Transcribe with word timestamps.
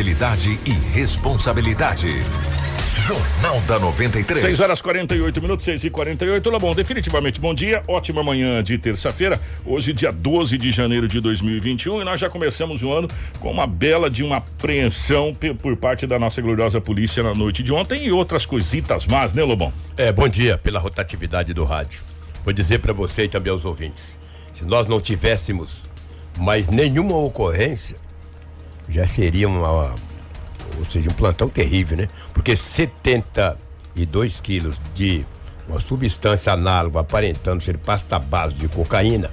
credibilidade 0.00 0.58
e 0.64 0.70
responsabilidade. 0.94 2.08
Jornal 3.06 3.60
da 3.66 3.78
93. 3.78 4.40
6 4.40 4.60
horas 4.60 4.80
48 4.80 5.42
minutos, 5.42 5.64
6 5.64 5.84
e 5.84 5.90
48 5.90 6.58
Bom, 6.58 6.74
definitivamente 6.74 7.38
bom 7.38 7.52
dia, 7.52 7.82
ótima 7.86 8.22
manhã 8.22 8.62
de 8.62 8.78
terça-feira, 8.78 9.38
hoje 9.64 9.92
dia 9.92 10.10
12 10.10 10.56
de 10.56 10.70
janeiro 10.70 11.06
de 11.06 11.20
2021 11.20 12.00
e 12.00 12.04
nós 12.04 12.18
já 12.18 12.30
começamos 12.30 12.82
o 12.82 12.90
ano 12.90 13.08
com 13.40 13.50
uma 13.50 13.66
bela 13.66 14.08
de 14.08 14.22
uma 14.22 14.38
apreensão 14.38 15.36
por 15.60 15.76
parte 15.76 16.06
da 16.06 16.18
nossa 16.18 16.40
gloriosa 16.40 16.80
polícia 16.80 17.22
na 17.22 17.34
noite 17.34 17.62
de 17.62 17.72
ontem 17.72 18.06
e 18.06 18.10
outras 18.10 18.46
coisitas 18.46 19.06
más, 19.06 19.34
né, 19.34 19.42
Lobão? 19.42 19.70
É, 19.98 20.10
bom 20.10 20.28
dia 20.28 20.56
pela 20.56 20.80
rotatividade 20.80 21.52
do 21.52 21.64
rádio. 21.64 22.00
Vou 22.42 22.54
dizer 22.54 22.78
para 22.78 22.94
você 22.94 23.24
e 23.24 23.28
também 23.28 23.52
aos 23.52 23.66
ouvintes, 23.66 24.18
se 24.54 24.64
nós 24.64 24.86
não 24.86 24.98
tivéssemos 24.98 25.82
mais 26.38 26.68
nenhuma 26.68 27.16
ocorrência, 27.18 27.96
já 28.90 29.06
seria 29.06 29.48
uma, 29.48 29.94
ou 30.78 30.84
seja, 30.90 31.08
um 31.10 31.14
plantão 31.14 31.48
terrível, 31.48 31.96
né? 31.96 32.08
Porque 32.34 32.56
72 32.56 34.40
quilos 34.40 34.80
de 34.94 35.24
uma 35.68 35.78
substância 35.78 36.52
análoga 36.52 37.00
aparentando 37.00 37.62
ser 37.62 37.78
pasta 37.78 38.18
base 38.18 38.54
de 38.56 38.68
cocaína, 38.68 39.30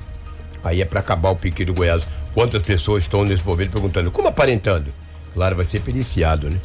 aí 0.64 0.82
é 0.82 0.86
para 0.86 1.00
acabar 1.00 1.32
o 1.32 1.36
pique 1.36 1.66
do 1.66 1.74
Goiás. 1.74 2.08
Quantas 2.34 2.62
pessoas 2.62 3.04
estão 3.04 3.24
nesse 3.24 3.44
momento 3.44 3.72
perguntando, 3.72 4.12
como 4.12 4.28
aparentando? 4.28 4.94
Claro, 5.34 5.56
vai 5.56 5.66
ser 5.66 5.82
periciado, 5.82 6.50
né? 6.50 6.60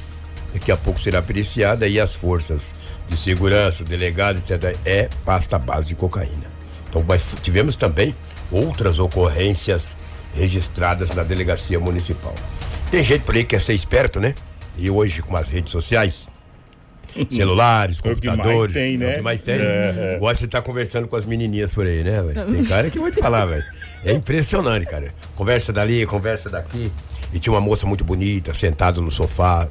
Daqui 0.52 0.70
a 0.70 0.76
pouco 0.76 1.00
será 1.00 1.22
periciado 1.22 1.84
aí 1.84 1.98
as 1.98 2.14
forças 2.14 2.74
de 3.08 3.16
segurança, 3.16 3.82
o 3.82 3.86
delegado, 3.86 4.38
etc. 4.38 4.76
É 4.84 5.08
pasta 5.24 5.58
base 5.58 5.88
de 5.88 5.94
cocaína. 5.94 6.44
Então, 6.88 7.02
mas 7.06 7.22
tivemos 7.42 7.74
também 7.74 8.14
outras 8.50 8.98
ocorrências 8.98 9.96
registradas 10.34 11.14
na 11.14 11.22
delegacia 11.22 11.80
municipal. 11.80 12.34
Tem 12.92 13.02
gente 13.02 13.22
por 13.22 13.34
aí 13.34 13.42
que 13.42 13.56
quer 13.56 13.60
ser 13.62 13.72
esperto, 13.72 14.20
né? 14.20 14.34
E 14.76 14.90
hoje 14.90 15.22
com 15.22 15.34
as 15.34 15.48
redes 15.48 15.72
sociais, 15.72 16.28
celulares, 17.30 18.02
computadores. 18.02 18.76
É 18.76 18.90
o 18.92 18.92
que 18.92 18.92
mais 18.92 18.92
tem, 18.92 18.98
né? 18.98 19.06
É 19.06 19.12
o 19.12 19.16
que 19.16 19.22
mais 19.22 19.40
tem. 19.40 19.54
É, 19.54 20.14
é. 20.16 20.18
Gosta 20.18 20.40
de 20.40 20.44
estar 20.44 20.60
conversando 20.60 21.08
com 21.08 21.16
as 21.16 21.24
menininhas 21.24 21.72
por 21.72 21.86
aí, 21.86 22.04
né? 22.04 22.20
Véio? 22.20 22.52
Tem 22.52 22.64
cara 22.66 22.90
que 22.90 22.98
vou 22.98 23.10
te 23.10 23.18
falar, 23.18 23.46
velho. 23.46 23.64
É 24.04 24.12
impressionante, 24.12 24.84
cara. 24.84 25.14
Conversa 25.34 25.72
dali, 25.72 26.04
conversa 26.04 26.50
daqui. 26.50 26.92
E 27.32 27.38
tinha 27.38 27.54
uma 27.54 27.62
moça 27.62 27.86
muito 27.86 28.04
bonita, 28.04 28.52
sentada 28.52 29.00
no 29.00 29.10
sofá, 29.10 29.66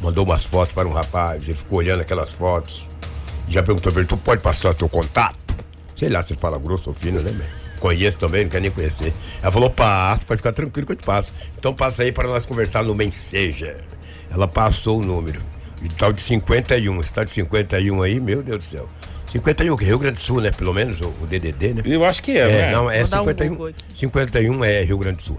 mandou 0.00 0.24
umas 0.24 0.42
fotos 0.42 0.72
para 0.72 0.88
um 0.88 0.92
rapaz, 0.92 1.46
ele 1.46 1.58
ficou 1.58 1.78
olhando 1.78 2.00
aquelas 2.00 2.32
fotos. 2.32 2.88
Já 3.48 3.62
perguntou 3.62 3.92
pra 3.92 4.00
ele, 4.00 4.08
tu 4.08 4.16
pode 4.16 4.40
passar 4.40 4.70
o 4.70 4.74
teu 4.74 4.88
contato? 4.88 5.36
Sei 5.94 6.08
lá 6.08 6.22
se 6.22 6.32
ele 6.32 6.40
fala 6.40 6.58
grosso 6.58 6.88
ou 6.88 6.96
fino, 6.96 7.20
né, 7.20 7.32
velho? 7.32 7.61
Conheço 7.82 8.16
também, 8.16 8.44
não 8.44 8.50
quer 8.50 8.60
nem 8.60 8.70
conhecer. 8.70 9.12
Ela 9.42 9.50
falou, 9.50 9.68
passa, 9.68 10.24
pode 10.24 10.38
ficar 10.38 10.52
tranquilo 10.52 10.86
que 10.86 10.92
eu 10.92 10.96
te 10.96 11.04
passo. 11.04 11.32
Então 11.58 11.74
passa 11.74 12.04
aí 12.04 12.12
para 12.12 12.28
nós 12.28 12.46
conversar 12.46 12.84
no 12.84 12.94
Menseja. 12.94 13.76
Ela 14.30 14.46
passou 14.46 15.00
o 15.00 15.04
número. 15.04 15.40
E 15.82 15.88
tal 15.88 16.12
de 16.12 16.20
51. 16.20 17.00
Esse 17.00 17.12
tal 17.12 17.24
de 17.24 17.32
51 17.32 18.00
aí, 18.00 18.20
meu 18.20 18.40
Deus 18.40 18.58
do 18.60 18.64
céu. 18.64 18.88
51, 19.32 19.76
que 19.76 19.82
é 19.82 19.86
Rio 19.88 19.98
Grande 19.98 20.18
do 20.18 20.20
Sul, 20.20 20.40
né? 20.40 20.52
Pelo 20.52 20.72
menos 20.72 21.00
o, 21.00 21.08
o 21.08 21.26
DDD, 21.26 21.74
né? 21.74 21.82
Eu 21.84 22.04
acho 22.04 22.22
que 22.22 22.38
é, 22.38 22.42
é 22.42 22.46
né? 22.46 22.70
Não, 22.70 22.88
é 22.88 23.04
51. 23.04 23.52
Um 23.52 23.72
51 23.92 24.64
é 24.64 24.84
Rio 24.84 24.98
Grande 24.98 25.16
do 25.16 25.22
Sul. 25.24 25.38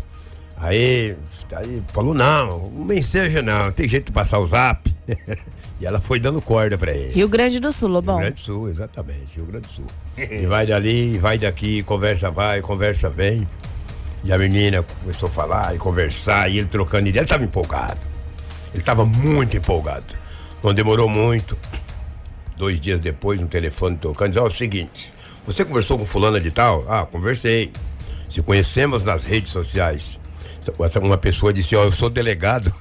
Aí, 0.64 1.14
aí 1.54 1.84
falou, 1.90 2.14
não, 2.14 2.72
nem 2.74 3.02
seja 3.02 3.42
não, 3.42 3.70
tem 3.74 3.86
jeito 3.86 4.06
de 4.06 4.12
passar 4.14 4.40
o 4.40 4.48
zap. 4.48 4.90
e 5.82 5.86
ela 5.86 6.00
foi 6.00 6.22
dando 6.22 6.42
corda 6.42 6.78
pra 6.78 6.94
ele. 6.94 7.14
Rio 7.14 7.28
Grande 7.28 7.60
do 7.60 7.70
Sul, 7.74 7.90
Lobão. 7.90 8.16
Rio 8.16 8.24
Grande 8.24 8.42
do 8.42 8.46
Sul, 8.46 8.70
exatamente, 8.70 9.36
Rio 9.36 9.46
Grande 9.46 9.68
do 9.68 9.74
Sul. 9.74 9.86
e 10.18 10.46
vai 10.46 10.66
dali, 10.66 11.18
vai 11.18 11.38
daqui, 11.38 11.84
conversa 11.84 12.32
vai, 12.32 12.62
conversa 12.62 13.10
vem. 13.10 13.46
E 14.24 14.32
a 14.32 14.38
menina 14.38 14.86
começou 15.02 15.28
a 15.28 15.32
falar 15.32 15.76
e 15.76 15.78
conversar, 15.78 16.50
e 16.50 16.60
ele 16.60 16.68
trocando 16.68 17.10
ideia, 17.10 17.24
ele 17.24 17.30
tava 17.30 17.44
empolgado. 17.44 18.00
Ele 18.74 18.82
estava 18.82 19.06
muito 19.06 19.58
empolgado. 19.58 20.16
Não 20.64 20.74
demorou 20.74 21.10
muito. 21.10 21.58
Dois 22.56 22.80
dias 22.80 23.02
depois, 23.02 23.42
no 23.42 23.48
telefone 23.48 23.98
tocando, 23.98 24.30
diz: 24.30 24.38
Ó, 24.38 24.44
oh, 24.44 24.46
é 24.46 24.50
o 24.50 24.52
seguinte, 24.52 25.14
você 25.46 25.66
conversou 25.66 26.00
com 26.00 26.06
fulana 26.06 26.40
de 26.40 26.52
tal? 26.52 26.86
Ah, 26.88 27.06
conversei. 27.06 27.74
Se 28.30 28.42
conhecemos 28.42 29.04
nas 29.04 29.26
redes 29.26 29.52
sociais. 29.52 30.23
Uma 31.02 31.18
pessoa 31.18 31.54
disse: 31.54 31.76
Ó, 31.76 31.82
oh, 31.82 31.86
eu 31.86 31.92
sou 31.92 32.10
delegado. 32.10 32.74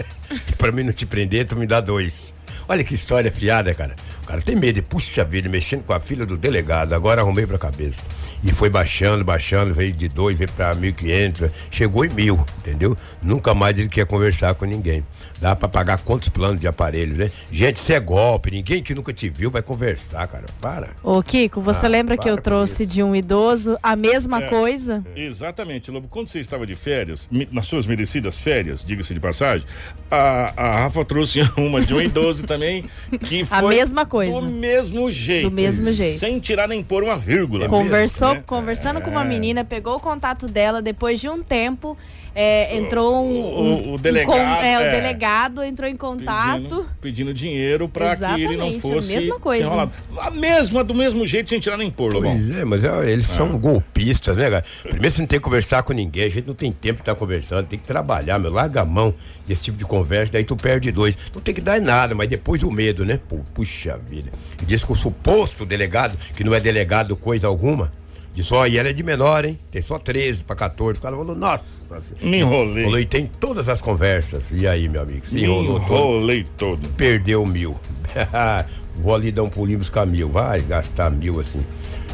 para 0.56 0.72
mim 0.72 0.82
não 0.82 0.92
te 0.92 1.06
prender, 1.06 1.46
tu 1.46 1.56
me 1.56 1.66
dá 1.66 1.80
dois. 1.80 2.34
Olha 2.68 2.82
que 2.82 2.94
história 2.94 3.30
fiada, 3.30 3.72
cara. 3.74 3.94
O 4.26 4.28
cara 4.28 4.42
tem 4.42 4.56
medo, 4.56 4.82
puxa 4.82 5.22
vida, 5.22 5.48
mexendo 5.48 5.84
com 5.84 5.92
a 5.92 6.00
filha 6.00 6.26
do 6.26 6.36
delegado. 6.36 6.94
Agora 6.94 7.22
arrumei 7.22 7.46
pra 7.46 7.56
cabeça. 7.56 8.00
E 8.42 8.50
foi 8.50 8.68
baixando, 8.68 9.24
baixando, 9.24 9.72
veio 9.72 9.92
de 9.92 10.08
dois, 10.08 10.36
veio 10.36 10.50
pra 10.50 10.74
mil 10.74 10.92
quinhentos, 10.92 11.48
chegou 11.70 12.04
em 12.04 12.08
mil, 12.08 12.44
entendeu? 12.58 12.96
Nunca 13.22 13.54
mais 13.54 13.78
ele 13.78 13.88
quer 13.88 14.04
conversar 14.04 14.56
com 14.56 14.64
ninguém. 14.64 15.06
Dá 15.40 15.54
pra 15.54 15.68
pagar 15.68 15.98
quantos 15.98 16.28
planos 16.28 16.58
de 16.58 16.66
aparelhos, 16.66 17.18
né? 17.18 17.30
Gente, 17.52 17.76
isso 17.76 17.92
é 17.92 18.00
golpe, 18.00 18.50
ninguém 18.50 18.82
que 18.82 18.96
nunca 18.96 19.12
te 19.12 19.28
viu 19.28 19.48
vai 19.48 19.62
conversar, 19.62 20.26
cara. 20.26 20.46
Para. 20.60 20.88
Ô, 21.04 21.22
Kiko, 21.22 21.60
você 21.60 21.86
ah, 21.86 21.88
lembra 21.88 22.18
que 22.18 22.28
eu 22.28 22.36
trouxe 22.36 22.82
isso. 22.82 22.92
de 22.92 23.02
um 23.04 23.14
idoso 23.14 23.78
a 23.80 23.94
mesma 23.94 24.42
é, 24.42 24.48
coisa? 24.48 25.04
Exatamente, 25.14 25.88
Lobo. 25.90 26.08
Quando 26.08 26.26
você 26.26 26.40
estava 26.40 26.66
de 26.66 26.74
férias, 26.74 27.28
nas 27.52 27.66
suas 27.66 27.86
merecidas 27.86 28.40
férias, 28.40 28.84
diga-se 28.84 29.14
de 29.14 29.20
passagem, 29.20 29.66
a, 30.10 30.52
a 30.56 30.80
Rafa 30.80 31.04
trouxe 31.04 31.40
uma 31.56 31.80
de 31.80 31.94
um 31.94 32.00
idoso 32.00 32.44
também, 32.44 32.84
que 33.20 33.44
foi. 33.44 33.58
A 33.58 33.62
mesma 33.62 34.04
coisa. 34.04 34.15
Do 34.24 34.42
mesmo 34.42 35.10
jeito. 35.10 35.50
Do 35.50 35.54
mesmo 35.54 35.90
jeito. 35.92 36.18
Sem 36.18 36.38
tirar 36.40 36.68
nem 36.68 36.82
pôr 36.82 37.02
uma 37.02 37.16
vírgula. 37.16 37.68
Conversou, 37.68 38.28
mesmo, 38.28 38.40
né? 38.40 38.44
conversando 38.46 38.98
é. 38.98 39.02
com 39.02 39.10
uma 39.10 39.24
é. 39.24 39.28
menina, 39.28 39.64
pegou 39.64 39.96
o 39.96 40.00
contato 40.00 40.48
dela, 40.48 40.80
depois 40.82 41.20
de 41.20 41.28
um 41.28 41.42
tempo 41.42 41.96
é, 42.38 42.76
entrou 42.76 43.24
um, 43.24 43.40
o, 43.40 43.94
o, 43.94 43.98
delegado, 43.98 44.36
um, 44.36 44.62
é, 44.62 44.72
é, 44.72 44.76
o 44.76 44.90
delegado 44.90 45.62
entrou 45.62 45.88
em 45.88 45.96
contato 45.96 46.60
pedindo, 46.60 46.86
pedindo 47.00 47.34
dinheiro 47.34 47.88
para 47.88 48.14
que 48.14 48.42
ele 48.42 48.58
não 48.58 48.78
fosse 48.78 49.14
a 49.14 49.16
mesma 49.16 49.40
coisa. 49.40 49.90
A 50.18 50.30
mesma, 50.30 50.84
do 50.84 50.94
mesmo 50.94 51.26
jeito, 51.26 51.48
sem 51.48 51.58
tirar 51.58 51.78
nem 51.78 51.90
pôr, 51.90 52.12
Pois 52.12 52.50
é, 52.50 52.62
mas 52.62 52.84
é, 52.84 53.10
eles 53.10 53.30
ah. 53.30 53.36
são 53.36 53.58
golpistas, 53.58 54.36
né, 54.36 54.50
cara? 54.50 54.64
Primeiro 54.82 55.10
você 55.10 55.22
não 55.22 55.26
tem 55.26 55.38
que 55.38 55.44
conversar 55.44 55.82
com 55.82 55.94
ninguém, 55.94 56.24
a 56.24 56.28
gente 56.28 56.46
não 56.46 56.54
tem 56.54 56.70
tempo 56.70 56.96
de 56.96 57.02
estar 57.02 57.14
tá 57.14 57.18
conversando, 57.18 57.66
tem 57.66 57.78
que 57.78 57.86
trabalhar, 57.86 58.38
meu, 58.38 58.52
larga 58.52 58.82
a 58.82 58.84
mão 58.84 59.14
desse 59.46 59.62
tipo 59.62 59.78
de 59.78 59.86
conversa, 59.86 60.34
daí 60.34 60.44
tu 60.44 60.56
perde 60.56 60.92
dois. 60.92 61.16
Não 61.34 61.40
tem 61.40 61.54
que 61.54 61.62
dar 61.62 61.80
nada, 61.80 62.14
mas 62.14 62.28
depois 62.28 62.62
o 62.62 62.70
medo, 62.70 63.02
né? 63.02 63.18
puxa 63.54 63.96
vida. 63.96 64.30
E 64.60 64.66
diz 64.66 64.84
que 64.84 64.92
o 64.92 64.94
suposto 64.94 65.64
delegado, 65.64 66.18
que 66.34 66.44
não 66.44 66.54
é 66.54 66.60
delegado 66.60 67.16
coisa 67.16 67.46
alguma, 67.46 67.90
Disse, 68.36 68.52
ó, 68.52 68.66
e 68.66 68.76
ela 68.76 68.90
é 68.90 68.92
de 68.92 69.02
menor, 69.02 69.46
hein? 69.46 69.58
Tem 69.70 69.80
só 69.80 69.98
13 69.98 70.44
para 70.44 70.54
14. 70.54 70.98
O 70.98 71.02
cara 71.02 71.16
falou, 71.16 71.34
nossa. 71.34 71.98
Me 72.20 72.40
enrolei. 72.40 72.84
Falou, 72.84 73.00
e 73.00 73.06
tem 73.06 73.24
todas 73.40 73.66
as 73.66 73.80
conversas. 73.80 74.52
E 74.52 74.68
aí, 74.68 74.90
meu 74.90 75.00
amigo? 75.00 75.24
Se 75.24 75.40
enrolou 75.40 75.80
todo. 75.80 75.92
enrolei 75.94 76.46
todo. 76.58 76.88
Perdeu 76.90 77.46
mil. 77.46 77.74
Vou 78.94 79.14
ali 79.14 79.32
dar 79.32 79.42
um 79.42 79.48
pulinho 79.48 79.78
buscar 79.78 80.04
mil. 80.04 80.28
Vai 80.28 80.60
gastar 80.60 81.10
mil 81.10 81.40
assim. 81.40 81.64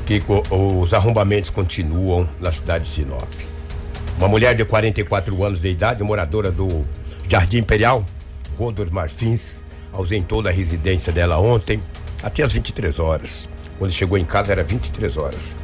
Que 0.07 0.23
os 0.49 0.95
arrombamentos 0.95 1.51
continuam 1.51 2.29
na 2.39 2.53
cidade 2.53 2.85
de 2.85 2.91
Sinop. 2.91 3.29
Uma 4.17 4.29
mulher 4.29 4.55
de 4.55 4.65
44 4.65 5.43
anos 5.43 5.63
de 5.63 5.71
idade, 5.71 6.05
moradora 6.05 6.53
do 6.53 6.87
Jardim 7.29 7.59
Imperial, 7.59 8.07
Rua 8.57 8.71
dos 8.71 8.91
Marfins, 8.91 9.65
ausentou 9.93 10.41
da 10.41 10.53
residência 10.53 11.13
dela 11.13 11.41
ontem 11.41 11.83
até 12.23 12.45
as 12.45 12.53
23 12.53 13.01
horas. 13.01 13.49
Quando 13.77 13.91
chegou 13.91 14.17
em 14.17 14.25
casa 14.25 14.53
era 14.53 14.63
23 14.63 15.17
horas. 15.17 15.57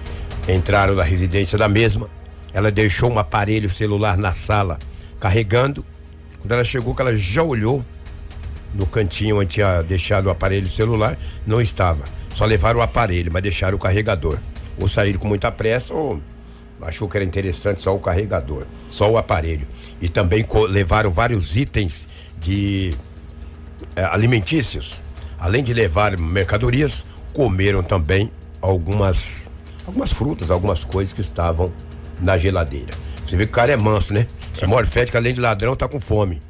Entraram 0.49 0.95
na 0.95 1.03
residência 1.03 1.59
da 1.59 1.69
mesma. 1.69 2.09
Ela 2.55 2.71
deixou 2.71 3.11
um 3.11 3.19
aparelho 3.19 3.69
celular 3.69 4.17
na 4.17 4.33
sala, 4.33 4.79
carregando. 5.21 5.85
Quando 6.41 6.53
ela 6.53 6.65
chegou, 6.65 6.95
que 6.95 7.03
ela 7.03 7.15
já 7.15 7.43
olhou 7.43 7.85
no 8.75 8.87
cantinho 8.87 9.39
onde 9.39 9.51
tinha 9.51 9.83
deixado 9.83 10.27
o 10.27 10.31
aparelho 10.31 10.69
celular, 10.69 11.19
não 11.47 11.61
estava. 11.61 12.05
Só 12.35 12.47
levaram 12.47 12.81
o 12.81 12.83
aparelho, 12.83 13.31
mas 13.33 13.43
deixaram 13.43 13.77
o 13.77 13.79
carregador. 13.79 14.39
Ou 14.81 14.89
saíram 14.89 15.19
com 15.19 15.29
muita 15.29 15.53
pressa, 15.53 15.93
ou 15.93 16.21
achou 16.81 17.09
que 17.09 17.17
era 17.17 17.25
interessante 17.25 17.81
só 17.81 17.95
o 17.95 17.99
carregador, 17.99 18.65
só 18.91 19.11
o 19.11 19.19
aparelho. 19.19 19.67
E 20.01 20.09
também 20.09 20.47
levaram 20.69 21.11
vários 21.11 21.57
itens 21.57 22.09
de 22.39 22.95
é, 23.95 24.05
alimentícios. 24.05 25.03
Além 25.39 25.63
de 25.63 25.75
levar 25.75 26.17
mercadorias, 26.17 27.05
comeram 27.33 27.83
também 27.83 28.31
algumas 28.61 29.48
algumas 29.89 30.13
frutas, 30.13 30.51
algumas 30.51 30.85
coisas 30.85 31.13
que 31.13 31.21
estavam 31.21 31.73
na 32.21 32.37
geladeira. 32.37 32.91
Você 33.27 33.37
vê 33.37 33.47
que 33.47 33.53
o 33.53 33.55
cara 33.55 33.73
é 33.73 33.77
manso, 33.77 34.13
né? 34.13 34.27
Esse 34.55 34.67
morfético, 34.67 35.17
além 35.17 35.35
de 35.35 35.41
ladrão, 35.41 35.75
tá 35.75 35.89
com 35.89 35.99
fome. 35.99 36.41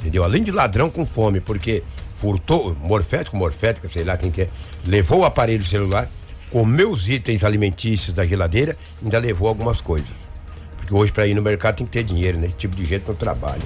Entendeu? 0.00 0.22
Além 0.22 0.42
de 0.42 0.50
ladrão 0.50 0.88
com 0.88 1.04
fome, 1.04 1.40
porque 1.40 1.82
furtou, 2.16 2.74
morfético, 2.80 3.36
morfética, 3.36 3.88
sei 3.88 4.04
lá 4.04 4.16
quem 4.16 4.30
que 4.30 4.42
é, 4.42 4.48
levou 4.86 5.20
o 5.20 5.24
aparelho 5.24 5.64
celular, 5.64 6.08
comeu 6.50 6.90
os 6.90 7.08
itens 7.08 7.42
alimentícios 7.42 8.14
da 8.14 8.24
geladeira, 8.24 8.76
ainda 9.02 9.18
levou 9.18 9.48
algumas 9.48 9.80
coisas. 9.80 10.30
Porque 10.76 10.94
hoje 10.94 11.10
para 11.10 11.26
ir 11.26 11.34
no 11.34 11.42
mercado 11.42 11.76
tem 11.76 11.86
que 11.86 11.92
ter 11.92 12.04
dinheiro, 12.04 12.38
né? 12.38 12.46
Esse 12.46 12.56
tipo 12.56 12.76
de 12.76 12.84
gente 12.84 13.08
não 13.08 13.14
trabalha. 13.14 13.62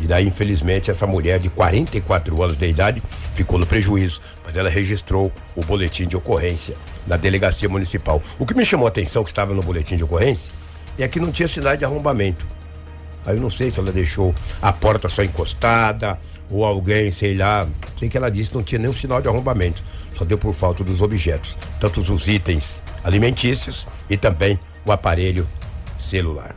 E 0.00 0.06
daí, 0.06 0.26
infelizmente, 0.26 0.90
essa 0.90 1.06
mulher 1.06 1.38
de 1.38 1.48
44 1.48 2.42
anos 2.42 2.56
de 2.56 2.66
idade 2.66 3.02
ficou 3.34 3.58
no 3.58 3.66
prejuízo, 3.66 4.20
mas 4.44 4.56
ela 4.56 4.70
registrou 4.70 5.30
o 5.54 5.60
boletim 5.64 6.06
de 6.06 6.16
ocorrência 6.16 6.76
na 7.08 7.16
delegacia 7.16 7.68
municipal. 7.68 8.22
O 8.38 8.46
que 8.46 8.54
me 8.54 8.64
chamou 8.64 8.86
a 8.86 8.90
atenção 8.90 9.24
que 9.24 9.30
estava 9.30 9.54
no 9.54 9.62
boletim 9.62 9.96
de 9.96 10.04
ocorrência 10.04 10.52
é 10.98 11.08
que 11.08 11.18
não 11.18 11.32
tinha 11.32 11.48
sinais 11.48 11.78
de 11.78 11.84
arrombamento. 11.84 12.46
Aí 13.24 13.36
eu 13.36 13.40
não 13.40 13.50
sei 13.50 13.70
se 13.70 13.80
ela 13.80 13.90
deixou 13.90 14.34
a 14.60 14.72
porta 14.72 15.08
só 15.08 15.22
encostada 15.22 16.18
ou 16.50 16.64
alguém, 16.64 17.10
sei 17.10 17.34
lá. 17.34 17.66
Sei 17.96 18.08
que 18.08 18.16
ela 18.16 18.30
disse 18.30 18.50
que 18.50 18.56
não 18.56 18.62
tinha 18.62 18.78
nenhum 18.78 18.92
sinal 18.92 19.20
de 19.20 19.28
arrombamento. 19.28 19.82
Só 20.14 20.24
deu 20.24 20.38
por 20.38 20.54
falta 20.54 20.84
dos 20.84 21.00
objetos, 21.00 21.56
tanto 21.80 22.00
os 22.00 22.28
itens 22.28 22.82
alimentícios 23.02 23.86
e 24.08 24.16
também 24.16 24.58
o 24.84 24.92
aparelho 24.92 25.46
celular. 25.98 26.54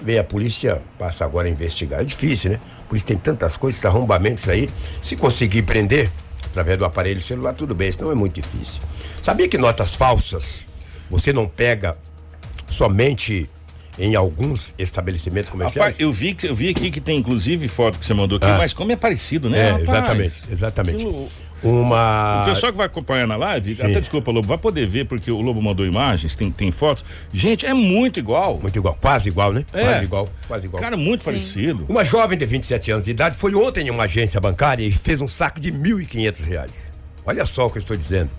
Bem, 0.00 0.18
a 0.18 0.24
polícia 0.24 0.80
passa 0.98 1.24
agora 1.24 1.48
a 1.48 1.50
investigar. 1.50 2.00
É 2.00 2.04
difícil, 2.04 2.52
né? 2.52 2.60
A 2.84 2.88
polícia 2.88 3.08
tem 3.08 3.18
tantas 3.18 3.56
coisas, 3.56 3.84
arrombamentos 3.84 4.48
aí. 4.48 4.68
Se 5.02 5.16
conseguir 5.16 5.62
prender 5.62 6.08
através 6.46 6.78
do 6.78 6.84
aparelho 6.84 7.20
celular, 7.20 7.52
tudo 7.52 7.74
bem, 7.74 7.90
senão 7.90 8.12
é 8.12 8.14
muito 8.14 8.34
difícil. 8.34 8.80
Sabia 9.22 9.48
que 9.48 9.58
notas 9.58 9.94
falsas 9.94 10.68
você 11.10 11.32
não 11.32 11.46
pega 11.46 11.96
somente 12.66 13.48
em 13.98 14.14
alguns 14.14 14.74
estabelecimentos 14.78 15.50
comerciais? 15.50 15.96
Rapaz, 15.96 16.00
eu 16.00 16.12
vi, 16.12 16.34
que, 16.34 16.46
eu 16.46 16.54
vi 16.54 16.68
aqui 16.68 16.90
que 16.90 17.00
tem 17.00 17.18
inclusive 17.18 17.66
foto 17.68 17.98
que 17.98 18.04
você 18.04 18.14
mandou 18.14 18.36
aqui, 18.36 18.46
ah. 18.46 18.58
mas 18.58 18.72
como 18.72 18.92
é 18.92 18.96
parecido, 18.96 19.50
né? 19.50 19.58
É, 19.58 19.70
rapaz? 19.70 19.88
exatamente, 19.88 20.34
exatamente. 20.50 21.06
Aquilo 21.06 21.28
uma. 21.62 22.42
O 22.42 22.44
pessoal 22.46 22.72
que 22.72 22.78
vai 22.78 22.86
acompanhar 22.86 23.26
na 23.26 23.36
live, 23.36 23.74
Sim. 23.74 23.86
até 23.86 24.00
desculpa, 24.00 24.30
Lobo, 24.30 24.46
vai 24.46 24.58
poder 24.58 24.86
ver, 24.86 25.06
porque 25.06 25.30
o 25.30 25.40
Lobo 25.40 25.60
mandou 25.60 25.84
imagens, 25.84 26.34
tem, 26.34 26.50
tem 26.50 26.70
fotos. 26.70 27.04
Gente, 27.32 27.66
é 27.66 27.74
muito 27.74 28.18
igual. 28.18 28.58
Muito 28.60 28.78
igual, 28.78 28.96
quase 29.00 29.28
igual, 29.28 29.52
né? 29.52 29.64
É. 29.72 29.84
Quase 29.84 30.04
igual, 30.04 30.28
quase 30.46 30.66
igual. 30.66 30.82
Cara, 30.82 30.96
muito 30.96 31.24
Sim. 31.24 31.30
parecido. 31.30 31.86
Uma 31.88 32.04
jovem 32.04 32.38
de 32.38 32.46
27 32.46 32.92
anos 32.92 33.04
de 33.06 33.10
idade 33.10 33.36
foi 33.36 33.54
ontem 33.54 33.88
em 33.88 33.90
uma 33.90 34.04
agência 34.04 34.40
bancária 34.40 34.84
e 34.84 34.92
fez 34.92 35.20
um 35.20 35.28
saque 35.28 35.60
de 35.60 35.70
R$ 35.70 35.78
1.500. 35.78 36.90
Olha 37.26 37.44
só 37.44 37.66
o 37.66 37.70
que 37.70 37.78
eu 37.78 37.80
estou 37.80 37.96
dizendo. 37.96 38.30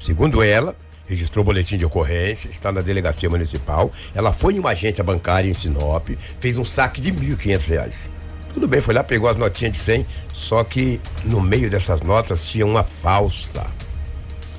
Segundo 0.00 0.42
ela, 0.42 0.74
registrou 1.06 1.44
boletim 1.44 1.76
de 1.76 1.84
ocorrência, 1.84 2.48
está 2.48 2.72
na 2.72 2.80
delegacia 2.80 3.28
municipal. 3.28 3.90
Ela 4.14 4.32
foi 4.32 4.54
em 4.54 4.58
uma 4.58 4.70
agência 4.70 5.04
bancária 5.04 5.48
em 5.48 5.54
Sinop, 5.54 6.08
fez 6.38 6.56
um 6.56 6.64
saque 6.64 7.00
de 7.00 7.10
R$ 7.10 7.36
1.500. 7.36 8.08
Tudo 8.54 8.66
bem, 8.66 8.80
foi 8.80 8.94
lá, 8.94 9.04
pegou 9.04 9.28
as 9.28 9.36
notinhas 9.36 9.74
de 9.74 9.78
100, 9.78 10.06
só 10.32 10.64
que 10.64 11.00
no 11.24 11.40
meio 11.40 11.70
dessas 11.70 12.00
notas 12.00 12.48
tinha 12.48 12.66
uma 12.66 12.82
falsa. 12.82 13.64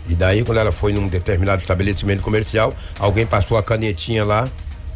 E 0.08 0.16
daí, 0.16 0.44
quando 0.44 0.60
ela 0.60 0.72
foi 0.72 0.94
num 0.94 1.08
determinado 1.08 1.62
estabelecimento 1.62 2.22
comercial, 2.22 2.74
alguém 3.00 3.26
passou 3.26 3.58
a 3.58 3.64
canetinha 3.64 4.24
lá, 4.24 4.48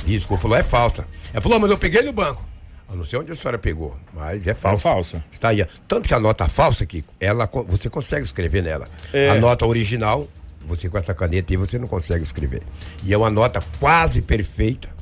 riscou, 0.06 0.38
falou, 0.38 0.57
é 0.57 0.63
falsa. 0.63 1.07
Ela 1.33 1.41
falou, 1.41 1.59
mas 1.59 1.71
eu 1.71 1.77
peguei 1.77 2.01
no 2.03 2.13
banco. 2.13 2.44
Eu 2.90 2.96
não 2.96 3.06
sei 3.06 3.20
onde 3.20 3.32
a 3.32 3.36
senhora 3.36 3.58
pegou, 3.58 3.98
mas 4.14 4.48
é 4.48 4.54
falsa. 4.54 4.80
É 4.80 4.92
falsa. 4.92 5.26
Está 5.32 5.50
aí. 5.50 5.66
Tanto 5.88 6.08
que 6.08 6.14
a 6.14 6.20
nota 6.20 6.48
falsa, 6.48 6.86
Kiko, 6.86 7.14
ela, 7.20 7.50
você 7.68 7.90
consegue 7.90 8.24
escrever 8.26 8.64
nela. 8.64 8.88
É. 9.12 9.30
A 9.30 9.36
nota 9.36 9.66
original, 9.66 10.28
você 10.62 10.88
com 10.88 10.98
essa 10.98 11.14
caneta 11.14 11.52
aí, 11.52 11.58
você 11.58 11.80
não 11.80 11.88
consegue 11.88 12.24
escrever. 12.24 12.62
E 13.04 13.14
é 13.14 13.18
uma 13.18 13.30
nota 13.30 13.60
quase 13.80 14.22
perfeita 14.22 14.96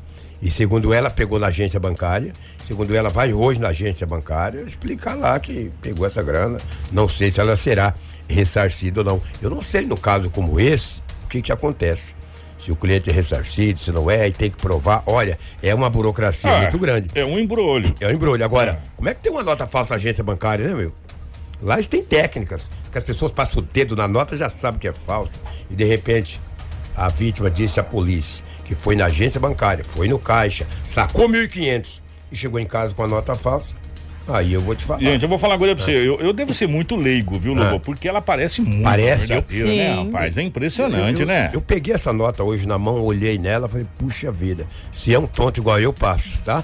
e 0.43 0.51
segundo 0.51 0.93
ela, 0.93 1.09
pegou 1.09 1.39
na 1.39 1.47
agência 1.47 1.79
bancária. 1.79 2.33
Segundo 2.61 2.93
ela, 2.93 3.07
vai 3.07 3.33
hoje 3.33 3.61
na 3.61 3.69
agência 3.69 4.05
bancária 4.05 4.59
explicar 4.59 5.15
lá 5.15 5.39
que 5.39 5.71
pegou 5.81 6.05
essa 6.05 6.21
grana. 6.21 6.57
Não 6.91 7.07
sei 7.07 7.31
se 7.31 7.39
ela 7.39 7.55
será 7.55 7.93
ressarcida 8.27 8.99
ou 8.99 9.05
não. 9.05 9.21
Eu 9.41 9.49
não 9.49 9.61
sei, 9.61 9.85
no 9.85 9.97
caso 9.97 10.29
como 10.29 10.59
esse, 10.59 10.99
o 11.23 11.29
que, 11.29 11.41
que 11.41 11.51
acontece. 11.51 12.13
Se 12.63 12.71
o 12.71 12.75
cliente 12.77 13.09
é 13.09 13.13
ressarcido, 13.13 13.79
se 13.79 13.91
não 13.91 14.09
é, 14.09 14.27
e 14.29 14.31
tem 14.31 14.49
que 14.49 14.55
provar. 14.55 15.03
Olha, 15.05 15.37
é 15.61 15.75
uma 15.75 15.89
burocracia 15.89 16.49
ah, 16.49 16.61
muito 16.61 16.77
grande. 16.77 17.09
É 17.13 17.25
um 17.25 17.37
embrulho. 17.37 17.93
É 17.99 18.07
um 18.07 18.11
embrulho. 18.11 18.43
Agora, 18.45 18.71
é. 18.71 18.89
como 18.95 19.09
é 19.09 19.13
que 19.13 19.21
tem 19.21 19.31
uma 19.31 19.43
nota 19.43 19.67
falsa 19.67 19.89
na 19.89 19.95
agência 19.97 20.23
bancária, 20.23 20.65
né, 20.65 20.73
meu? 20.73 20.93
Lá 21.61 21.75
eles 21.75 21.87
têm 21.87 22.01
técnicas, 22.01 22.69
que 22.89 22.97
as 22.97 23.03
pessoas 23.03 23.31
passam 23.31 23.61
o 23.61 23.65
dedo 23.65 23.95
na 23.95 24.07
nota 24.07 24.35
já 24.35 24.47
sabem 24.47 24.79
que 24.79 24.87
é 24.87 24.93
falsa. 24.93 25.33
E 25.69 25.75
de 25.75 25.83
repente, 25.83 26.39
a 26.95 27.09
vítima 27.09 27.51
disse 27.51 27.79
à 27.79 27.83
polícia 27.83 28.43
que 28.63 28.75
foi 28.75 28.95
na 28.95 29.05
agência 29.05 29.39
bancária, 29.39 29.83
foi 29.83 30.07
no 30.07 30.17
caixa, 30.17 30.65
sacou 30.85 31.27
1.500 31.27 32.01
e 32.31 32.35
chegou 32.35 32.59
em 32.59 32.65
casa 32.65 32.95
com 32.95 33.03
a 33.03 33.07
nota 33.07 33.35
falsa. 33.35 33.75
Aí 34.27 34.53
eu 34.53 34.61
vou 34.61 34.73
te 34.73 34.85
falar. 34.85 35.01
Gente, 35.01 35.23
eu 35.23 35.29
vou 35.29 35.37
falar 35.37 35.53
uma 35.53 35.59
coisa 35.59 35.75
pra 35.75 35.83
você. 35.83 35.91
Eu, 35.91 36.19
eu 36.19 36.31
devo 36.31 36.53
ser 36.53 36.67
muito 36.67 36.95
leigo, 36.95 37.37
viu, 37.37 37.53
Lobo? 37.53 37.75
Ah. 37.75 37.79
Porque 37.79 38.07
ela 38.07 38.21
parece 38.21 38.61
muito 38.61 38.83
parece, 38.83 39.27
verdadeira, 39.27 39.69
eu... 39.69 39.75
né, 39.75 40.03
rapaz? 40.03 40.37
É 40.37 40.41
impressionante, 40.41 41.21
eu, 41.21 41.27
né? 41.27 41.49
Eu 41.53 41.61
peguei 41.61 41.93
essa 41.93 42.13
nota 42.13 42.43
hoje 42.43 42.67
na 42.67 42.77
mão, 42.77 43.01
olhei 43.01 43.37
nela, 43.37 43.67
falei, 43.67 43.85
puxa 43.97 44.31
vida, 44.31 44.65
se 44.91 45.13
é 45.13 45.19
um 45.19 45.27
tonto 45.27 45.59
igual 45.59 45.79
eu, 45.79 45.91
passo, 45.91 46.39
tá? 46.45 46.63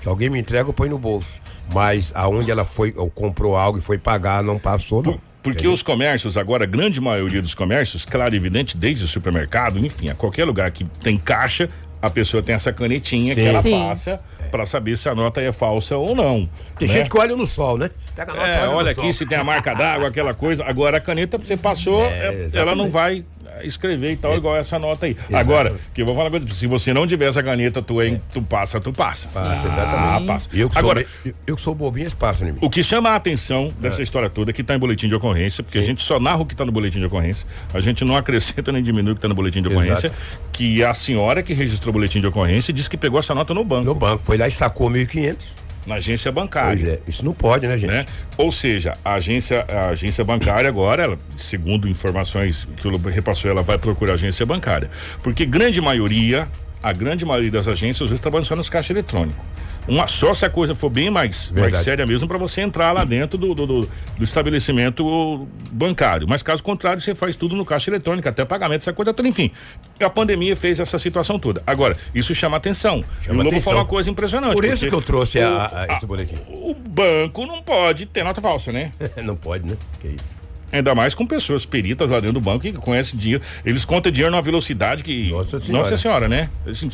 Se 0.00 0.08
alguém 0.08 0.30
me 0.30 0.38
entrega, 0.38 0.68
eu 0.68 0.72
ponho 0.72 0.92
no 0.92 0.98
bolso. 0.98 1.40
Mas 1.74 2.12
aonde 2.14 2.50
ela 2.50 2.64
foi, 2.64 2.94
ou 2.96 3.10
comprou 3.10 3.56
algo 3.56 3.78
e 3.78 3.80
foi 3.80 3.98
pagar, 3.98 4.42
não 4.42 4.58
passou, 4.58 5.02
não. 5.02 5.20
Porque 5.42 5.66
os 5.66 5.82
comércios, 5.82 6.36
agora, 6.36 6.64
a 6.64 6.66
grande 6.66 7.00
maioria 7.00 7.40
dos 7.40 7.54
comércios, 7.54 8.04
claro 8.04 8.34
e 8.34 8.36
evidente, 8.36 8.76
desde 8.76 9.04
o 9.04 9.08
supermercado, 9.08 9.78
enfim, 9.78 10.10
a 10.10 10.14
qualquer 10.14 10.44
lugar 10.44 10.70
que 10.70 10.84
tem 10.84 11.16
caixa, 11.16 11.68
a 12.02 12.10
pessoa 12.10 12.42
tem 12.42 12.54
essa 12.54 12.72
canetinha 12.72 13.34
Sim. 13.34 13.42
que 13.42 13.46
ela 13.48 13.62
Sim. 13.62 13.88
passa 13.88 14.20
para 14.50 14.66
saber 14.66 14.96
se 14.96 15.08
a 15.08 15.14
nota 15.14 15.40
é 15.40 15.52
falsa 15.52 15.96
ou 15.96 16.14
não. 16.14 16.48
Tem 16.78 16.88
né? 16.88 16.94
gente 16.94 17.10
que 17.10 17.18
olha 17.18 17.36
no 17.36 17.46
sol, 17.46 17.78
né? 17.78 17.90
Pega 18.16 18.32
a 18.32 18.34
nota, 18.34 18.48
é, 18.48 18.60
olha, 18.60 18.70
olha 18.70 18.90
aqui 18.90 19.00
sol. 19.02 19.12
se 19.12 19.26
tem 19.26 19.38
a 19.38 19.44
marca 19.44 19.74
d'água, 19.74 20.08
aquela 20.08 20.34
coisa. 20.34 20.64
Agora 20.64 20.96
a 20.96 21.00
caneta 21.00 21.38
você 21.38 21.56
passou, 21.56 22.04
é, 22.06 22.48
é 22.52 22.58
ela 22.58 22.74
não 22.74 22.90
vai 22.90 23.24
escrever 23.62 24.12
e 24.12 24.16
tal, 24.16 24.32
é. 24.32 24.36
igual 24.36 24.56
essa 24.56 24.78
nota 24.78 25.06
aí. 25.06 25.12
Exatamente. 25.12 25.40
Agora, 25.40 25.76
que 25.92 26.02
eu 26.02 26.06
vou 26.06 26.14
falar 26.14 26.28
uma 26.28 26.38
coisa, 26.38 26.54
se 26.54 26.66
você 26.66 26.92
não 26.92 27.06
tiver 27.06 27.28
essa 27.28 27.42
caneta, 27.42 27.82
tu, 27.82 28.00
é. 28.00 28.20
tu 28.32 28.42
passa, 28.42 28.80
tu 28.80 28.92
passa. 28.92 29.28
Passa, 29.28 29.66
exatamente. 29.66 30.22
Ah, 30.22 30.22
passa. 30.26 30.48
Eu 30.52 30.68
que 30.68 30.78
Agora, 30.78 31.06
sou, 31.22 31.32
eu, 31.46 31.56
que 31.56 31.62
sou 31.62 31.74
bobinho, 31.74 32.08
em 32.08 32.44
mim. 32.52 32.58
O 32.60 32.70
que 32.70 32.82
chama 32.82 33.10
a 33.10 33.16
atenção 33.16 33.68
dessa 33.78 34.00
é. 34.00 34.02
história 34.02 34.30
toda, 34.30 34.52
que 34.52 34.60
está 34.60 34.74
em 34.74 34.78
boletim 34.78 35.08
de 35.08 35.14
ocorrência, 35.14 35.62
porque 35.62 35.78
Sim. 35.78 35.84
a 35.84 35.86
gente 35.86 36.02
só 36.02 36.18
narra 36.20 36.42
o 36.42 36.46
que 36.46 36.54
está 36.54 36.64
no 36.64 36.72
boletim 36.72 36.98
de 36.98 37.06
ocorrência, 37.06 37.46
a 37.72 37.80
gente 37.80 38.04
não 38.04 38.16
acrescenta 38.16 38.72
nem 38.72 38.82
diminui 38.82 39.12
o 39.12 39.14
que 39.14 39.18
está 39.18 39.28
no 39.28 39.34
boletim 39.34 39.62
de 39.62 39.68
ocorrência, 39.68 40.06
Exato. 40.06 40.22
que 40.52 40.82
a 40.84 40.94
senhora 40.94 41.42
que 41.42 41.54
registrou 41.54 41.90
o 41.90 41.92
boletim 41.92 42.20
de 42.20 42.26
ocorrência 42.26 42.72
disse 42.72 42.88
que 42.88 42.96
pegou 42.96 43.18
essa 43.18 43.34
nota 43.34 43.54
no 43.54 43.64
banco. 43.64 43.84
No 43.84 43.94
banco, 43.94 44.24
foi 44.24 44.36
lá 44.36 44.48
e 44.48 44.50
sacou 44.50 44.90
1.500 44.90 45.60
na 45.86 45.96
agência 45.96 46.30
bancária. 46.30 46.78
Pois 46.78 46.88
é, 46.88 47.00
isso 47.08 47.24
não 47.24 47.32
pode, 47.32 47.66
né, 47.66 47.76
gente? 47.76 47.92
Né? 47.92 48.04
Ou 48.36 48.52
seja, 48.52 48.96
a 49.04 49.14
agência, 49.14 49.64
a 49.68 49.88
agência 49.88 50.24
bancária 50.24 50.68
agora, 50.68 51.02
ela, 51.02 51.18
segundo 51.36 51.88
informações 51.88 52.68
que 52.76 52.86
o 52.86 52.96
repassou, 53.08 53.50
ela 53.50 53.62
vai 53.62 53.78
procurar 53.78 54.12
a 54.12 54.14
agência 54.14 54.44
bancária. 54.44 54.90
Porque 55.22 55.44
grande 55.44 55.80
maioria, 55.80 56.48
a 56.82 56.92
grande 56.92 57.24
maioria 57.24 57.50
das 57.50 57.68
agências, 57.68 58.02
às 58.02 58.10
vezes, 58.10 58.20
trabalham 58.20 58.44
só 58.44 58.56
nos 58.56 58.68
caixas 58.68 58.90
eletrônicos. 58.90 59.40
Uma, 59.88 60.06
só 60.06 60.32
se 60.34 60.44
a 60.44 60.50
coisa 60.50 60.74
for 60.74 60.90
bem 60.90 61.10
mais, 61.10 61.50
mais 61.50 61.76
séria 61.78 62.06
mesmo 62.06 62.28
para 62.28 62.38
você 62.38 62.60
entrar 62.60 62.92
lá 62.92 63.04
dentro 63.04 63.38
do, 63.38 63.54
do, 63.54 63.66
do, 63.66 63.80
do, 64.18 64.24
estabelecimento 64.24 65.48
bancário. 65.72 66.26
Mas 66.28 66.42
caso 66.42 66.62
contrário, 66.62 67.00
você 67.00 67.14
faz 67.14 67.34
tudo 67.36 67.56
no 67.56 67.64
caixa 67.64 67.90
eletrônico, 67.90 68.28
até 68.28 68.44
pagamento, 68.44 68.82
essa 68.82 68.92
coisa 68.92 69.12
toda. 69.12 69.28
Enfim, 69.28 69.50
a 69.98 70.10
pandemia 70.10 70.54
fez 70.54 70.80
essa 70.80 70.98
situação 70.98 71.38
toda. 71.38 71.62
Agora, 71.66 71.96
isso 72.14 72.34
chama 72.34 72.56
atenção. 72.56 73.04
Chama 73.20 73.42
eu 73.44 73.50
vou 73.50 73.60
falar 73.60 73.78
uma 73.78 73.86
coisa 73.86 74.10
impressionante. 74.10 74.54
Por 74.54 74.64
isso 74.64 74.86
que 74.86 74.94
eu 74.94 75.02
trouxe 75.02 75.38
o, 75.38 75.46
a, 75.46 75.86
a, 75.88 75.96
esse 75.96 76.06
boletim. 76.06 76.36
O 76.48 76.74
banco 76.74 77.46
não 77.46 77.62
pode 77.62 78.06
ter 78.06 78.22
nota 78.22 78.40
falsa, 78.40 78.70
né? 78.70 78.92
não 79.24 79.36
pode, 79.36 79.66
né? 79.66 79.76
Que 80.00 80.08
isso. 80.08 80.40
Ainda 80.72 80.94
mais 80.94 81.14
com 81.14 81.26
pessoas 81.26 81.66
peritas 81.66 82.10
lá 82.10 82.20
dentro 82.20 82.34
do 82.34 82.40
banco 82.40 82.60
que 82.60 82.72
conhecem 82.72 83.18
dinheiro. 83.18 83.42
Eles 83.64 83.84
contam 83.84 84.10
dinheiro 84.12 84.30
numa 84.30 84.42
velocidade 84.42 85.02
que. 85.02 85.30
Nossa 85.30 85.58
Senhora. 85.58 85.82
Nossa 85.82 85.96
Senhora, 85.96 86.28
né? 86.28 86.48
Assim, 86.66 86.88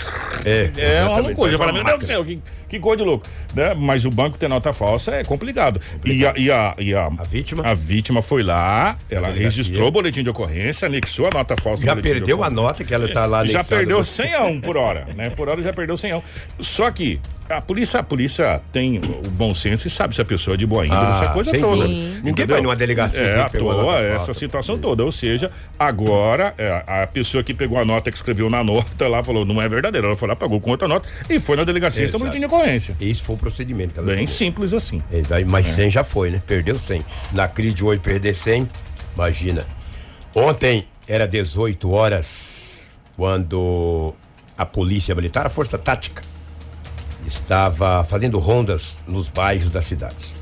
é, 0.44 0.70
é 0.76 1.04
uma 1.04 1.34
coisa. 1.34 1.58
Fala, 1.58 1.72
meu 1.72 1.84
Deus 1.84 1.98
do 1.98 2.04
céu, 2.04 2.24
que, 2.24 2.40
que 2.68 2.80
coisa 2.80 2.98
de 2.98 3.04
louco. 3.04 3.26
Né? 3.54 3.74
Mas 3.74 4.04
o 4.04 4.10
banco 4.10 4.38
ter 4.38 4.48
nota 4.48 4.72
falsa 4.72 5.14
é 5.14 5.24
complicado. 5.24 5.80
complicado. 5.80 6.38
E, 6.38 6.50
a, 6.50 6.50
e, 6.50 6.50
a, 6.50 6.74
e 6.78 6.94
a, 6.94 7.06
a, 7.06 7.24
vítima? 7.24 7.66
A 7.66 7.74
vítima 7.74 8.22
foi 8.22 8.42
lá, 8.42 8.96
ela 9.10 9.28
registrou 9.28 9.88
o 9.88 9.90
boletim 9.90 10.22
de 10.22 10.30
ocorrência, 10.30 10.86
anexou 10.86 11.26
a 11.26 11.30
nota 11.30 11.56
falsa. 11.56 11.82
Já 11.82 11.96
perdeu 11.96 12.42
a 12.42 12.50
nota 12.50 12.82
que 12.82 12.94
ela 12.94 13.06
está 13.06 13.26
lá 13.26 13.44
Já 13.44 13.62
perdeu 13.62 14.04
100 14.04 14.34
a 14.34 14.42
1 14.44 14.60
por 14.60 14.76
hora, 14.76 15.06
né? 15.14 15.30
Por 15.30 15.48
hora 15.48 15.62
já 15.62 15.72
perdeu 15.72 15.96
100 15.96 16.12
a 16.12 16.16
1. 16.18 16.22
Só 16.60 16.90
que 16.90 17.20
a 17.48 17.60
polícia, 17.60 18.00
a 18.00 18.02
polícia 18.02 18.60
tem 18.72 18.98
o 18.98 19.30
bom 19.30 19.54
senso 19.54 19.86
e 19.86 19.90
sabe 19.90 20.14
se 20.14 20.20
a 20.20 20.24
pessoa 20.24 20.54
é 20.54 20.56
de 20.56 20.66
boa 20.66 20.84
índole, 20.84 21.06
ah, 21.06 21.20
essa 21.22 21.32
coisa 21.32 21.52
toda. 21.52 21.86
Sim. 21.86 22.20
Ninguém 22.22 22.46
vai 22.46 22.60
numa 22.60 22.76
delegacia. 22.76 23.20
É, 23.20 23.40
à 23.40 23.48
toa, 23.48 24.00
essa 24.00 24.34
situação 24.34 24.78
toda. 24.78 25.04
Ou 25.04 25.12
seja, 25.12 25.50
agora 25.78 26.54
é, 26.58 26.84
a 26.86 27.06
pessoa 27.06 27.42
que 27.42 27.54
pegou 27.54 27.78
a 27.78 27.84
nota 27.84 28.10
que 28.10 28.16
escreveu 28.16 28.50
na 28.50 28.62
nota 28.64 29.08
lá 29.08 29.22
falou, 29.22 29.44
não 29.44 29.60
é 29.60 29.68
verdadeira. 29.68 30.06
Ela 30.06 30.16
foi 30.16 30.28
lá, 30.28 30.36
pagou 30.36 30.60
com 30.60 30.70
outra 30.70 30.88
nota 30.88 31.08
e 31.28 31.38
foi 31.38 31.56
na 31.56 31.64
delegacia 31.64 32.04
e 32.04 32.10
tomou 32.10 32.28
de 32.28 32.44
ocorrência. 32.44 32.96
Esse 33.00 33.22
foi 33.22 33.34
o 33.34 33.38
procedimento 33.38 33.94
que 33.94 34.00
ela 34.00 34.14
Bem 34.14 34.26
simples 34.26 34.72
assim. 34.72 35.02
É, 35.12 35.44
mas 35.44 35.68
é. 35.68 35.72
100 35.72 35.90
já 35.90 36.04
foi, 36.04 36.30
né? 36.30 36.42
Perdeu 36.46 36.78
100. 36.78 37.04
Na 37.32 37.48
crise 37.48 37.74
de 37.74 37.84
hoje, 37.84 38.00
perder 38.00 38.34
100, 38.34 38.68
imagina. 39.14 39.66
Ontem 40.34 40.86
era 41.08 41.26
18 41.26 41.90
horas 41.90 42.98
quando 43.16 44.14
a 44.56 44.66
polícia 44.66 45.14
militar, 45.14 45.46
a 45.46 45.50
força 45.50 45.78
tática, 45.78 46.22
estava 47.26 48.04
fazendo 48.04 48.38
rondas 48.38 48.96
nos 49.06 49.28
bairros 49.28 49.70
da 49.70 49.82
cidade. 49.82 50.34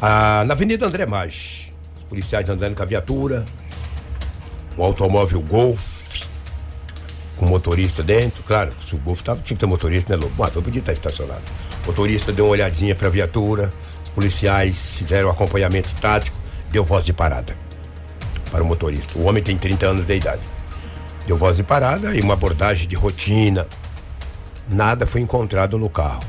Ah, 0.00 0.44
na 0.46 0.54
Avenida 0.54 0.86
André 0.86 1.06
Maggi, 1.06 1.72
os 1.96 2.04
policiais 2.04 2.48
andando 2.48 2.74
com 2.74 2.82
a 2.82 2.86
viatura, 2.86 3.44
um 4.76 4.82
automóvel 4.82 5.40
Golf, 5.40 6.24
com 7.36 7.46
motorista 7.46 8.02
dentro, 8.02 8.42
claro, 8.42 8.72
se 8.86 8.94
o 8.94 8.98
Golf 8.98 9.22
tava, 9.22 9.40
tinha 9.40 9.56
que 9.56 9.60
ter 9.60 9.66
motorista, 9.66 10.16
né, 10.16 10.22
Lobo? 10.22 10.34
Mas 10.38 10.54
eu 10.54 10.62
podia 10.62 10.80
estar 10.80 10.92
estacionado. 10.92 11.42
O 11.84 11.88
motorista 11.88 12.32
deu 12.32 12.44
uma 12.44 12.52
olhadinha 12.52 12.94
para 12.94 13.08
a 13.08 13.10
viatura, 13.10 13.70
os 14.04 14.10
policiais 14.10 14.94
fizeram 14.96 15.28
o 15.28 15.30
acompanhamento 15.30 15.88
tático, 16.00 16.36
deu 16.70 16.84
voz 16.84 17.04
de 17.04 17.12
parada 17.12 17.56
para 18.50 18.62
o 18.62 18.66
motorista. 18.66 19.18
O 19.18 19.24
homem 19.24 19.42
tem 19.42 19.56
30 19.56 19.86
anos 19.86 20.06
de 20.06 20.14
idade. 20.14 20.42
Deu 21.26 21.36
voz 21.36 21.56
de 21.56 21.62
parada 21.62 22.14
e 22.14 22.20
uma 22.20 22.34
abordagem 22.34 22.86
de 22.86 22.94
rotina, 22.94 23.66
nada 24.72 25.06
foi 25.06 25.20
encontrado 25.20 25.78
no 25.78 25.88
carro. 25.88 26.22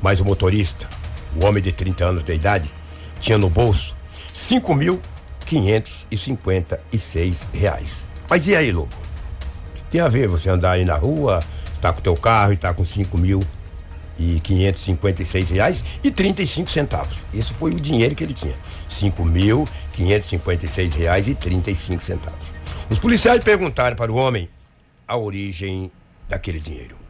Mas 0.00 0.20
o 0.20 0.24
motorista, 0.24 0.88
o 1.40 1.46
homem 1.46 1.62
de 1.62 1.72
30 1.72 2.04
anos 2.04 2.24
de 2.24 2.34
idade, 2.34 2.70
tinha 3.20 3.38
no 3.38 3.48
bolso 3.48 3.94
cinco 4.32 4.74
mil 4.74 5.00
quinhentos 5.46 6.06
e 6.10 6.16
cinquenta 6.16 6.80
e 6.92 6.98
seis 6.98 7.46
reais. 7.52 8.08
Mas 8.28 8.46
e 8.46 8.56
aí, 8.56 8.72
Lobo? 8.72 8.94
Tem 9.90 10.00
a 10.00 10.08
ver 10.08 10.26
você 10.26 10.48
andar 10.48 10.72
aí 10.72 10.84
na 10.84 10.96
rua, 10.96 11.40
está 11.74 11.92
com 11.92 12.00
teu 12.00 12.16
carro 12.16 12.52
e 12.52 12.54
está 12.54 12.72
com 12.72 12.84
cinco 12.84 13.18
mil 13.18 13.40
e 14.18 14.40
quinhentos 14.40 14.82
cinquenta 14.82 15.22
e 15.22 15.26
seis 15.26 15.50
reais 15.50 15.84
e 16.02 16.10
trinta 16.10 16.42
e 16.42 16.46
cinco 16.46 16.70
centavos. 16.70 17.18
Esse 17.34 17.52
foi 17.52 17.72
o 17.72 17.80
dinheiro 17.80 18.14
que 18.14 18.24
ele 18.24 18.34
tinha. 18.34 18.54
Cinco 18.88 19.24
mil 19.24 19.68
quinhentos 19.92 20.28
cinquenta 20.28 20.64
e 20.64 20.68
seis 20.68 20.94
reais 20.94 21.28
e 21.28 21.34
trinta 21.34 21.70
e 21.70 21.76
cinco 21.76 22.02
centavos. 22.02 22.46
Os 22.88 22.98
policiais 22.98 23.42
perguntaram 23.44 23.96
para 23.96 24.10
o 24.10 24.16
homem 24.16 24.48
a 25.06 25.16
origem 25.16 25.90
daquele 26.28 26.60
dinheiro. 26.60 27.01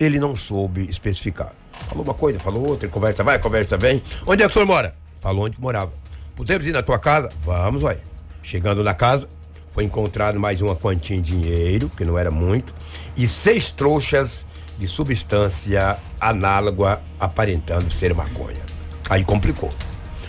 Ele 0.00 0.18
não 0.18 0.34
soube 0.34 0.88
especificar. 0.88 1.52
Falou 1.70 2.02
uma 2.02 2.14
coisa, 2.14 2.40
falou 2.40 2.70
outra, 2.70 2.88
conversa 2.88 3.22
vai, 3.22 3.38
conversa 3.38 3.76
vem. 3.76 4.02
Onde 4.26 4.42
é 4.42 4.46
que 4.46 4.50
o 4.50 4.54
senhor 4.54 4.64
mora? 4.66 4.96
Falou 5.20 5.44
onde 5.44 5.60
morava. 5.60 5.92
Podemos 6.34 6.66
ir 6.66 6.72
na 6.72 6.82
tua 6.82 6.98
casa? 6.98 7.28
Vamos, 7.40 7.82
vai. 7.82 7.98
Chegando 8.42 8.82
na 8.82 8.94
casa, 8.94 9.28
foi 9.72 9.84
encontrado 9.84 10.40
mais 10.40 10.62
uma 10.62 10.74
quantia 10.74 11.14
em 11.16 11.20
dinheiro, 11.20 11.90
que 11.94 12.04
não 12.04 12.18
era 12.18 12.30
muito, 12.30 12.74
e 13.14 13.28
seis 13.28 13.70
trouxas 13.70 14.46
de 14.78 14.88
substância 14.88 15.98
análoga 16.18 17.00
aparentando 17.18 17.90
ser 17.90 18.14
maconha. 18.14 18.62
Aí 19.10 19.22
complicou. 19.22 19.70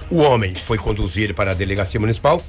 O 0.09 0.17
homem 0.17 0.53
foi 0.53 0.77
conduzido 0.77 1.33
para 1.33 1.51
a 1.51 1.53
delegacia 1.53 1.97
municipal, 1.97 2.41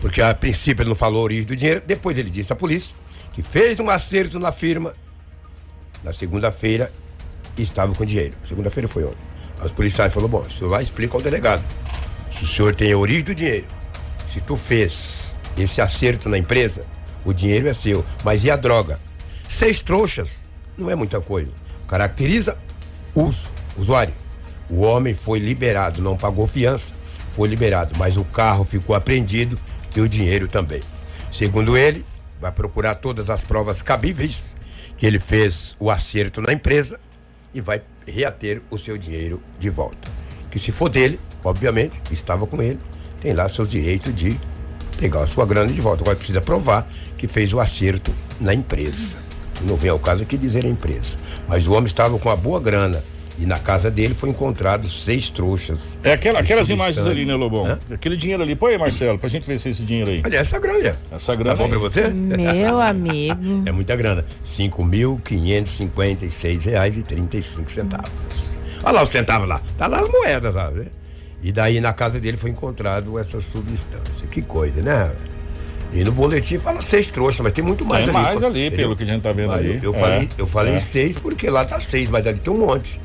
porque 0.00 0.22
a 0.22 0.32
princípio 0.32 0.82
ele 0.82 0.90
não 0.90 0.94
falou 0.94 1.22
a 1.22 1.24
origem 1.24 1.44
do 1.44 1.56
dinheiro, 1.56 1.82
depois 1.84 2.16
ele 2.16 2.30
disse 2.30 2.52
à 2.52 2.56
polícia 2.56 2.94
que 3.32 3.42
fez 3.42 3.80
um 3.80 3.90
acerto 3.90 4.38
na 4.38 4.52
firma. 4.52 4.94
Na 6.04 6.12
segunda-feira 6.12 6.92
estava 7.56 7.94
com 7.94 8.04
dinheiro. 8.04 8.34
Segunda-feira 8.46 8.86
foi 8.86 9.04
ontem. 9.04 9.16
Os 9.64 9.72
policiais 9.72 10.12
falaram, 10.12 10.30
bom, 10.30 10.40
o 10.40 10.50
senhor 10.50 10.68
vai 10.68 10.82
explicar 10.82 11.16
ao 11.16 11.22
delegado. 11.22 11.64
Se 12.30 12.44
o 12.44 12.46
senhor 12.46 12.74
tem 12.74 12.92
a 12.92 12.98
origem 12.98 13.24
do 13.24 13.34
dinheiro, 13.34 13.66
se 14.26 14.40
tu 14.40 14.56
fez 14.56 15.38
esse 15.56 15.80
acerto 15.80 16.28
na 16.28 16.36
empresa, 16.36 16.82
o 17.24 17.32
dinheiro 17.32 17.68
é 17.68 17.72
seu. 17.72 18.04
Mas 18.22 18.44
e 18.44 18.50
a 18.50 18.56
droga? 18.56 19.00
Seis 19.48 19.80
trouxas 19.80 20.46
não 20.76 20.90
é 20.90 20.94
muita 20.94 21.20
coisa. 21.20 21.50
Caracteriza 21.88 22.58
uso, 23.14 23.48
usuário. 23.76 24.12
O 24.68 24.80
homem 24.80 25.14
foi 25.14 25.38
liberado, 25.38 26.02
não 26.02 26.16
pagou 26.16 26.46
fiança, 26.46 26.92
foi 27.34 27.48
liberado, 27.48 27.94
mas 27.96 28.16
o 28.16 28.24
carro 28.24 28.64
ficou 28.64 28.94
apreendido 28.94 29.58
e 29.94 30.00
o 30.00 30.08
dinheiro 30.08 30.48
também. 30.48 30.80
Segundo 31.30 31.76
ele, 31.76 32.04
vai 32.40 32.50
procurar 32.50 32.96
todas 32.96 33.30
as 33.30 33.42
provas 33.42 33.80
cabíveis 33.80 34.56
ele 35.06 35.18
fez 35.18 35.76
o 35.78 35.90
acerto 35.90 36.40
na 36.40 36.52
empresa 36.52 36.98
e 37.52 37.60
vai 37.60 37.82
reater 38.06 38.62
o 38.70 38.78
seu 38.78 38.96
dinheiro 38.96 39.42
de 39.58 39.70
volta. 39.70 40.10
Que 40.50 40.58
se 40.58 40.72
for 40.72 40.88
dele, 40.88 41.18
obviamente, 41.42 42.00
estava 42.10 42.46
com 42.46 42.62
ele, 42.62 42.78
tem 43.20 43.32
lá 43.32 43.48
seus 43.48 43.70
direitos 43.70 44.14
de 44.14 44.38
pegar 44.98 45.22
a 45.22 45.26
sua 45.26 45.46
grana 45.46 45.72
de 45.72 45.80
volta. 45.80 46.02
Agora 46.02 46.16
precisa 46.16 46.40
provar 46.40 46.88
que 47.16 47.26
fez 47.26 47.52
o 47.52 47.60
acerto 47.60 48.12
na 48.40 48.54
empresa. 48.54 49.16
Não 49.62 49.76
vem 49.76 49.90
ao 49.90 49.98
caso 49.98 50.22
aqui 50.22 50.36
dizer 50.36 50.64
a 50.64 50.68
empresa. 50.68 51.16
Mas 51.48 51.66
o 51.66 51.72
homem 51.72 51.86
estava 51.86 52.18
com 52.18 52.28
uma 52.28 52.36
boa 52.36 52.60
grana. 52.60 53.02
E 53.36 53.46
na 53.46 53.58
casa 53.58 53.90
dele 53.90 54.14
foi 54.14 54.28
encontrado 54.30 54.88
seis 54.88 55.28
trouxas. 55.28 55.98
É 56.04 56.12
aquela, 56.12 56.38
aquelas 56.38 56.68
imagens 56.68 57.04
ali, 57.04 57.24
né, 57.26 57.34
Lobão? 57.34 57.66
Hã? 57.66 57.78
Aquele 57.92 58.16
dinheiro 58.16 58.42
ali. 58.44 58.54
Põe 58.54 58.74
aí, 58.74 58.78
Marcelo, 58.78 59.18
pra 59.18 59.28
gente 59.28 59.44
ver 59.44 59.58
se 59.58 59.70
esse 59.70 59.82
dinheiro 59.84 60.08
aí. 60.10 60.22
Olha, 60.24 60.36
essa 60.36 60.56
grana. 60.60 60.96
Essa 61.10 61.34
grana. 61.34 61.56
Tá 61.56 61.62
bom 61.62 61.68
pra 61.68 61.78
você? 61.78 62.08
Meu 62.10 62.78
amigo. 62.80 63.62
É 63.66 63.72
muita 63.72 63.96
grana. 63.96 64.24
Cinco 64.44 64.84
mil 64.84 65.20
quinhentos 65.24 65.76
cinquenta 65.76 66.24
e 66.24 66.30
seis 66.30 66.64
reais 66.64 66.96
e 66.96 67.02
trinta 67.02 67.36
e 67.36 67.42
cinco 67.42 67.70
centavos. 67.72 68.56
Olha 68.84 68.92
lá 68.92 69.02
o 69.02 69.06
centavo 69.06 69.46
lá. 69.46 69.60
Tá 69.76 69.88
lá 69.88 69.98
as 70.00 70.08
moedas, 70.08 70.54
sabe? 70.54 70.86
E 71.42 71.50
daí 71.50 71.80
na 71.80 71.92
casa 71.92 72.20
dele 72.20 72.36
foi 72.36 72.50
encontrado 72.50 73.18
essa 73.18 73.40
substância. 73.40 74.28
Que 74.30 74.42
coisa, 74.42 74.80
né? 74.80 75.12
E 75.92 76.04
no 76.04 76.12
boletim 76.12 76.56
fala 76.58 76.80
seis 76.80 77.10
trouxas, 77.10 77.40
mas 77.40 77.52
tem 77.52 77.64
muito 77.64 77.84
mais 77.84 78.04
tem 78.06 78.14
ali. 78.14 78.24
mais 78.24 78.42
ali, 78.44 78.70
pelo 78.70 78.94
que 78.96 79.02
a 79.02 79.06
gente 79.06 79.22
tá 79.22 79.32
vendo 79.32 79.48
Mas 79.48 79.58
ali. 79.60 79.78
Eu, 79.82 79.92
eu 79.92 79.94
É, 79.94 79.98
falei, 79.98 80.28
eu 80.38 80.46
falei 80.46 80.74
é. 80.74 80.78
seis 80.78 81.18
porque 81.18 81.50
lá 81.50 81.64
tá 81.64 81.80
seis, 81.80 82.08
mas 82.08 82.24
ali 82.26 82.38
tem 82.38 82.52
um 82.52 82.58
monte. 82.58 83.00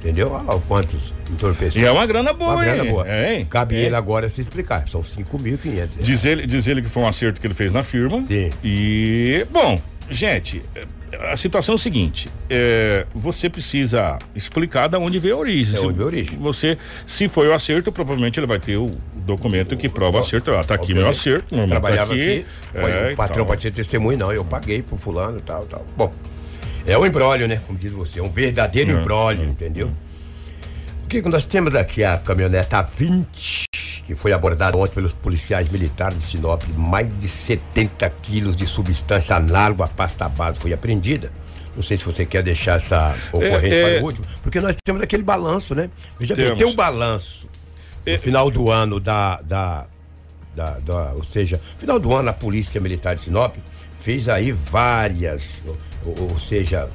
Entendeu? 0.00 0.32
Olha 0.32 0.42
lá 0.44 0.54
o 0.54 0.60
quantos 0.62 1.12
entorpecentes. 1.30 1.76
E 1.82 1.84
é 1.84 1.90
uma 1.90 2.06
grana 2.06 2.32
boa, 2.32 2.54
Uma 2.54 2.64
grana 2.64 2.84
hein? 2.84 2.90
boa. 2.90 3.06
É, 3.06 3.34
hein? 3.36 3.46
Cabe 3.48 3.76
É. 3.76 3.80
ele 3.84 3.94
agora 3.94 4.28
se 4.30 4.40
explicar. 4.40 4.88
São 4.88 5.02
5.500. 5.02 5.88
Diz 6.00 6.24
ele, 6.24 6.46
diz 6.46 6.66
ele 6.66 6.80
que 6.80 6.88
foi 6.88 7.02
um 7.02 7.06
acerto 7.06 7.38
que 7.40 7.46
ele 7.46 7.52
fez 7.54 7.70
na 7.70 7.82
firma. 7.82 8.24
Sim. 8.26 8.48
E, 8.64 9.46
bom, 9.50 9.78
gente, 10.10 10.62
a 11.30 11.36
situação 11.36 11.74
é 11.74 11.76
o 11.76 11.78
seguinte: 11.78 12.30
é, 12.48 13.04
você 13.14 13.50
precisa 13.50 14.18
explicar 14.34 14.88
de 14.88 14.96
onde 14.96 15.18
veio 15.18 15.34
a 15.34 15.38
origem. 15.38 15.74
De 15.74 15.80
onde 15.86 15.92
veio 15.92 16.04
a 16.04 16.06
origem. 16.06 16.38
Você, 16.38 16.78
se 17.04 17.28
foi 17.28 17.48
o 17.48 17.52
acerto, 17.52 17.92
provavelmente 17.92 18.40
ele 18.40 18.46
vai 18.46 18.58
ter 18.58 18.78
o 18.78 18.90
documento 19.26 19.76
que 19.76 19.86
prova 19.88 20.16
o 20.16 20.20
acerto. 20.20 20.50
Ah, 20.52 20.64
tá 20.64 20.76
aqui 20.76 20.94
meu 20.94 21.06
acerto, 21.08 21.54
meu 21.54 21.64
irmão, 21.64 21.78
Trabalhava 21.78 22.14
tá 22.14 22.14
aqui, 22.14 22.46
É, 22.74 22.82
olha, 22.82 23.10
e 23.10 23.12
o 23.12 23.16
patrão 23.16 23.36
tal. 23.38 23.46
pode 23.46 23.60
ser 23.60 23.70
testemunho, 23.70 24.16
não. 24.16 24.32
Eu 24.32 24.46
paguei 24.46 24.80
pro 24.80 24.96
fulano 24.96 25.36
e 25.38 25.42
tal, 25.42 25.66
tal. 25.66 25.84
Bom, 25.94 26.10
é 26.92 26.98
um 26.98 27.06
embrólio, 27.06 27.46
né? 27.48 27.60
Como 27.66 27.78
diz 27.78 27.92
você, 27.92 28.20
é 28.20 28.22
um 28.22 28.30
verdadeiro 28.30 28.90
É, 28.90 29.00
embrólio, 29.00 29.44
entendeu? 29.44 29.90
O 31.04 31.08
que 31.08 31.22
que 31.22 31.28
nós 31.28 31.44
temos 31.44 31.74
aqui? 31.74 32.04
A 32.04 32.18
caminhoneta 32.18 32.80
20, 32.82 33.68
que 34.06 34.14
foi 34.14 34.32
abordada 34.32 34.76
ontem 34.76 34.94
pelos 34.94 35.12
policiais 35.12 35.68
militares 35.68 36.18
de 36.18 36.24
Sinop, 36.24 36.62
mais 36.76 37.08
de 37.18 37.28
70 37.28 38.08
quilos 38.22 38.54
de 38.56 38.66
substância 38.66 39.34
análoga 39.36 39.84
à 39.84 39.88
pasta 39.88 40.28
base 40.28 40.58
foi 40.58 40.72
apreendida. 40.72 41.30
Não 41.74 41.82
sei 41.82 41.96
se 41.96 42.04
você 42.04 42.24
quer 42.26 42.42
deixar 42.42 42.76
essa 42.76 43.14
ocorrência 43.32 43.74
É, 43.74 43.80
é- 43.80 43.94
para 43.96 44.02
o 44.02 44.06
último, 44.06 44.26
porque 44.42 44.60
nós 44.60 44.76
temos 44.84 45.00
aquele 45.02 45.22
balanço, 45.22 45.74
né? 45.74 45.88
Veja 46.18 46.34
bem, 46.34 46.54
tem 46.56 46.66
um 46.66 46.74
balanço 46.74 47.48
no 48.06 48.12
É- 48.12 48.18
final 48.18 48.50
do 48.50 48.70
ano 48.70 48.98
da, 48.98 49.40
da, 49.42 49.86
da, 50.54 50.70
da- 50.78 51.12
ou 51.14 51.22
seja, 51.24 51.60
final 51.78 51.98
do 51.98 52.12
ano 52.14 52.28
a 52.28 52.32
Polícia 52.32 52.80
Militar 52.80 53.14
de 53.14 53.20
Sinop 53.22 53.54
fez 54.00 54.28
aí 54.28 54.50
várias, 54.50 55.62
ou, 56.04 56.38
seja, 56.38 56.88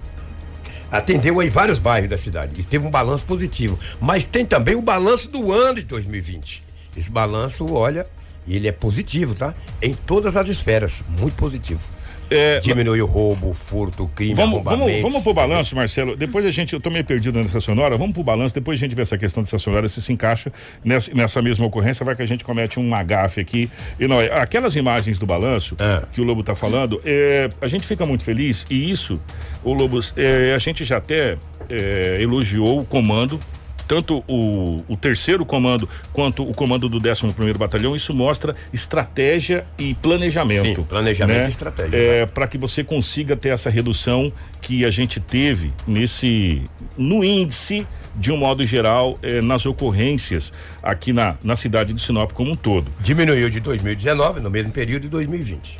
atendeu 0.91 1.39
aí 1.39 1.50
vários 1.50 1.79
bairros 1.79 2.09
da 2.09 2.17
cidade 2.17 2.59
e 2.59 2.63
teve 2.63 2.85
um 2.85 2.91
balanço 2.91 3.25
positivo, 3.25 3.77
mas 4.00 4.27
tem 4.27 4.45
também 4.45 4.75
o 4.75 4.81
balanço 4.81 5.29
do 5.29 5.51
ano 5.51 5.75
de 5.75 5.85
2020. 5.85 6.63
Esse 6.95 7.12
balanço, 7.12 7.65
olha, 7.74 8.07
ele 8.47 8.67
é 8.67 8.71
positivo, 8.71 9.35
tá? 9.35 9.53
Em 9.81 9.93
todas 9.93 10.38
as 10.38 10.47
esferas, 10.47 11.03
muito 11.19 11.35
positivo. 11.35 11.81
É, 12.29 12.60
Diminuiu 12.60 13.05
o 13.05 13.08
roubo, 13.08 13.50
o 13.50 13.53
furto, 13.53 14.03
o 14.03 14.08
crime, 14.08 14.34
Vamos, 14.34 14.63
vamos, 14.63 15.01
vamos 15.01 15.24
pro 15.24 15.34
balanço, 15.34 15.75
Marcelo. 15.75 16.15
Depois 16.15 16.46
a 16.46 16.51
gente, 16.51 16.74
eu 16.74 16.79
tô 16.79 16.89
meio 16.89 17.05
perdido 17.05 17.39
nessa 17.39 17.60
sonora, 17.60 17.98
vamos 17.98 18.13
pro 18.13 18.24
balanço, 18.24 18.55
depois 18.55 18.79
a 18.79 18.82
gente 18.82 18.96
vê 18.96 19.01
essa 19.01 19.17
questão 19.17 19.44
dessa 19.44 19.58
sonora, 19.58 19.88
se 19.88 20.01
se 20.01 20.12
encaixa 20.12 20.51
nessa, 20.84 21.12
nessa 21.13 21.41
mesma 21.41 21.65
ocorrência, 21.65 22.05
vai 22.05 22.15
que 22.15 22.22
a 22.22 22.25
gente 22.25 22.44
comete 22.44 22.79
um 22.79 22.94
agafe 22.94 23.39
aqui. 23.41 23.70
E 24.00 24.08
não, 24.08 24.20
aquelas 24.20 24.75
imagens 24.75 25.20
do 25.20 25.25
balanço 25.25 25.75
É. 25.79 26.03
que 26.12 26.22
o 26.22 26.24
Lobo 26.24 26.44
tá 26.44 26.55
falando, 26.55 27.01
é, 27.05 27.50
a 27.62 27.67
gente 27.67 27.86
fica 27.86 28.05
muito 28.05 28.24
feliz 28.24 28.65
e 28.70 28.89
isso, 28.89 29.20
o 29.63 29.74
Lobo, 29.74 30.00
é, 30.17 30.53
a 30.53 30.58
gente 30.58 30.84
já 30.84 30.98
até 30.98 31.38
é, 31.70 32.17
elogiou 32.22 32.79
o 32.79 32.86
comando 32.86 33.39
tanto 33.88 34.24
o, 34.27 34.84
o 34.88 34.98
terceiro 34.98 35.46
comando 35.46 35.88
quanto 36.13 36.48
o 36.48 36.54
comando 36.54 36.89
do 36.89 37.00
11º 37.00 37.58
Batalhão, 37.58 37.96
isso 37.96 38.13
mostra 38.13 38.56
estratégia 38.74 39.65
e 39.77 39.94
planejamento. 39.96 40.82
Sim, 40.82 40.84
planejamento 40.84 41.38
né? 41.38 41.46
e 41.46 41.50
estratégia, 41.50 41.98
É, 41.98 42.25
para 42.25 42.48
que 42.48 42.58
você 42.58 42.84
consiga 42.84 43.36
ter 43.36 43.50
essa 43.50 43.70
redução 43.70 44.32
que 44.62 44.86
a 44.86 44.92
gente 44.92 45.20
teve 45.20 45.72
nesse 45.88 46.63
no 46.98 47.24
índice 47.24 47.86
de 48.15 48.32
um 48.32 48.38
modo 48.38 48.65
geral 48.65 49.20
eh, 49.22 49.42
nas 49.42 49.65
ocorrências 49.65 50.54
aqui 50.82 51.12
na, 51.12 51.36
na 51.44 51.56
cidade 51.56 51.94
de 51.94 52.01
Sinop 52.01 52.32
como 52.32 52.51
um 52.51 52.56
todo. 52.56 52.89
Diminuiu 53.01 53.50
de 53.50 53.60
2019 53.60 54.39
no 54.39 54.50
mesmo 54.50 54.72
período 54.72 55.04
de 55.04 55.10
2020. 55.10 55.77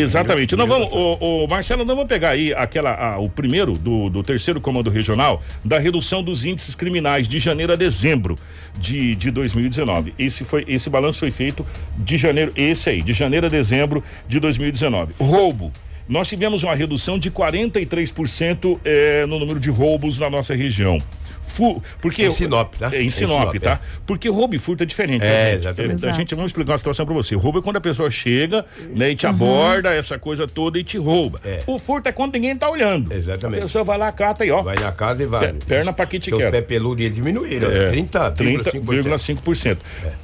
Exatamente. 0.00 0.54
Nós 0.56 0.66
Diminuiu 0.68 0.90
vamos, 0.90 1.18
o, 1.20 1.44
o 1.44 1.48
Marcelo, 1.48 1.84
nós 1.84 1.96
vamos 1.96 2.08
pegar 2.08 2.30
aí 2.30 2.52
aquela, 2.54 2.92
a- 2.94 3.18
o 3.18 3.28
primeiro 3.28 3.72
do, 3.72 4.08
do 4.10 4.22
terceiro 4.22 4.60
comando 4.60 4.90
regional 4.90 5.42
da 5.64 5.78
redução 5.78 6.22
dos 6.22 6.44
índices 6.44 6.74
criminais 6.74 7.26
de 7.28 7.38
janeiro 7.38 7.72
a 7.72 7.76
dezembro 7.76 8.36
de, 8.78 9.14
de 9.14 9.30
2019. 9.30 10.14
Esse 10.18 10.44
foi, 10.44 10.64
esse 10.68 10.88
balanço 10.90 11.18
foi 11.20 11.30
feito 11.30 11.66
de 11.96 12.16
janeiro, 12.16 12.52
esse 12.56 12.90
aí, 12.90 13.02
de 13.02 13.12
janeiro 13.12 13.46
a 13.46 13.48
dezembro 13.48 14.02
de 14.28 14.38
2019. 14.40 15.14
Roubo. 15.18 15.72
Nós 16.08 16.28
tivemos 16.28 16.62
uma 16.62 16.74
redução 16.74 17.18
de 17.18 17.30
43% 17.32 18.78
eh, 18.84 19.24
no 19.26 19.38
número 19.40 19.58
de 19.58 19.70
roubos 19.70 20.18
na 20.18 20.30
nossa 20.30 20.54
região. 20.54 20.98
Fu, 21.46 21.82
porque 22.00 22.24
Em 22.26 22.30
Sinop, 22.30 22.74
tá? 22.74 22.90
É, 22.92 23.00
em 23.02 23.06
Em 23.06 23.10
Sinop, 23.10 23.54
tá? 23.58 23.72
é. 23.72 23.78
Porque 24.06 24.28
roubo 24.28 24.54
e 24.54 24.58
furto 24.58 24.82
é 24.82 24.86
diferente, 24.86 25.24
É, 25.24 25.28
tá, 25.44 25.50
gente? 25.50 25.60
exatamente. 25.60 26.08
A 26.08 26.12
gente 26.12 26.34
vamos 26.34 26.50
explicar 26.50 26.72
uma 26.72 26.78
situação 26.78 27.06
pra 27.06 27.14
você. 27.14 27.34
Roubo 27.34 27.58
é 27.60 27.62
quando 27.62 27.76
a 27.76 27.80
pessoa 27.80 28.10
chega, 28.10 28.64
né, 28.94 29.10
e 29.10 29.14
te 29.16 29.26
aborda, 29.26 29.94
essa 29.94 30.18
coisa 30.18 30.46
toda 30.46 30.78
e 30.78 30.84
te 30.84 30.98
rouba. 30.98 31.40
É. 31.44 31.60
O 31.66 31.78
furto 31.78 32.08
é 32.08 32.12
quando 32.12 32.34
ninguém 32.34 32.56
tá 32.56 32.68
olhando. 32.68 33.12
Exatamente. 33.12 33.60
A 33.60 33.62
pessoa 33.62 33.84
vai 33.84 33.96
lá, 33.98 34.12
cata 34.12 34.44
e 34.44 34.50
ó. 34.50 34.62
Vai 34.62 34.76
na 34.76 34.92
casa 34.92 35.22
e 35.22 35.26
vai. 35.26 35.52
Pe- 35.52 35.64
perna 35.66 35.92
pra 35.92 36.04
que 36.06 36.18
te 36.18 36.30
Teus 36.30 36.40
quero. 36.40 36.52
pés 36.52 36.64
peludos 36.64 37.02
eles 37.04 37.16
diminuíram. 37.16 37.70
É, 37.70 37.90
30,5%. 37.90 38.34
30,5%. 38.36 39.78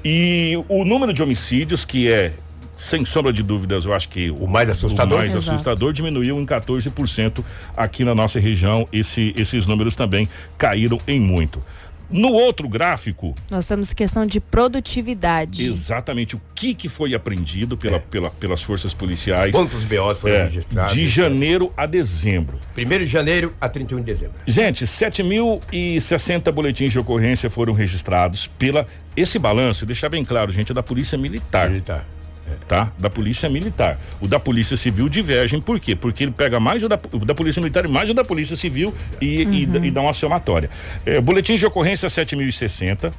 E 0.05 0.63
o 0.69 0.85
número 0.85 1.13
de 1.13 1.23
homicídios, 1.23 1.85
que 1.85 2.11
é 2.11 2.33
sem 2.83 3.05
sombra 3.05 3.33
de 3.33 3.43
dúvidas, 3.43 3.85
eu 3.85 3.95
acho 3.95 4.09
que 4.09 4.31
o 4.31 4.47
mais 4.47 4.69
assustador, 4.69 5.15
o 5.19 5.21
mais 5.21 5.35
Exato. 5.35 5.51
assustador 5.53 5.93
diminuiu 5.93 6.41
em 6.41 6.45
14% 6.47 7.45
aqui 7.77 8.05
na 8.05 8.15
nossa 8.15 8.39
região. 8.41 8.87
Esse, 8.93 9.33
esses 9.37 9.67
números 9.67 9.95
também 9.95 10.29
caíram 10.59 10.99
em 11.07 11.21
muito. 11.21 11.63
No 12.11 12.29
outro 12.31 12.69
gráfico, 12.69 13.35
Nós 13.51 13.67
temos 13.67 13.95
questão 13.95 14.27
de 14.27 14.39
produtividade. 14.39 15.65
exatamente 15.67 16.37
o 16.37 16.43
que, 16.55 16.75
que 16.75 16.87
foi 16.87 17.15
apreendido 17.15 17.75
pela, 17.75 18.01
pela- 18.01 18.29
pelas 18.29 18.61
forças 18.63 18.93
policiais 18.93 19.51
Quantos 19.51 19.83
BOs 19.85 20.19
foram 20.19 20.35
é, 20.35 20.45
registrados? 20.45 20.93
de 20.93 21.09
janeiro 21.09 21.73
a 21.75 21.87
dezembro. 21.87 22.59
1 22.77 22.99
de 22.99 23.07
janeiro 23.07 23.55
a 23.59 23.67
31 23.67 24.01
de 24.01 24.05
dezembro. 24.13 24.35
Gente, 24.47 24.85
7.060 24.87 26.53
boletins 26.53 26.93
de 26.93 26.99
ocorrência 26.99 27.49
foram 27.49 27.73
registrados 27.73 28.47
pela. 28.47 28.87
Esse 29.17 29.39
balanço, 29.39 29.87
deixar 29.87 30.09
bem 30.11 30.23
claro, 30.25 30.53
gente, 30.53 30.71
é 30.73 30.75
da 30.75 30.83
Polícia 30.83 31.17
Militar. 31.17 31.71
Militar. 31.71 32.07
Tá? 32.69 32.93
Da 32.99 33.09
polícia 33.11 33.49
militar. 33.49 33.99
O 34.21 34.29
da 34.29 34.39
polícia 34.41 34.77
civil 34.77 35.09
divergem, 35.09 35.61
por 35.61 35.79
quê? 35.81 35.95
Porque 35.97 36.25
ele 36.25 36.33
pega 36.33 36.59
mais 36.61 36.83
o 36.83 36.89
da, 36.89 36.99
o 37.13 37.25
da 37.25 37.35
polícia 37.35 37.61
militar 37.61 37.85
e 37.85 37.89
mais 37.89 38.09
o 38.11 38.15
da 38.15 38.25
polícia 38.25 38.57
civil 38.57 38.95
e, 39.21 39.43
e 39.43 39.67
dá- 39.67 39.81
e 39.87 39.91
dá 39.91 40.01
uma 40.01 40.13
somatória. 40.13 40.71
É, 41.07 41.21
boletins 41.21 41.59
de 41.61 41.67
ocorrência 41.67 42.09
7.060. 42.09 43.13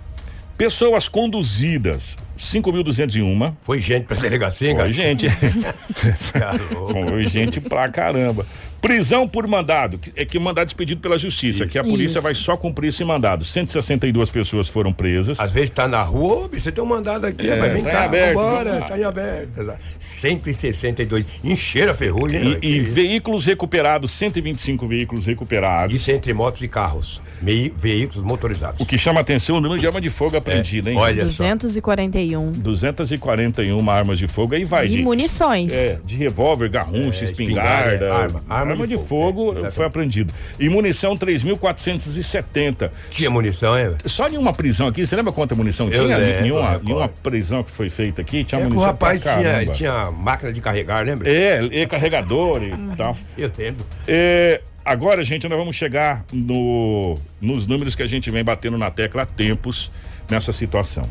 Pessoas 0.56 1.08
conduzidas, 1.08 2.16
5.201. 2.38 3.54
Foi 3.64 3.80
gente 3.80 4.06
pra 4.06 4.16
delegacia, 4.18 4.70
hein, 4.70 4.76
Foi 4.76 4.82
cara? 4.84 4.94
gente. 4.94 5.28
Tá. 6.34 6.54
Foi 6.60 7.28
gente 7.28 7.60
pra 7.62 7.90
caramba. 7.90 8.46
Prisão 8.84 9.28
por 9.28 9.48
mandado, 9.48 9.98
que- 9.98 10.12
é 10.16 10.26
que 10.26 10.38
mandado 10.38 10.68
expedido 10.68 11.00
pela 11.00 11.18
justiça, 11.18 11.66
que 11.66 11.80
a 11.80 11.84
polícia 11.84 12.18
Isso. 12.18 12.22
vai 12.22 12.36
só 12.36 12.58
cumprir 12.58 12.90
esse 12.90 13.04
mandado. 13.06 13.46
162 13.46 14.30
pessoas 14.30 14.68
foram 14.68 14.92
presas. 14.92 15.40
Às 15.40 15.54
vezes 15.54 15.70
tá 15.70 15.88
na 15.88 16.04
rua, 16.04 16.46
ô, 16.46 16.50
você 16.50 16.70
tem 16.72 16.84
um 16.84 16.88
mandado 16.88 17.26
aqui, 17.26 17.50
É, 17.50 17.56
mas 17.58 17.72
vem 17.72 17.82
tá 17.82 17.90
em 17.90 17.94
cá, 17.94 18.04
aberto, 18.04 18.36
vambora, 18.36 18.82
tá 18.82 19.00
em 19.00 19.04
aberto. 19.06 19.50
Exato. 19.58 19.80
162. 20.00 21.26
Encheram 21.44 21.92
a 21.94 21.96
ferrugem. 21.96 22.58
E, 22.62 22.68
e 22.76 22.80
veículos 22.82 23.46
recuperados, 23.46 24.12
125 24.12 24.86
veículos 24.86 25.26
recuperados. 25.26 25.96
Isso 25.96 26.12
entre 26.12 26.34
motos 26.34 26.62
e 26.62 26.68
carros. 26.68 27.22
Mei- 27.42 27.74
veículos 27.76 28.24
motorizados. 28.24 28.82
O 28.82 28.86
que 28.86 28.98
chama 28.98 29.22
atenção 29.22 29.56
é 29.56 29.60
o 29.60 29.62
número 29.62 29.80
de 29.80 29.88
arma 29.88 30.02
de 30.02 30.10
fogo 30.10 30.36
apreendida, 30.36 30.92
hein? 30.92 30.98
olha 30.98 31.28
só. 31.30 31.44
241. 31.44 32.52
241 32.52 33.90
armas 33.90 34.18
de 34.18 34.28
fogo. 34.28 34.56
Aí 34.56 34.66
vai 34.66 34.88
E 34.88 34.90
de, 34.90 35.04
munições. 35.04 35.72
é, 35.74 36.00
de 36.04 36.16
revólver, 36.18 36.70
garruncha, 36.70 37.22
É, 37.22 37.24
espingarda. 37.26 37.94
espingarda, 37.96 38.14
arma- 38.14 38.44
arma 38.50 38.73
de, 38.82 38.88
de 38.88 38.98
fogo, 38.98 39.54
fogo, 39.54 39.66
é, 39.66 39.72
foi 39.72 39.86
apreendido. 39.86 40.34
E 40.60 40.68
munição 40.70 41.16
3.470. 41.18 42.92
Tinha 43.12 43.30
munição, 43.30 43.76
é? 43.76 43.94
Só 44.06 44.28
em 44.28 44.38
uma 44.38 44.54
prisão 44.54 44.88
aqui, 44.88 45.06
você 45.06 45.16
lembra 45.16 45.32
quanta 45.32 45.56
munição 45.56 45.90
Eu 45.90 46.06
tinha? 46.06 46.18
lembro, 46.18 46.46
em, 46.46 46.52
uma, 46.52 46.60
eu 46.60 46.66
em 46.66 46.72
recordo. 46.74 46.96
uma 46.98 47.08
prisão 47.10 47.64
que 47.64 47.72
foi 47.72 47.90
feita 47.90 48.22
aqui, 48.22 48.44
tinha 48.44 48.60
É 48.60 48.62
que 48.62 48.68
o 48.68 48.70
munição 48.70 48.92
rapaz 48.92 49.22
tinha, 49.22 49.66
tinha 49.68 50.12
máquina 50.12 50.52
de 50.52 50.62
carregar, 50.62 51.06
lembra? 51.06 51.30
É, 51.30 51.64
e 51.64 51.86
carregador 51.88 52.62
e 52.64 52.72
tal. 52.98 53.16
Eu 53.38 53.52
lembro. 53.58 53.86
É, 54.08 54.62
agora, 54.84 55.24
gente, 55.24 55.48
nós 55.48 55.58
vamos 55.58 55.76
chegar 55.76 56.26
no, 56.32 57.16
nos 57.42 57.66
números 57.66 57.96
que 57.96 58.04
a 58.04 58.08
gente 58.08 58.30
vem 58.32 58.44
batendo 58.44 58.78
na 58.78 58.90
tecla 58.92 59.24
há 59.24 59.26
tempos 59.26 59.92
nessa 60.30 60.52
situação. 60.54 61.04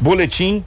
Boletim 0.00 0.64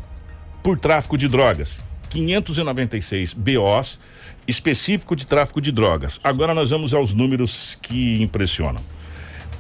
por 0.62 0.80
tráfico 0.80 1.18
de 1.18 1.28
drogas. 1.28 1.82
596 2.14 3.34
BOs 3.34 4.00
específico 4.48 5.16
de 5.16 5.26
tráfico 5.26 5.60
de 5.60 5.72
drogas. 5.72 6.20
Agora 6.24 6.54
nós 6.54 6.70
vamos 6.70 6.94
aos 6.94 7.12
números 7.12 7.78
que 7.82 8.22
impressionam. 8.22 8.82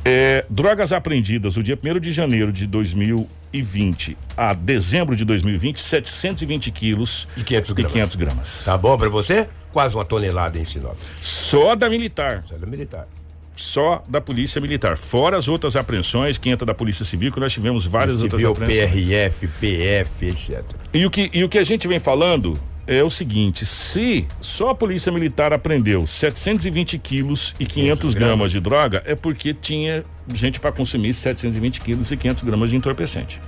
É, 0.06 0.46
drogas 0.50 0.92
apreendidas 0.92 1.56
no 1.56 1.64
dia 1.64 1.80
1 1.82 2.00
de 2.00 2.12
janeiro 2.12 2.52
de 2.52 2.68
2020 2.68 4.18
a 4.36 4.54
dezembro 4.54 5.16
de 5.16 5.24
2020, 5.24 5.80
720 5.80 6.72
quilos 6.72 7.28
E 7.38 7.44
500 7.44 7.70
e 7.70 7.74
gramas. 7.74 7.92
500 7.94 8.16
gramas. 8.16 8.62
Tá 8.66 8.78
bom 8.78 8.98
pra 8.98 9.10
você? 9.10 9.48
Quase 9.72 9.96
uma 9.96 10.06
tonelada 10.06 10.60
em 10.60 10.66
Sinop. 10.66 10.98
Só 11.20 11.74
da 11.74 11.90
militar. 11.90 12.44
É 12.52 12.58
da 12.58 12.68
militar. 12.68 13.08
Só 13.56 14.04
da 14.08 14.20
Polícia 14.20 14.60
Militar. 14.60 14.98
Fora 14.98 15.38
as 15.38 15.48
outras 15.48 15.76
apreensões 15.76 16.38
que 16.38 16.50
entra 16.50 16.66
da 16.66 16.74
Polícia 16.74 17.06
Civil, 17.06 17.32
que 17.32 17.40
nós 17.40 17.54
tivemos 17.54 17.86
várias 17.86 18.22
outras 18.22 18.42
Civil, 18.42 18.52
apreensões. 18.52 18.92
PRF, 18.92 19.48
PF, 19.48 20.26
etc. 20.26 20.64
E 20.94 21.06
o, 21.06 21.12
que, 21.12 21.30
e 21.34 21.44
o 21.44 21.50
que 21.50 21.58
a 21.58 21.64
gente 21.64 21.88
vem 21.88 22.00
falando 22.00 22.60
é 22.88 23.04
o 23.04 23.10
seguinte: 23.10 23.66
se 23.66 24.28
só 24.42 24.70
a 24.70 24.76
Polícia 24.76 25.12
Militar 25.12 25.54
apreendeu 25.54 26.06
720 26.06 26.98
quilos 26.98 27.56
e 27.60 27.66
500 27.66 28.13
gramas 28.13 28.52
de 28.52 28.60
droga, 28.60 29.02
é 29.06 29.16
porque 29.16 29.54
tinha 29.54 30.04
gente 30.34 30.60
para 30.60 30.72
consumir 30.72 31.13
720 31.13 31.82
quilos 31.82 32.12
e 32.12 32.18
500 32.18 32.44
gramas 32.44 32.70
de 32.70 32.76
entorpecente. 32.76 33.39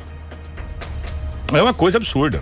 É 1.54 1.62
uma 1.62 1.74
coisa 1.74 1.98
absurda. 1.98 2.42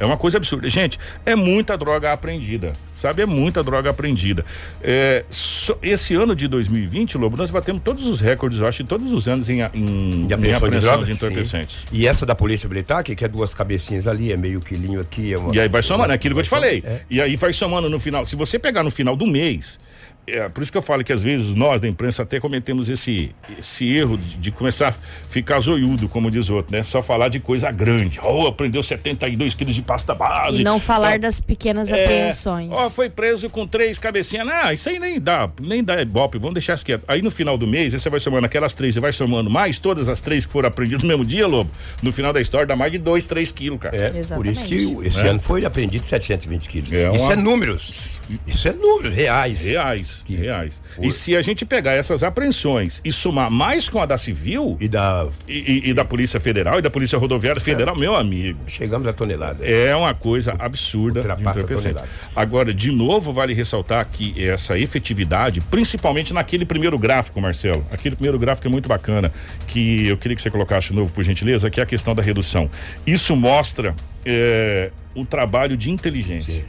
É 0.00 0.04
uma 0.06 0.16
coisa 0.16 0.38
absurda. 0.38 0.68
Gente, 0.68 0.98
é 1.24 1.36
muita 1.36 1.76
droga 1.78 2.12
apreendida. 2.12 2.72
Sabe? 2.94 3.22
É 3.22 3.26
muita 3.26 3.62
droga 3.62 3.90
apreendida. 3.90 4.44
É, 4.82 5.24
só- 5.30 5.78
esse 5.82 6.14
ano 6.14 6.34
de 6.34 6.48
2020, 6.48 7.16
Lobo, 7.16 7.36
nós 7.36 7.50
batemos 7.50 7.82
todos 7.82 8.06
os 8.06 8.20
recordes, 8.20 8.58
eu 8.58 8.66
acho, 8.66 8.82
de 8.82 8.88
todos 8.88 9.12
os 9.12 9.28
anos 9.28 9.48
em, 9.48 9.60
em, 9.74 10.26
De 10.26 10.32
em 10.32 10.32
apreensão 10.34 10.38
de 10.48 10.54
apreensão 10.54 11.04
de 11.04 11.12
entorpecentes. 11.12 11.86
E 11.92 12.06
essa 12.06 12.26
da 12.26 12.34
Polícia 12.34 12.68
Militar, 12.68 13.02
que 13.04 13.14
que 13.14 13.24
é 13.24 13.28
duas 13.28 13.54
cabecinhas 13.54 14.06
ali, 14.06 14.32
é 14.32 14.36
meio 14.36 14.60
quilinho 14.60 15.00
aqui. 15.00 15.32
É 15.32 15.38
uma, 15.38 15.54
E 15.54 15.60
aí 15.60 15.68
vai 15.68 15.82
somando, 15.82 16.12
é 16.12 16.14
aquilo 16.14 16.34
que 16.34 16.40
eu 16.40 16.44
te 16.44 16.50
falei. 16.50 16.82
É. 16.86 17.00
E 17.08 17.20
aí 17.20 17.36
vai 17.36 17.52
somando 17.52 17.88
no 17.88 18.00
final. 18.00 18.24
Se 18.26 18.36
você 18.36 18.58
pegar 18.58 18.82
no 18.82 18.90
final 18.90 19.14
do 19.16 19.26
mês, 19.26 19.78
é 20.26 20.48
por 20.48 20.62
isso 20.62 20.70
que 20.70 20.78
eu 20.78 20.82
falo 20.82 21.02
que 21.02 21.12
às 21.12 21.22
vezes 21.22 21.54
nós 21.54 21.80
da 21.80 21.88
imprensa 21.88 22.22
até 22.22 22.38
cometemos 22.38 22.88
esse, 22.88 23.34
esse 23.58 23.92
erro 23.92 24.16
de, 24.16 24.36
de 24.36 24.50
começar 24.52 24.88
a 24.88 24.92
ficar 25.28 25.58
zoiudo, 25.60 26.08
como 26.08 26.30
diz 26.30 26.48
outro, 26.50 26.76
né? 26.76 26.82
Só 26.82 27.02
falar 27.02 27.28
de 27.28 27.40
coisa 27.40 27.70
grande. 27.72 28.20
Oh, 28.22 28.46
aprendeu 28.46 28.82
72 28.82 29.54
quilos 29.54 29.74
de 29.74 29.82
pasta 29.82 30.14
base. 30.14 30.60
E 30.60 30.64
não 30.64 30.78
falar 30.78 31.18
das 31.18 31.40
pequenas 31.40 31.90
É, 31.90 32.04
apreensões. 32.04 32.70
Ó, 32.72 32.88
foi 32.90 33.08
preso 33.10 33.50
com 33.50 33.66
três 33.66 33.98
cabecinhas. 33.98 34.46
Não, 34.46 34.72
isso 34.72 34.88
aí 34.88 34.98
nem 34.98 35.18
dá, 35.20 35.50
nem 35.60 35.82
dá 35.82 36.00
ibope, 36.00 36.38
vamos 36.38 36.54
deixar 36.54 36.74
isso 36.74 36.84
quieto. 36.84 37.02
Aí 37.08 37.22
no 37.22 37.30
final 37.30 37.58
do 37.58 37.66
mês, 37.66 37.92
você 37.92 38.08
vai 38.08 38.20
somando 38.20 38.46
aquelas 38.46 38.74
três 38.74 38.96
e 38.96 39.00
vai 39.00 39.12
somando 39.12 39.50
mais 39.50 39.78
todas 39.78 40.08
as 40.08 40.20
três 40.20 40.46
que 40.46 40.52
foram 40.52 40.68
apreendidas 40.68 41.02
no 41.02 41.08
mesmo 41.08 41.24
dia, 41.24 41.46
Lobo. 41.46 41.70
No 42.02 42.12
final 42.12 42.32
da 42.32 42.40
história 42.40 42.66
dá 42.66 42.76
mais 42.76 42.92
de 42.92 42.98
dois, 42.98 43.26
três 43.26 43.50
quilos, 43.50 43.80
cara. 43.80 43.96
É, 43.96 44.10
por 44.34 44.46
isso 44.46 44.64
que 44.64 44.74
Exatamente. 44.76 45.08
esse 45.08 45.20
É. 45.20 45.28
ano 45.28 45.40
foi 45.40 45.64
apreendido 45.64 46.06
720 46.06 46.68
quilos. 46.68 46.92
É 46.92 47.10
Isso 47.14 47.24
uma- 47.24 47.32
é 47.32 47.36
números. 47.36 48.19
Isso 48.46 48.68
é 48.68 48.72
números 48.72 49.14
reais. 49.14 49.60
Reais, 49.62 50.22
Que- 50.26 50.34
reais. 50.36 50.80
Foi. 50.94 51.06
E 51.06 51.10
se 51.10 51.34
a 51.36 51.42
gente 51.42 51.64
pegar 51.64 51.92
essas 51.92 52.22
apreensões 52.22 53.00
e 53.04 53.10
somar 53.12 53.50
mais 53.50 53.88
com 53.88 54.00
a 54.00 54.06
da 54.06 54.16
Civil 54.18 54.76
E 54.80 54.88
da. 54.88 55.26
e, 55.48 55.52
e- 55.86 55.90
e 55.90 55.94
da 55.94 56.04
Polícia 56.04 56.38
Federal 56.40 56.78
e 56.78 56.82
da 56.82 56.90
Polícia 56.90 57.18
Rodoviária 57.18 57.60
Federal, 57.60 57.96
meu 57.96 58.14
amigo, 58.14 58.58
Chegamos 58.66 59.06
à 59.08 59.12
tonelada. 59.12 59.64
é 59.66 59.94
uma 59.96 60.14
coisa 60.14 60.54
absurda 60.58 61.22
de 61.22 61.30
a 61.30 61.52
tonelada. 61.54 62.08
Agora, 62.34 62.72
de 62.74 62.90
novo, 62.92 63.32
vale 63.32 63.54
ressaltar 63.54 64.06
que 64.10 64.42
essa 64.44 64.78
efetividade, 64.78 65.60
principalmente 65.62 66.32
naquele 66.32 66.64
primeiro 66.64 66.98
gráfico, 66.98 67.40
Marcelo, 67.40 67.84
aquele 67.90 68.14
primeiro 68.16 68.38
gráfico 68.38 68.66
é 68.66 68.70
muito 68.70 68.88
bacana, 68.88 69.32
que 69.66 70.06
eu 70.06 70.16
queria 70.16 70.36
que 70.36 70.42
você 70.42 70.50
colocasse 70.50 70.88
de 70.88 70.94
novo, 70.94 71.12
por 71.12 71.24
gentileza, 71.24 71.70
que 71.70 71.80
é 71.80 71.82
a 71.82 71.86
questão 71.86 72.14
da 72.14 72.22
redução. 72.22 72.70
Isso 73.06 73.34
mostra 73.36 73.94
é, 74.24 74.90
um 75.16 75.24
trabalho 75.24 75.76
de 75.76 75.90
inteligência, 75.90 76.64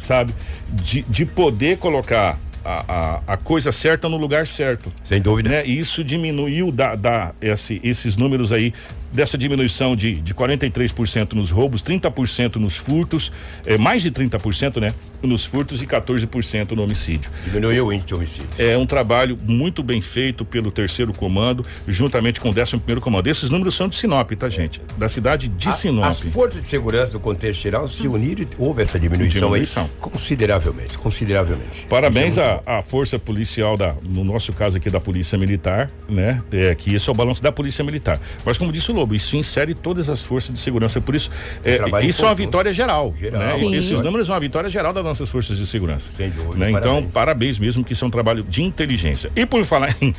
sabe? 0.00 0.34
De, 0.72 1.02
de 1.02 1.24
poder 1.26 1.78
colocar 1.78 2.38
a, 2.64 2.84
a, 3.26 3.34
a 3.34 3.36
coisa 3.36 3.72
certa 3.72 4.08
no 4.08 4.16
lugar 4.16 4.46
certo 4.46 4.92
Sem 5.02 5.20
dúvida. 5.20 5.48
né? 5.48 5.66
E 5.66 5.78
isso 5.78 6.04
diminuiu 6.04 6.70
da, 6.70 6.94
da- 6.94 7.32
esse- 7.40 7.80
esses 7.82 8.16
números 8.16 8.52
aí 8.52 8.72
dessa 9.12 9.36
diminuição 9.36 9.96
de, 9.96 10.14
de 10.20 10.34
43% 10.34 11.32
nos 11.32 11.50
roubos, 11.50 11.82
30% 11.82 12.56
nos 12.56 12.76
furtos, 12.76 13.32
é, 13.66 13.76
mais 13.76 14.02
de 14.02 14.10
30%, 14.10 14.80
né? 14.80 14.92
Nos 15.22 15.44
furtos 15.44 15.82
e 15.82 15.86
14% 15.86 16.72
no 16.72 16.82
homicídio. 16.84 17.30
Diminuiu 17.44 17.86
o 17.86 17.92
índice 17.92 18.06
de 18.06 18.14
homicídio. 18.14 18.48
É 18.58 18.76
um 18.78 18.86
trabalho 18.86 19.38
muito 19.46 19.82
bem 19.82 20.00
feito 20.00 20.44
pelo 20.44 20.70
terceiro 20.70 21.12
comando, 21.12 21.64
juntamente 21.86 22.40
com 22.40 22.50
o 22.50 22.54
décimo 22.54 22.80
primeiro 22.80 23.00
comando. 23.00 23.26
Esses 23.26 23.50
números 23.50 23.74
são 23.74 23.88
de 23.88 23.96
Sinop, 23.96 24.30
tá, 24.32 24.48
gente? 24.48 24.80
Da 24.96 25.08
cidade 25.08 25.48
de 25.48 25.68
A- 25.68 25.72
Sinop. 25.72 26.04
As 26.06 26.20
forças 26.20 26.62
de 26.62 26.68
segurança 26.68 27.12
do 27.12 27.20
contexto 27.20 27.60
geral 27.60 27.86
se 27.88 28.08
uniram 28.08 28.42
e 28.42 28.48
houve 28.58 28.82
essa 28.82 28.98
diminuição, 28.98 29.40
Diminuição. 29.48 29.84
aí 29.84 29.90
consideravelmente, 30.00 30.96
consideravelmente. 30.96 31.86
Parabéns 31.88 32.38
é 32.38 32.60
à, 32.66 32.78
à 32.78 32.82
força 32.82 33.18
policial 33.18 33.76
da, 33.76 33.94
no 34.08 34.24
nosso 34.24 34.52
caso 34.52 34.76
aqui 34.78 34.88
da 34.88 35.00
Polícia 35.00 35.36
Militar, 35.36 35.90
né? 36.08 36.40
É, 36.52 36.74
que 36.74 36.94
esse 36.94 37.08
é 37.08 37.12
o 37.12 37.14
balanço 37.14 37.42
da 37.42 37.52
Polícia 37.52 37.84
Militar. 37.84 38.18
Mas 38.44 38.56
como 38.56 38.72
disse 38.72 38.90
o 38.90 38.94
Lobo, 39.00 39.14
isso 39.14 39.36
insere 39.36 39.74
todas 39.74 40.08
as 40.08 40.20
forças 40.20 40.54
de 40.54 40.60
segurança. 40.60 41.00
Por 41.00 41.14
isso, 41.14 41.30
é, 41.64 42.06
isso 42.06 42.22
é 42.22 42.28
uma 42.28 42.34
vitória 42.34 42.72
geral. 42.72 43.14
Geral. 43.16 43.40
né? 43.40 43.48
Sim. 43.48 43.74
Esses 43.74 44.00
números 44.00 44.26
são 44.26 44.34
uma 44.34 44.40
vitória 44.40 44.68
geral 44.68 44.92
das 44.92 45.04
nossas 45.04 45.28
forças 45.28 45.56
de 45.56 45.66
segurança. 45.66 46.12
Sem 46.12 46.30
dúvida, 46.30 46.56
né? 46.56 46.70
Então, 46.70 46.94
parabéns. 46.94 47.12
parabéns 47.12 47.58
mesmo 47.58 47.84
que 47.84 47.92
isso 47.92 48.04
é 48.04 48.08
um 48.08 48.10
trabalho 48.10 48.42
de 48.42 48.62
inteligência. 48.62 49.30
E 49.34 49.46
por 49.46 49.64
falar 49.64 49.96
em, 50.00 50.14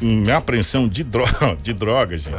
em 0.00 0.30
apreensão 0.30 0.86
de, 0.88 1.02
dro 1.02 1.24
de 1.62 1.72
drogas, 1.72 2.22
gente. 2.22 2.36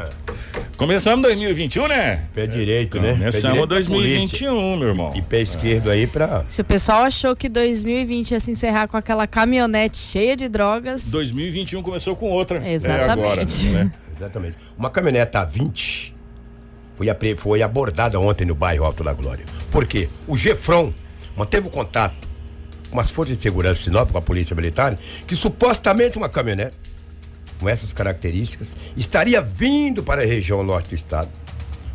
Começamos 0.77 1.23
2021, 1.23 1.87
né? 1.87 2.23
Pé 2.35 2.45
direito, 2.45 2.99
né? 2.99 3.13
Pé 3.13 3.17
Começamos 3.17 3.41
direito 3.41 3.67
da 3.67 3.75
2021, 3.75 4.77
meu 4.77 4.87
irmão. 4.89 5.11
E 5.15 5.21
pé 5.23 5.41
esquerdo 5.41 5.89
aí 5.89 6.05
pra. 6.05 6.45
Se 6.47 6.61
o 6.61 6.65
pessoal 6.65 7.01
achou 7.01 7.35
que 7.35 7.49
2020 7.49 8.31
ia 8.31 8.39
se 8.39 8.51
encerrar 8.51 8.87
com 8.87 8.95
aquela 8.95 9.25
caminhonete 9.25 9.97
cheia 9.97 10.37
de 10.37 10.47
drogas, 10.47 11.09
2021 11.09 11.81
começou 11.81 12.15
com 12.15 12.29
outra. 12.29 12.57
Exatamente. 12.69 13.09
É 13.09 13.11
agora, 13.11 13.45
né? 13.85 13.91
Exatamente. 14.17 14.57
Uma 14.77 14.89
caminhonete 14.89 15.37
a 15.37 15.43
20 15.43 16.15
foi, 16.95 17.07
foi 17.37 17.61
abordada 17.61 18.19
ontem 18.19 18.45
no 18.45 18.55
bairro 18.55 18.83
Alto 18.83 19.03
da 19.03 19.13
Glória. 19.13 19.45
Por 19.71 19.85
quê? 19.85 20.09
O 20.27 20.35
Gefron 20.35 20.91
manteve 21.35 21.67
o 21.67 21.69
contato 21.69 22.27
com 22.89 22.99
as 22.99 23.11
forças 23.11 23.37
de 23.37 23.43
segurança 23.43 23.75
de 23.75 23.83
Sinop, 23.85 24.11
com 24.11 24.17
a 24.17 24.21
polícia 24.21 24.55
militar, 24.55 24.97
que 25.27 25.35
supostamente 25.35 26.17
uma 26.17 26.29
caminhonete 26.29 26.75
com 27.59 27.67
essas 27.67 27.93
características 27.93 28.75
estaria 28.95 29.41
vindo 29.41 30.01
para 30.01 30.21
a 30.21 30.25
região 30.25 30.63
norte 30.63 30.89
do 30.89 30.95
estado, 30.95 31.29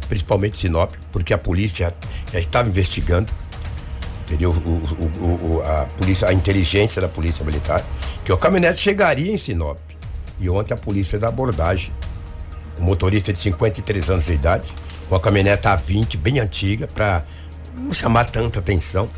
principalmente 0.08 0.58
Sinop, 0.58 0.92
porque 1.10 1.32
a 1.32 1.38
polícia 1.38 1.88
já, 1.88 1.96
já 2.32 2.38
estava 2.38 2.68
investigando, 2.68 3.32
entendeu? 4.26 4.50
O, 4.50 4.54
o, 4.54 5.56
o, 5.56 5.62
a 5.62 5.86
polícia, 5.96 6.28
a 6.28 6.32
inteligência 6.32 7.00
da 7.00 7.08
polícia 7.08 7.44
militar, 7.44 7.84
que 8.24 8.32
o 8.32 8.36
caminhonete 8.36 8.78
chegaria 8.78 9.32
em 9.32 9.36
Sinop. 9.36 9.78
E 10.38 10.48
ontem 10.50 10.74
a 10.74 10.76
polícia 10.76 11.18
da 11.18 11.28
abordagem, 11.28 11.92
o 12.78 12.82
motorista 12.82 13.32
de 13.32 13.38
53 13.38 14.10
anos 14.10 14.26
de 14.26 14.32
idade, 14.32 14.72
com 15.08 15.14
a 15.14 15.20
caminhonete 15.20 15.68
A20 15.68 16.16
bem 16.16 16.40
antiga, 16.40 16.86
para 16.86 17.24
não 17.76 17.92
chamar 17.92 18.24
tanta 18.26 18.60
atenção. 18.60 19.08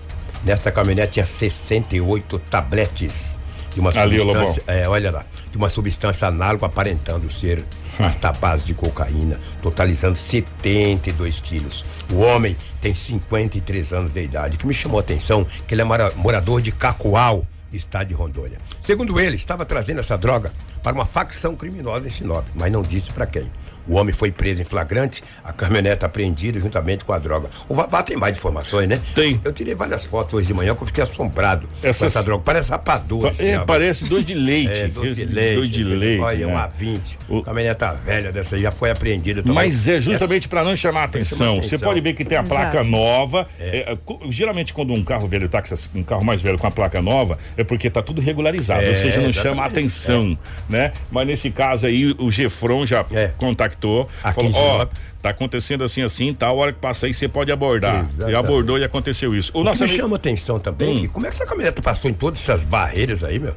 Nesta 0.45 0.71
caminhonete 0.71 1.15
tinha 1.15 1.25
68 1.25 2.39
tabletes 2.39 3.39
de 3.75 3.81
uma 3.81 3.91
Ali, 3.91 4.19
substância, 4.19 4.63
é, 4.67 4.89
olha 4.89 5.11
lá, 5.11 5.25
de 5.51 5.57
uma 5.57 5.69
substância 5.69 6.29
análoga 6.29 6.67
aparentando 6.67 7.31
ser 7.31 7.65
pasta 7.97 8.33
base 8.33 8.65
de 8.65 8.75
cocaína, 8.75 9.41
totalizando 9.63 10.17
72 10.17 11.41
quilos. 11.41 11.85
O 12.13 12.19
homem 12.19 12.57
tem 12.81 12.95
53 12.95 13.93
anos 13.93 14.11
de 14.11 14.23
idade. 14.23 14.57
O 14.57 14.59
que 14.59 14.67
me 14.67 14.75
chamou 14.75 14.99
a 14.99 15.03
atenção 15.03 15.47
que 15.67 15.75
ele 15.75 15.83
é 15.83 15.85
morador 16.17 16.61
de 16.61 16.73
Cacoal, 16.73 17.47
estado 17.73 18.09
de 18.09 18.15
Rondônia. 18.15 18.59
Segundo 18.81 19.19
ele, 19.19 19.37
estava 19.37 19.65
trazendo 19.65 20.01
essa 20.01 20.17
droga 20.17 20.53
para 20.85 20.95
uma 20.95 21.07
facção 21.07 21.57
criminosa 21.57 22.07
em 22.07 22.11
Sinop, 22.11 22.47
mas 22.55 22.71
não 22.71 22.83
disse 22.83 23.11
para 23.11 23.27
quem. 23.27 23.51
O 23.87 23.95
homem 23.95 24.15
foi 24.15 24.31
preso 24.31 24.63
em 24.63 24.65
flagrante, 24.65 25.23
a 25.43 25.53
caminhonete 25.53 26.05
apreendida 26.05 26.59
juntamente 26.59 27.05
com 27.05 27.13
a 27.13 27.19
droga. 27.19 27.49
O 27.69 27.75
Vavá 27.75 28.03
tem 28.03 28.17
mais 28.17 28.37
informações, 28.37 28.89
né? 28.89 28.99
Tem. 29.15 29.41
Eu 29.45 29.53
tirei 29.53 29.75
várias 29.75 30.07
fotos 30.07 30.35
hoje 30.35 30.47
de 30.47 30.55
manhã 30.55 30.75
que 30.75 30.83
eu 30.83 30.87
fiquei 30.87 31.03
assombrado 31.03 31.69
Essas... 31.83 31.99
com 31.99 32.05
essa 32.07 32.23
droga. 32.23 32.43
Parece 32.45 32.71
rapadura. 32.71 33.31
É, 33.39 33.59
parece 33.59 34.05
dois 34.05 34.25
de 34.25 34.35
leite. 34.35 34.75
É, 34.85 34.89
dois 34.89 35.17
de 35.17 35.25
leite. 35.27 35.57
Dois 35.57 35.71
de 35.71 35.85
leite. 35.85 36.21
Olha, 36.21 36.47
né? 36.47 36.53
um 36.53 36.57
A20. 36.57 37.01
O... 37.29 37.43
Caminhoneta 37.43 37.93
velha 37.93 38.33
dessa 38.33 38.57
aí 38.57 38.63
já 38.63 38.71
foi 38.71 38.91
apreendida 38.91 39.41
também. 39.41 39.55
Mas 39.55 39.87
é 39.87 40.01
justamente 40.01 40.45
Essa... 40.45 40.49
para 40.49 40.65
não 40.65 40.75
chamar 40.75 41.05
atenção. 41.05 41.63
Você 41.63 41.79
pode 41.79 42.01
ver 42.01 42.15
que 42.15 42.25
tem 42.25 42.37
a 42.37 42.43
placa 42.43 42.79
Exato. 42.79 42.91
nova. 42.91 43.47
É. 43.59 43.93
É, 43.93 43.97
geralmente, 44.31 44.73
quando 44.73 44.93
um 44.93 45.05
carro 45.05 45.29
velho 45.29 45.49
táxi, 45.49 45.89
um 45.95 46.03
carro 46.03 46.25
mais 46.25 46.43
velho 46.43 46.59
com 46.59 46.67
a 46.67 46.71
placa 46.71 47.01
nova, 47.01 47.39
é 47.57 47.63
porque 47.63 47.89
tá 47.89 48.03
tudo 48.03 48.21
regularizado. 48.21 48.87
ou 48.87 48.95
seja, 48.95 49.21
não 49.21 49.33
chama 49.33 49.65
atenção, 49.65 50.37
né? 50.69 50.93
Mas 51.11 51.27
nesse 51.27 51.51
caso 51.51 51.87
aí, 51.87 52.15
o 52.19 52.31
Gefron 52.31 52.85
já 52.85 53.05
contactou. 53.37 53.74
Aqui 54.23 54.35
falou, 54.35 54.53
ó, 54.55 54.83
oh, 54.83 54.89
tá 55.21 55.31
acontecendo 55.31 55.85
assim, 55.85 56.03
assim, 56.03 56.33
tal, 56.33 56.39
tá, 56.39 56.47
a 56.49 56.53
hora 56.53 56.73
que 56.73 56.79
passa 56.79 57.07
aí 57.07 57.15
você 57.15 57.29
pode 57.29 57.51
abordar. 57.51 58.05
Exatamente. 58.05 58.33
E 58.33 58.37
abordou 58.37 58.79
e 58.79 58.85
aconteceu 58.85 59.35
isso. 59.35 59.53
O, 59.55 59.61
o 59.61 59.65
nosso 59.65 59.79
que 59.79 59.85
me 59.85 59.91
amigo... 59.91 60.03
chama 60.03 60.17
atenção 60.17 60.59
também, 60.59 61.07
hum. 61.07 61.09
como 61.09 61.27
é 61.27 61.31
que 61.31 61.37
essa 61.37 61.47
caminhonete 61.47 61.83
passou 61.83 62.11
em 62.11 62.15
todas 62.15 62.41
essas 62.41 62.65
barreiras 62.65 63.25
aí, 63.25 63.39
meu? 63.39 63.55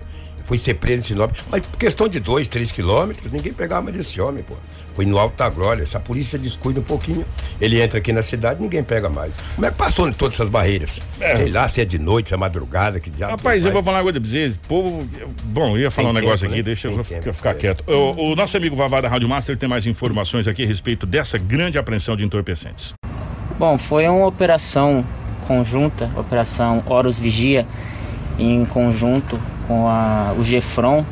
Foi 0.48 0.58
ser 0.58 0.76
preso 0.76 1.02
em 1.02 1.04
Sinop, 1.04 1.36
mas 1.52 1.62
questão 1.78 2.08
de 2.08 2.22
dois, 2.22 2.48
três 2.48 2.72
quilômetros, 2.72 3.30
ninguém 3.30 3.52
pegava 3.52 3.82
mais 3.82 3.98
desse 3.98 4.22
homem, 4.22 4.42
pô. 4.42 4.56
Foi 4.94 5.06
no 5.06 5.20
Alto 5.20 5.36
da 5.36 5.50
Glória, 5.50 5.86
se 5.86 5.98
a 5.98 6.00
polícia 6.00 6.40
descuida 6.40 6.80
um 6.80 6.84
pouquinho, 6.84 7.26
ele 7.60 7.82
entra 7.82 8.00
aqui 8.00 8.14
na 8.14 8.22
cidade, 8.22 8.62
ninguém 8.62 8.82
pega 8.82 9.10
mais. 9.10 9.34
Como 9.56 9.68
é 9.68 9.72
que 9.72 9.76
passou 9.76 10.08
em 10.08 10.14
todas 10.14 10.36
essas 10.36 10.48
barreiras? 10.48 11.02
É. 11.20 11.36
Sei 11.36 11.50
lá, 11.50 11.68
se 11.68 11.82
é 11.82 11.86
de 11.86 12.00
noite, 12.00 12.30
se 12.30 12.34
é 12.34 12.38
madrugada, 12.38 12.98
que 12.98 13.12
já. 13.14 13.28
Rapaz, 13.28 13.66
eu 13.66 13.74
vou 13.74 13.84
falar 13.84 13.98
uma 13.98 14.04
coisa 14.04 14.22
pra 14.22 14.30
vocês, 14.30 14.58
povo. 14.70 15.06
Bom, 15.44 15.72
eu 15.72 15.82
ia 15.82 15.92
falar 15.92 16.12
tem 16.12 16.18
um 16.18 16.22
negócio 16.22 16.48
tempo, 16.48 16.54
aqui, 16.54 16.60
né? 16.60 16.64
deixa 16.64 16.88
tem 16.88 16.98
eu 16.98 17.04
tempo, 17.04 17.34
ficar 17.34 17.52
é. 17.52 17.54
quieto. 17.56 17.84
O, 17.86 18.32
o, 18.32 18.36
nosso 18.38 18.56
amigo 18.56 18.74
Vavá 18.74 19.02
da 19.02 19.10
Rádio 19.10 19.28
Master 19.28 19.58
tem 19.58 19.68
mais 19.68 19.86
informações 19.86 20.48
aqui 20.48 20.64
a 20.64 20.66
respeito 20.66 21.06
dessa 21.06 21.38
grande 21.38 21.78
apreensão 21.78 22.16
de 22.16 22.24
entorpecentes. 22.24 22.94
Bom, 23.60 23.78
foi 23.78 24.08
uma 24.08 24.26
operação 24.26 25.06
conjunta, 25.46 26.10
operação 26.16 26.82
Horus 26.88 27.20
Vigia, 27.20 27.68
em 28.40 28.64
conjunto 28.64 29.38
com 29.68 29.88
a, 29.88 30.34
o 30.38 30.44
GEFRON, 30.44 31.04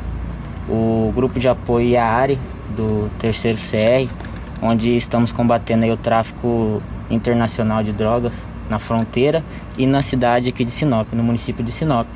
o 0.68 1.12
grupo 1.14 1.38
de 1.38 1.48
apoio 1.48 1.88
e 1.88 1.96
a 1.96 2.04
ARE 2.04 2.38
do 2.74 3.10
terceiro 3.18 3.58
CR, 3.58 4.10
onde 4.62 4.96
estamos 4.96 5.30
combatendo 5.30 5.86
o 5.86 5.96
tráfico 5.96 6.82
internacional 7.10 7.82
de 7.82 7.92
drogas 7.92 8.32
na 8.68 8.78
fronteira 8.78 9.44
e 9.78 9.86
na 9.86 10.02
cidade 10.02 10.48
aqui 10.48 10.64
de 10.64 10.70
Sinop, 10.70 11.06
no 11.12 11.22
município 11.22 11.64
de 11.64 11.70
Sinop. 11.70 12.06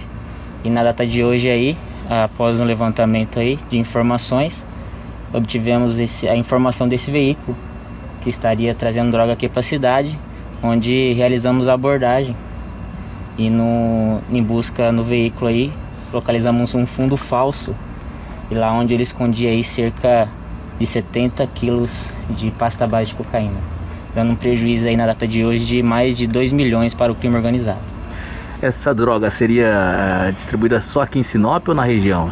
E 0.64 0.70
na 0.70 0.82
data 0.82 1.06
de 1.06 1.22
hoje 1.22 1.48
aí, 1.48 1.76
após 2.08 2.60
um 2.60 2.64
levantamento 2.64 3.38
aí 3.38 3.58
de 3.70 3.78
informações, 3.78 4.64
obtivemos 5.32 6.00
esse, 6.00 6.28
a 6.28 6.36
informação 6.36 6.88
desse 6.88 7.10
veículo 7.10 7.56
que 8.22 8.28
estaria 8.28 8.74
trazendo 8.74 9.10
droga 9.10 9.32
aqui 9.32 9.48
para 9.48 9.60
a 9.60 9.62
cidade, 9.62 10.18
onde 10.62 11.12
realizamos 11.12 11.68
a 11.68 11.74
abordagem 11.74 12.36
e 13.38 13.48
no, 13.48 14.20
em 14.30 14.42
busca 14.42 14.92
no 14.92 15.02
veículo 15.02 15.46
aí 15.46 15.72
localizamos 16.12 16.74
um 16.74 16.86
fundo 16.86 17.16
falso 17.16 17.74
e 18.50 18.54
lá 18.54 18.72
onde 18.72 18.94
ele 18.94 19.02
escondia 19.02 19.50
aí 19.50 19.62
cerca 19.62 20.28
de 20.78 20.86
70 20.86 21.46
quilos 21.48 22.06
de 22.30 22.50
pasta 22.50 22.86
base 22.86 23.10
de 23.10 23.16
cocaína, 23.16 23.58
dando 24.14 24.32
um 24.32 24.34
prejuízo 24.36 24.88
aí 24.88 24.96
na 24.96 25.06
data 25.06 25.26
de 25.26 25.44
hoje 25.44 25.64
de 25.64 25.82
mais 25.82 26.16
de 26.16 26.26
2 26.26 26.52
milhões 26.52 26.94
para 26.94 27.12
o 27.12 27.14
crime 27.14 27.36
organizado. 27.36 27.78
Essa 28.62 28.94
droga 28.94 29.30
seria 29.30 30.28
uh, 30.28 30.32
distribuída 30.32 30.80
só 30.80 31.02
aqui 31.02 31.18
em 31.18 31.22
Sinop 31.22 31.68
ou 31.68 31.74
na 31.74 31.84
região? 31.84 32.30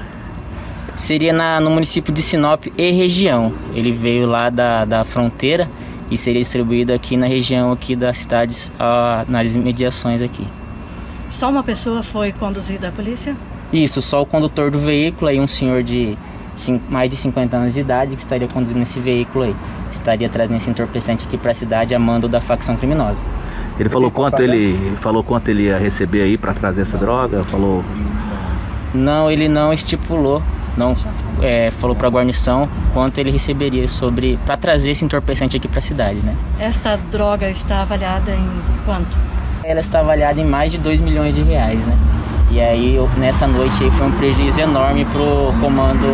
Seria 0.96 1.32
na, 1.32 1.60
no 1.60 1.70
município 1.70 2.12
de 2.12 2.22
Sinop 2.22 2.66
e 2.76 2.90
região. 2.90 3.52
Ele 3.72 3.92
veio 3.92 4.26
lá 4.26 4.50
da, 4.50 4.84
da 4.84 5.04
fronteira 5.04 5.68
e 6.10 6.16
seria 6.16 6.40
distribuído 6.40 6.92
aqui 6.92 7.16
na 7.16 7.26
região 7.26 7.72
aqui 7.72 7.94
das 7.94 8.18
cidades, 8.18 8.70
uh, 8.74 9.30
nas 9.30 9.54
imediações 9.54 10.22
aqui. 10.22 10.46
Só 11.30 11.50
uma 11.50 11.62
pessoa 11.62 12.02
foi 12.02 12.32
conduzida 12.32 12.88
à 12.88 12.92
polícia? 12.92 13.36
Isso, 13.72 14.00
só 14.00 14.22
o 14.22 14.26
condutor 14.26 14.70
do 14.70 14.78
veículo 14.78 15.30
e 15.30 15.40
um 15.40 15.46
senhor 15.46 15.82
de 15.82 16.16
mais 16.88 17.08
de 17.08 17.16
50 17.16 17.56
anos 17.56 17.74
de 17.74 17.80
idade 17.80 18.16
que 18.16 18.22
estaria 18.22 18.48
conduzindo 18.48 18.82
esse 18.82 18.98
veículo 18.98 19.44
aí. 19.44 19.54
Estaria 19.92 20.28
trazendo 20.28 20.56
esse 20.56 20.70
entorpecente 20.70 21.26
aqui 21.26 21.36
para 21.36 21.52
a 21.52 21.54
cidade 21.54 21.94
a 21.94 21.98
mando 21.98 22.28
da 22.28 22.40
facção 22.40 22.76
criminosa. 22.76 23.20
Ele 23.78 23.88
falou 23.88 24.10
quanto 24.10 24.40
ele 24.42 24.96
falou 24.96 25.22
quanto 25.22 25.48
ele 25.48 25.64
ia 25.64 25.78
receber 25.78 26.22
aí 26.22 26.36
para 26.36 26.52
trazer 26.52 26.82
essa 26.82 26.98
droga? 26.98 27.44
Falou 27.44 27.84
Não, 28.92 29.30
ele 29.30 29.48
não 29.48 29.72
estipulou, 29.72 30.42
não 30.76 30.96
é, 31.40 31.70
falou 31.70 31.94
para 31.94 32.08
a 32.08 32.10
guarnição 32.10 32.68
quanto 32.92 33.18
ele 33.18 33.30
receberia 33.30 33.86
sobre 33.86 34.36
para 34.44 34.56
trazer 34.56 34.90
esse 34.90 35.04
entorpecente 35.04 35.56
aqui 35.56 35.68
para 35.68 35.78
a 35.78 35.82
cidade, 35.82 36.18
né? 36.18 36.34
Esta 36.58 36.96
droga 36.96 37.48
está 37.48 37.82
avaliada 37.82 38.32
em 38.32 38.48
quanto? 38.84 39.16
Ela 39.62 39.80
está 39.80 40.00
avaliada 40.00 40.40
em 40.40 40.44
mais 40.44 40.72
de 40.72 40.78
2 40.78 41.00
milhões 41.00 41.34
de 41.34 41.42
reais, 41.42 41.78
né? 41.78 41.96
E 42.50 42.60
aí 42.60 42.98
nessa 43.18 43.46
noite 43.46 43.84
aí 43.84 43.90
foi 43.90 44.06
um 44.06 44.12
prejuízo 44.12 44.60
enorme 44.60 45.04
pro 45.06 45.50
comando, 45.60 46.06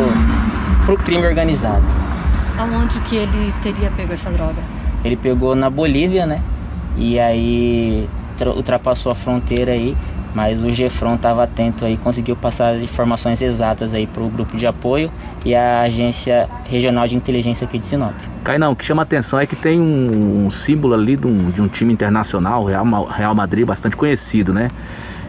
pro 0.84 0.96
crime 0.96 1.26
organizado. 1.26 1.84
Aonde 2.58 3.00
que 3.00 3.16
ele 3.16 3.52
teria 3.62 3.90
pego 3.90 4.12
essa 4.12 4.30
droga? 4.30 4.62
Ele 5.04 5.16
pegou 5.16 5.54
na 5.54 5.70
Bolívia, 5.70 6.26
né? 6.26 6.40
E 6.96 7.18
aí 7.18 8.08
ultrapassou 8.56 9.12
a 9.12 9.14
fronteira 9.14 9.72
aí, 9.72 9.96
mas 10.34 10.64
o 10.64 10.70
Gefron 10.70 11.14
estava 11.14 11.44
atento 11.44 11.84
aí, 11.84 11.96
conseguiu 11.96 12.34
passar 12.34 12.74
as 12.74 12.82
informações 12.82 13.40
exatas 13.40 13.94
aí 13.94 14.06
pro 14.06 14.26
grupo 14.28 14.56
de 14.56 14.66
apoio 14.66 15.10
e 15.44 15.54
a 15.54 15.82
agência 15.82 16.48
regional 16.64 17.06
de 17.06 17.16
inteligência 17.16 17.64
aqui 17.64 17.78
de 17.78 17.86
Sinop. 17.86 18.14
Cainão, 18.42 18.72
o 18.72 18.76
que 18.76 18.84
chama 18.84 19.02
atenção 19.02 19.38
é 19.38 19.46
que 19.46 19.54
tem 19.54 19.80
um, 19.80 20.46
um 20.46 20.50
símbolo 20.50 20.94
ali 20.94 21.16
de 21.16 21.26
um, 21.26 21.50
de 21.50 21.62
um 21.62 21.68
time 21.68 21.92
internacional, 21.92 22.64
Real, 22.64 22.84
Real 23.06 23.34
Madrid, 23.34 23.64
bastante 23.64 23.96
conhecido, 23.96 24.52
né? 24.52 24.70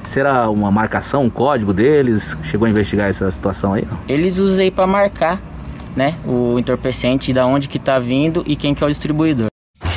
Será 0.08 0.50
uma 0.50 0.72
marcação, 0.72 1.24
um 1.24 1.30
código 1.30 1.74
deles? 1.74 2.38
Chegou 2.44 2.66
a 2.66 2.70
investigar 2.70 3.10
essa 3.10 3.30
situação 3.32 3.74
aí? 3.74 3.86
Não? 3.90 4.00
Eles 4.08 4.38
usam 4.38 4.64
aí 4.64 4.72
para 4.72 4.88
marcar, 4.88 5.42
né, 5.96 6.16
o 6.26 6.58
entorpecente, 6.60 7.34
da 7.34 7.46
onde 7.46 7.68
que 7.68 7.80
tá 7.80 8.00
vindo 8.00 8.44
e 8.46 8.56
quem 8.56 8.74
que 8.74 8.84
é 8.84 8.88
o 8.88 8.90
distribuidor. 8.90 9.48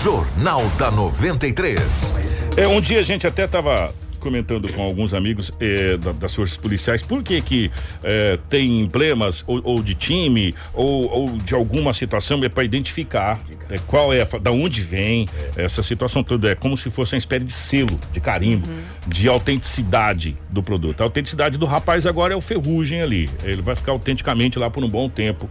Jornal 0.02 0.62
da 0.78 0.90
93. 0.90 2.14
É, 2.56 2.66
um 2.66 2.80
dia 2.80 3.00
a 3.00 3.02
gente 3.02 3.26
até 3.26 3.46
tava 3.46 3.92
comentando 4.18 4.72
com 4.72 4.82
alguns 4.82 5.14
amigos 5.14 5.50
eh, 5.60 5.96
da, 5.96 6.12
das 6.12 6.34
forças 6.34 6.56
policiais 6.56 7.02
por 7.02 7.22
que 7.22 7.40
que 7.40 7.70
eh, 8.02 8.38
tem 8.48 8.80
emblemas 8.80 9.44
ou, 9.46 9.60
ou, 9.64 9.82
de 9.82 9.94
time 9.94 10.54
ou, 10.74 11.08
ou, 11.08 11.28
de 11.38 11.54
alguma 11.54 11.92
situação 11.92 12.42
é 12.44 12.48
para 12.48 12.64
identificar 12.64 13.40
eh, 13.70 13.76
qual 13.86 14.12
é, 14.12 14.24
da 14.40 14.50
onde 14.50 14.80
vem 14.80 15.26
essa 15.56 15.82
situação 15.82 16.22
toda 16.22 16.50
é 16.50 16.54
como 16.54 16.76
se 16.76 16.90
fosse 16.90 17.14
uma 17.14 17.18
espécie 17.18 17.44
de 17.44 17.52
selo, 17.52 17.98
de 18.12 18.20
carimbo, 18.20 18.68
uhum. 18.68 18.76
de 19.06 19.28
autenticidade 19.28 20.36
do 20.50 20.62
produto. 20.62 21.00
A 21.00 21.04
autenticidade 21.04 21.56
do 21.56 21.66
rapaz 21.66 22.06
agora 22.06 22.34
é 22.34 22.36
o 22.36 22.40
ferrugem 22.40 23.00
ali. 23.00 23.28
Ele 23.42 23.62
vai 23.62 23.74
ficar 23.74 23.92
autenticamente 23.92 24.58
lá 24.58 24.70
por 24.70 24.82
um 24.82 24.88
bom 24.88 25.08
tempo 25.08 25.48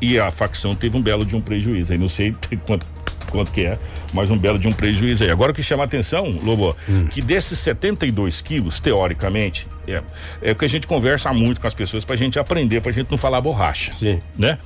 e 0.00 0.18
a 0.18 0.30
facção 0.30 0.74
teve 0.74 0.96
um 0.96 1.02
belo 1.02 1.24
de 1.24 1.36
um 1.36 1.40
prejuízo. 1.40 1.92
Aí 1.92 1.98
não 1.98 2.08
sei 2.08 2.34
quanto 2.66 2.86
quanto 3.32 3.50
que 3.50 3.62
é, 3.62 3.78
mas 4.12 4.30
um 4.30 4.36
belo 4.36 4.58
de 4.58 4.68
um 4.68 4.72
prejuízo 4.72 5.24
aí. 5.24 5.30
Agora 5.30 5.50
o 5.50 5.54
que 5.54 5.62
chama 5.62 5.82
a 5.82 5.86
atenção, 5.86 6.38
Lobo, 6.42 6.76
hum. 6.88 7.06
que 7.06 7.22
desses 7.22 7.58
72 7.58 8.42
quilos, 8.42 8.78
teoricamente, 8.78 9.66
é, 9.88 10.02
é 10.42 10.52
o 10.52 10.54
que 10.54 10.64
a 10.66 10.68
gente 10.68 10.86
conversa 10.86 11.32
muito 11.32 11.60
com 11.60 11.66
as 11.66 11.74
pessoas 11.74 12.04
pra 12.04 12.14
gente 12.14 12.38
aprender, 12.38 12.80
pra 12.82 12.92
gente 12.92 13.10
não 13.10 13.18
falar 13.18 13.40
borracha. 13.40 13.92
Sim. 13.92 14.20
Né? 14.38 14.58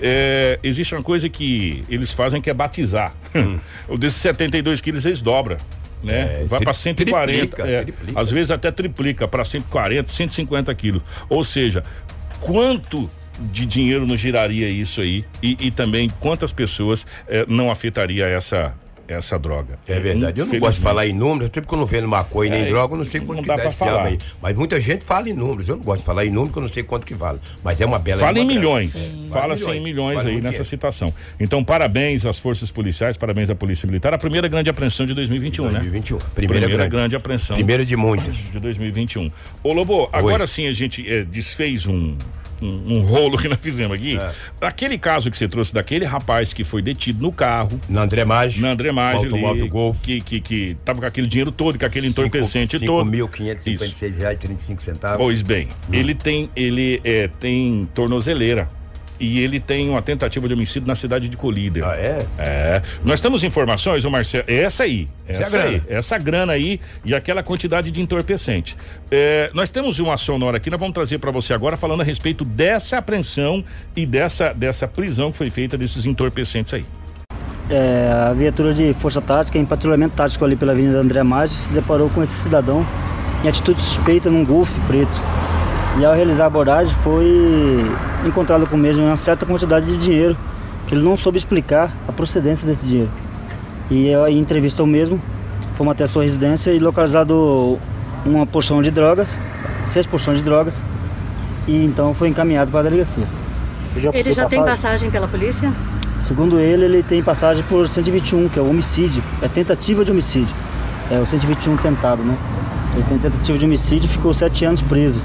É, 0.00 0.58
existe 0.62 0.94
uma 0.94 1.02
coisa 1.02 1.28
que 1.28 1.82
eles 1.88 2.12
fazem 2.12 2.40
que 2.40 2.50
é 2.50 2.54
batizar. 2.54 3.14
o 3.88 3.96
desses 3.96 4.20
72 4.20 4.80
quilos 4.80 5.04
eles 5.04 5.20
dobram. 5.20 5.56
Né? 6.02 6.42
É, 6.42 6.44
Vai 6.44 6.60
para 6.60 6.72
140. 6.72 7.32
triplica, 7.32 7.66
é, 7.66 7.82
triplica. 7.82 8.20
Às 8.20 8.30
vezes 8.30 8.50
até 8.50 8.70
triplica 8.70 9.28
para 9.28 9.44
140, 9.44 10.08
150 10.10 10.74
quilos. 10.74 11.02
Ou 11.28 11.44
seja, 11.44 11.84
quanto 12.40 13.10
de 13.52 13.66
dinheiro 13.66 14.06
não 14.06 14.16
giraria 14.16 14.68
isso 14.68 15.00
aí? 15.00 15.24
E, 15.42 15.56
e 15.60 15.70
também 15.70 16.10
quantas 16.20 16.52
pessoas 16.52 17.06
eh, 17.28 17.44
não 17.48 17.70
afetaria 17.70 18.26
essa, 18.26 18.74
essa 19.08 19.38
droga? 19.38 19.78
É 19.88 19.98
verdade. 19.98 20.40
Eu 20.40 20.46
não 20.46 20.58
gosto 20.58 20.78
de 20.78 20.82
falar 20.82 21.06
em 21.06 21.12
números, 21.12 21.50
sempre 21.52 21.68
que 21.68 21.74
eu 21.74 21.78
não 21.78 21.86
vendo 21.86 22.06
maconha 22.06 22.50
nem 22.50 22.62
É, 22.62 22.66
droga, 22.68 22.94
eu 22.94 22.98
não 22.98 23.04
sei 23.04 23.20
quanto 23.20 23.36
não 23.36 23.42
que 23.42 23.48
dá 23.48 23.56
diabo 23.56 23.72
falar. 23.72 24.06
aí. 24.06 24.18
Mas 24.40 24.56
muita 24.56 24.80
gente 24.80 25.04
fala 25.04 25.28
em 25.28 25.32
números. 25.32 25.68
Eu 25.68 25.76
não 25.76 25.82
gosto 25.82 26.00
de 26.00 26.06
falar 26.06 26.24
em 26.26 26.30
números, 26.30 26.54
eu 26.56 26.62
não 26.62 26.68
sei 26.68 26.82
quanto 26.82 27.06
que 27.06 27.14
vale. 27.14 27.40
Mas 27.64 27.80
é 27.80 27.86
uma 27.86 27.98
bela 27.98 28.20
Fala 28.20 28.38
em 28.38 28.44
milhões. 28.44 28.92
Sim. 28.92 29.28
Fala-se 29.30 29.68
em 29.70 29.80
milhões 29.82 30.16
Vale 30.16 30.30
aí 30.30 30.40
nessa 30.40 30.64
situação. 30.64 31.12
Então, 31.38 31.62
parabéns 31.64 32.24
às 32.26 32.38
forças 32.38 32.70
policiais, 32.70 33.16
parabéns 33.16 33.50
à 33.50 33.54
Polícia 33.54 33.86
Militar. 33.86 34.14
A 34.14 34.18
primeira 34.18 34.48
grande 34.48 34.70
apreensão 34.70 35.06
de 35.06 35.14
2021, 35.14 35.64
né? 35.66 35.70
2021. 35.80 36.18
Primeira, 36.34 36.68
grande. 36.68 36.88
grande. 36.90 37.16
apreensão 37.16 37.56
Primeira 37.56 37.84
de 37.84 37.96
muitas. 37.96 38.52
de 38.52 38.60
2021. 38.60 39.30
Ô 39.62 39.72
Lobo, 39.72 40.08
agora 40.12 40.46
sim 40.46 40.66
a 40.68 40.72
gente 40.72 41.04
eh, 41.08 41.24
desfez 41.24 41.86
um, 41.86 42.16
um, 42.60 42.96
um 42.98 43.00
rolo 43.02 43.38
que 43.38 43.46
nós 43.48 43.58
fizemos 43.60 43.96
aqui. 43.96 44.16
É. 44.18 44.32
Aquele 44.60 44.98
caso 44.98 45.30
que 45.30 45.36
você 45.36 45.48
trouxe 45.48 45.72
daquele 45.72 46.04
rapaz 46.04 46.52
que 46.52 46.64
foi 46.64 46.82
detido 46.82 47.22
no 47.22 47.32
carro, 47.32 47.80
Na 47.88 48.02
André 48.02 48.24
Maggi. 48.24 48.60
na 48.60 48.70
André 48.70 48.92
Maggi 48.92 49.24
automóvel 49.24 49.62
ali, 49.62 49.68
Golf. 49.68 50.00
que, 50.02 50.20
que, 50.20 50.40
que 50.40 50.76
tava 50.84 51.00
com 51.00 51.06
aquele 51.06 51.26
dinheiro 51.26 51.50
todo, 51.52 51.78
com 51.78 51.84
aquele 51.86 52.06
entorpecente 52.08 52.78
Cinco 52.78 52.92
todo. 52.92 53.06
mil 53.10 53.26
Isso. 53.26 53.34
quinhentos 53.36 53.66
e 53.66 53.70
cinquenta 53.72 53.92
e 53.92 53.96
seis 53.96 54.16
reais 54.16 54.36
e 54.36 54.40
trinta 54.40 54.60
e 54.60 54.64
cinco 54.64 54.82
centavos. 54.82 55.16
Pois 55.18 55.42
bem, 55.42 55.68
ele 55.92 56.14
tem 56.14 56.50
ele 56.54 57.00
é, 57.04 57.28
tem 57.28 57.88
tornozeleira 57.94 58.68
e 59.20 59.38
ele 59.40 59.60
tem 59.60 59.88
uma 59.88 60.00
tentativa 60.00 60.48
de 60.48 60.54
homicídio 60.54 60.88
na 60.88 60.94
cidade 60.94 61.28
de 61.28 61.36
Colíder. 61.36 61.84
Ah, 61.86 61.94
é? 61.96 62.26
É. 62.38 62.82
Nós 63.04 63.20
temos 63.20 63.44
informações, 63.44 64.04
o 64.04 64.10
Marcelo, 64.10 64.44
é 64.48 64.62
essa 64.62 64.84
aí, 64.84 65.06
Essa 65.28 65.42
é 65.42 65.46
essa 65.46 65.56
aí, 65.58 65.62
grana. 65.62 65.84
essa 65.88 66.18
grana 66.18 66.52
aí 66.54 66.80
e 67.04 67.14
aquela 67.14 67.42
quantidade 67.42 67.90
de 67.90 68.00
entorpecente. 68.00 68.76
É, 69.10 69.50
nós 69.52 69.70
temos 69.70 69.98
uma 69.98 70.16
sonora 70.16 70.56
aqui, 70.56 70.70
nós 70.70 70.80
vamos 70.80 70.94
trazer 70.94 71.18
para 71.18 71.30
você 71.30 71.52
agora 71.52 71.76
falando 71.76 72.00
a 72.00 72.04
respeito 72.04 72.44
dessa 72.44 72.98
apreensão 72.98 73.62
e 73.94 74.06
dessa 74.06 74.52
dessa 74.54 74.88
prisão 74.88 75.30
que 75.30 75.38
foi 75.38 75.50
feita 75.50 75.76
desses 75.76 76.06
entorpecentes 76.06 76.72
aí. 76.72 76.84
É, 77.68 78.10
a 78.28 78.32
viatura 78.32 78.74
de 78.74 78.92
força 78.94 79.20
tática, 79.20 79.56
em 79.56 79.64
patrulhamento 79.64 80.14
tático 80.16 80.44
ali 80.44 80.56
pela 80.56 80.72
Avenida 80.72 80.98
André 80.98 81.22
Maggi, 81.22 81.54
se 81.54 81.72
deparou 81.72 82.10
com 82.10 82.22
esse 82.22 82.34
cidadão 82.34 82.84
em 83.44 83.48
atitude 83.48 83.80
suspeita 83.80 84.28
num 84.30 84.44
Golf 84.44 84.70
preto. 84.86 85.20
E 85.98 86.04
ao 86.04 86.14
realizar 86.14 86.44
a 86.44 86.46
abordagem 86.46 86.94
foi 87.02 87.84
encontrado 88.26 88.66
com 88.66 88.76
o 88.76 88.78
mesmo 88.78 89.04
uma 89.04 89.16
certa 89.16 89.44
quantidade 89.44 89.86
de 89.86 89.96
dinheiro, 89.96 90.36
que 90.86 90.94
ele 90.94 91.02
não 91.02 91.16
soube 91.16 91.38
explicar 91.38 91.92
a 92.06 92.12
procedência 92.12 92.66
desse 92.66 92.86
dinheiro. 92.86 93.10
E 93.90 94.14
aí, 94.14 94.46
ao 94.78 94.86
mesmo, 94.86 95.20
fomos 95.74 95.92
até 95.92 96.04
a 96.04 96.06
sua 96.06 96.22
residência 96.22 96.70
e 96.70 96.78
localizado 96.78 97.78
uma 98.24 98.46
porção 98.46 98.80
de 98.82 98.90
drogas, 98.90 99.36
seis 99.84 100.06
porções 100.06 100.38
de 100.38 100.44
drogas, 100.44 100.84
e 101.66 101.84
então 101.84 102.14
foi 102.14 102.28
encaminhado 102.28 102.70
para 102.70 102.80
a 102.80 102.82
delegacia. 102.84 103.24
Eu 103.96 104.12
Ele 104.12 104.32
já 104.32 104.46
tem 104.46 104.60
passagem. 104.60 104.64
passagem 104.64 105.10
pela 105.10 105.26
polícia? 105.26 105.72
Segundo 106.20 106.60
ele, 106.60 106.84
ele 106.84 107.02
tem 107.02 107.22
passagem 107.22 107.64
por 107.64 107.88
121, 107.88 108.48
que 108.48 108.58
é 108.58 108.62
o 108.62 108.68
homicídio, 108.68 109.22
é 109.42 109.48
tentativa 109.48 110.04
de 110.04 110.10
homicídio. 110.10 110.54
É 111.10 111.18
o 111.18 111.26
121 111.26 111.76
tentado, 111.78 112.22
né? 112.22 112.36
Ele 112.94 113.04
tem 113.04 113.18
tentativa 113.18 113.58
de 113.58 113.64
homicídio 113.64 114.04
e 114.06 114.08
ficou 114.08 114.32
sete 114.32 114.64
anos 114.64 114.82
preso. 114.82 115.20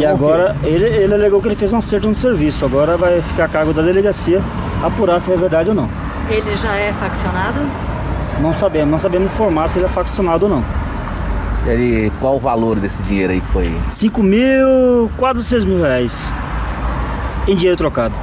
E 0.00 0.06
agora, 0.06 0.56
ele, 0.64 0.84
ele 0.84 1.14
alegou 1.14 1.40
que 1.40 1.48
ele 1.48 1.54
fez 1.56 1.72
um 1.72 1.78
acerto 1.78 2.08
no 2.08 2.14
serviço. 2.14 2.64
Agora 2.64 2.96
vai 2.96 3.20
ficar 3.22 3.44
a 3.44 3.48
cargo 3.48 3.72
da 3.72 3.82
delegacia 3.82 4.42
apurar 4.82 5.20
se 5.20 5.32
é 5.32 5.36
verdade 5.36 5.68
ou 5.68 5.74
não. 5.74 5.88
Ele 6.28 6.54
já 6.54 6.74
é 6.76 6.92
faccionado? 6.92 7.60
Não 8.40 8.54
sabemos, 8.54 8.90
não 8.90 8.98
sabemos 8.98 9.32
informar 9.32 9.68
se 9.68 9.78
ele 9.78 9.86
é 9.86 9.88
faccionado 9.88 10.46
ou 10.46 10.50
não. 10.50 10.64
Ele, 11.66 12.10
qual 12.20 12.36
o 12.36 12.40
valor 12.40 12.76
desse 12.80 13.02
dinheiro 13.02 13.32
aí 13.32 13.40
que 13.40 13.48
foi? 13.48 13.72
5 13.90 14.22
mil, 14.22 15.10
quase 15.18 15.44
6 15.44 15.64
mil 15.64 15.82
reais 15.82 16.30
em 17.46 17.54
dinheiro 17.54 17.76
trocado. 17.76 18.14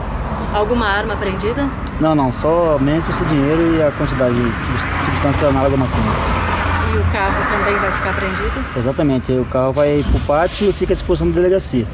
Alguma 0.54 0.88
arma 0.88 1.14
apreendida? 1.14 1.66
Não, 2.00 2.16
não, 2.16 2.32
somente 2.34 3.10
esse 3.12 3.24
dinheiro 3.26 3.76
e 3.78 3.84
a 3.84 3.92
quantidade 3.92 4.34
de 4.34 4.62
subs- 4.62 4.82
substância 5.06 5.48
análoga 5.50 5.76
à 5.76 5.78
maconha. 5.78 6.47
E 6.94 6.98
o 6.98 7.04
carro 7.12 7.36
também 7.50 7.76
vai 7.80 7.92
ficar 7.92 8.10
apreendido? 8.12 8.66
Exatamente, 8.78 9.32
o 9.34 9.46
carro 9.46 9.74
vai 9.74 10.04
pro 10.10 10.20
pátio 10.22 10.70
e 10.70 10.74
fica 10.74 10.94
à 10.94 10.96
disposição 10.96 11.28
da 11.30 11.36
delegacia. 11.36 11.86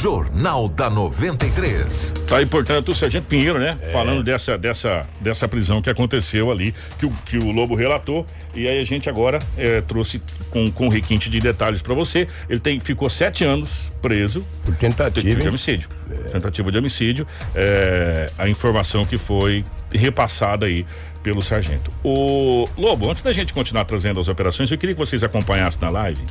Jornal 0.00 0.68
da 0.68 0.88
93. 0.88 2.12
Tá 2.28 2.36
aí, 2.36 2.46
portanto, 2.46 2.92
o 2.92 2.94
Sargento 2.94 3.26
Pinheiro, 3.26 3.58
né? 3.58 3.76
Falando 3.90 4.22
dessa, 4.22 4.56
dessa, 4.56 5.04
dessa 5.20 5.48
prisão 5.48 5.82
que 5.82 5.90
aconteceu 5.90 6.52
ali, 6.52 6.72
que 6.96 7.04
o, 7.04 7.10
que 7.26 7.36
o 7.36 7.50
Lobo 7.50 7.74
relatou. 7.74 8.24
E 8.54 8.68
aí 8.68 8.78
a 8.78 8.84
gente 8.84 9.10
agora 9.10 9.40
eh, 9.56 9.80
trouxe 9.80 10.22
com, 10.50 10.70
com 10.70 10.88
requinte 10.88 11.28
de 11.28 11.40
detalhes 11.40 11.82
para 11.82 11.94
você. 11.94 12.28
Ele 12.48 12.60
tem, 12.60 12.78
ficou 12.78 13.10
sete 13.10 13.42
anos 13.42 13.90
preso 14.00 14.46
Por 14.64 14.76
tentativa. 14.76 15.10
tentativa 15.10 15.40
de 15.40 15.48
homicídio. 15.48 15.88
Tentativa 16.30 16.70
de 16.70 16.78
homicídio. 16.78 17.26
É, 17.52 18.30
a 18.38 18.48
informação 18.48 19.04
que 19.04 19.18
foi 19.18 19.64
repassada 19.92 20.66
aí 20.66 20.86
pelo 21.24 21.42
sargento. 21.42 21.90
O 22.04 22.68
Lobo, 22.76 23.10
antes 23.10 23.22
da 23.22 23.32
gente 23.32 23.52
continuar 23.52 23.84
trazendo 23.84 24.20
as 24.20 24.28
operações, 24.28 24.70
eu 24.70 24.78
queria 24.78 24.94
que 24.94 25.00
vocês 25.00 25.24
acompanhassem 25.24 25.80
na 25.80 25.90
live. 25.90 26.22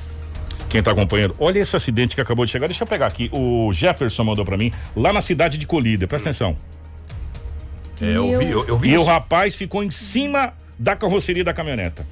Quem 0.70 0.84
tá 0.84 0.92
acompanhando, 0.92 1.34
olha 1.40 1.60
esse 1.60 1.76
acidente 1.76 2.14
que 2.16 2.22
acabou 2.22 2.46
de 2.46 2.52
chegar. 2.52 2.68
Deixa 2.68 2.84
eu 2.84 2.88
pegar 2.88 3.08
aqui. 3.08 3.30
O 3.32 3.72
Jefferson 3.72 4.24
mandou 4.26 4.44
para 4.44 4.58
mim, 4.58 4.72
lá 4.96 5.14
na 5.14 5.22
cidade 5.22 5.58
de 5.58 5.66
Colíder. 5.66 6.08
Presta 6.08 6.30
atenção. 6.30 6.58
É, 8.02 8.06
eu 8.18 8.38
vi, 8.38 8.50
eu, 8.52 8.68
eu 8.68 8.78
vi 8.78 8.90
E 8.90 8.98
o 8.98 9.02
isso. 9.02 9.10
rapaz 9.10 9.56
ficou 9.56 9.84
em 9.84 9.90
cima 9.90 10.54
da 10.78 10.96
carroceria 10.96 11.44
da 11.44 11.54
caminhoneta. 11.54 12.06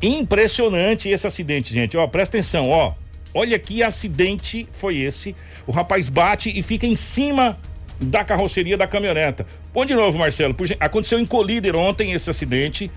Impressionante 0.00 1.08
esse 1.08 1.26
acidente, 1.26 1.72
gente. 1.72 1.96
Ó, 1.96 2.06
presta 2.06 2.36
atenção, 2.36 2.68
ó. 2.68 2.92
Olha 3.34 3.58
que 3.58 3.82
acidente 3.82 4.68
foi 4.72 4.98
esse. 4.98 5.34
O 5.66 5.72
rapaz 5.72 6.08
bate 6.08 6.50
e 6.56 6.62
fica 6.62 6.86
em 6.86 6.96
cima 6.96 7.58
da 8.00 8.22
carroceria 8.24 8.76
da 8.76 8.86
caminhoneta. 8.86 9.46
Põe 9.72 9.86
de 9.86 9.94
novo, 9.94 10.18
Marcelo. 10.18 10.54
Aconteceu 10.78 11.18
em 11.18 11.26
Colíder 11.26 11.74
ontem 11.74 12.12
esse 12.12 12.28
acidente. 12.30 12.90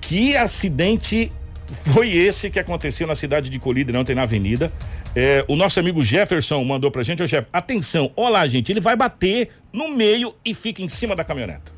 Que 0.00 0.36
acidente 0.36 1.30
foi 1.72 2.10
esse 2.10 2.50
que 2.50 2.58
aconteceu 2.58 3.06
na 3.06 3.14
cidade 3.14 3.50
de 3.50 3.58
Colíder 3.58 3.94
ontem 3.96 4.14
na 4.14 4.22
avenida? 4.22 4.72
É, 5.14 5.44
o 5.48 5.56
nosso 5.56 5.78
amigo 5.78 6.02
Jefferson 6.02 6.62
mandou 6.64 6.90
pra 6.90 7.02
gente, 7.02 7.22
ô 7.22 7.26
Jeff, 7.26 7.46
atenção, 7.52 8.10
olha 8.16 8.30
lá, 8.30 8.46
gente, 8.46 8.72
ele 8.72 8.80
vai 8.80 8.96
bater 8.96 9.50
no 9.72 9.88
meio 9.88 10.34
e 10.44 10.54
fica 10.54 10.82
em 10.82 10.88
cima 10.88 11.14
da 11.14 11.24
caminhoneta. 11.24 11.72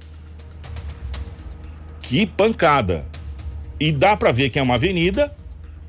Que 2.02 2.26
pancada. 2.26 3.04
E 3.78 3.90
dá 3.92 4.16
pra 4.16 4.30
ver 4.30 4.50
que 4.50 4.58
é 4.58 4.62
uma 4.62 4.74
avenida, 4.74 5.34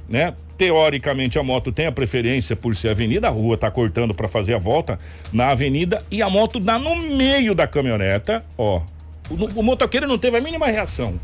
né? 0.07 0.33
Teoricamente 0.57 1.39
a 1.39 1.43
moto 1.43 1.71
tem 1.71 1.87
a 1.87 1.91
preferência 1.91 2.55
por 2.55 2.75
ser 2.75 2.89
avenida, 2.89 3.27
a 3.27 3.31
rua 3.31 3.57
tá 3.57 3.69
cortando 3.71 4.13
pra 4.13 4.27
fazer 4.27 4.53
a 4.53 4.59
volta 4.59 4.99
na 5.33 5.49
avenida 5.49 6.03
e 6.11 6.21
a 6.21 6.29
moto 6.29 6.59
dá 6.59 6.77
no 6.77 6.95
meio 6.95 7.55
da 7.55 7.67
caminhoneta, 7.67 8.45
ó. 8.57 8.81
O, 9.29 9.59
o 9.59 9.63
motoqueiro 9.63 10.07
não 10.07 10.17
teve 10.17 10.37
a 10.37 10.41
mínima 10.41 10.67
reação. 10.67 11.19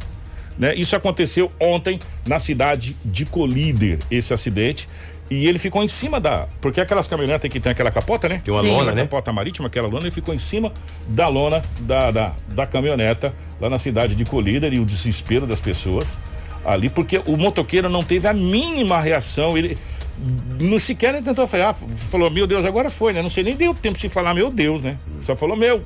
Né? 0.58 0.74
Isso 0.76 0.96
aconteceu 0.96 1.52
ontem 1.60 2.00
na 2.26 2.39
cidade 2.39 2.96
de 3.06 3.26
Colíder, 3.26 4.00
esse 4.10 4.34
acidente. 4.34 4.88
E 5.30 5.46
ele 5.46 5.60
ficou 5.60 5.84
em 5.84 5.89
cima 5.89 6.20
da. 6.22 6.48
Porque 6.62 6.80
aquelas 6.80 7.06
caminhonetas 7.06 7.52
que 7.52 7.60
tem 7.60 7.72
aquela 7.72 7.91
capota, 7.91 8.30
né? 8.30 8.41
Tem 8.43 8.54
uma 8.54 8.62
Sim. 8.62 8.70
lona, 8.70 8.93
né? 8.93 9.02
Capota 9.02 9.34
marítima, 9.34 9.67
aquela 9.67 9.88
lona, 9.88 10.04
ele 10.04 10.12
ficou 10.12 10.34
em 10.34 10.39
cima 10.39 10.72
da 11.10 11.28
lona 11.28 11.62
da, 11.82 12.12
da, 12.12 12.34
da 12.48 12.65
caminhoneta 12.65 13.34
lá 13.60 13.70
na 13.70 13.78
cidade 13.78 14.15
de 14.15 14.24
Colíder 14.24 14.74
e 14.74 14.80
o 14.80 14.86
desespero 14.86 15.46
das 15.46 15.60
pessoas 15.60 16.17
ali, 16.63 16.89
porque 16.89 17.22
o 17.26 17.36
motoqueiro 17.36 17.89
não 17.89 18.04
teve 18.04 18.26
a 18.26 18.34
mínima 18.34 19.02
reação. 19.02 19.58
Ele 19.58 19.78
não 20.62 20.80
sequer 20.80 21.22
tentou 21.22 21.46
falar, 21.46 21.74
falou, 21.74 22.32
meu 22.32 22.48
Deus, 22.48 22.65
agora 22.65 22.89
foi, 22.89 23.12
né? 23.12 23.22
Não 23.22 23.30
sei 23.30 23.43
nem 23.43 23.56
deu 23.56 23.74
tempo 23.74 24.00
de 24.00 24.08
falar, 24.08 24.34
meu 24.34 24.50
Deus, 24.50 24.82
né? 24.82 24.98
Só 25.20 25.36
falou, 25.36 25.58
meu 25.58 25.84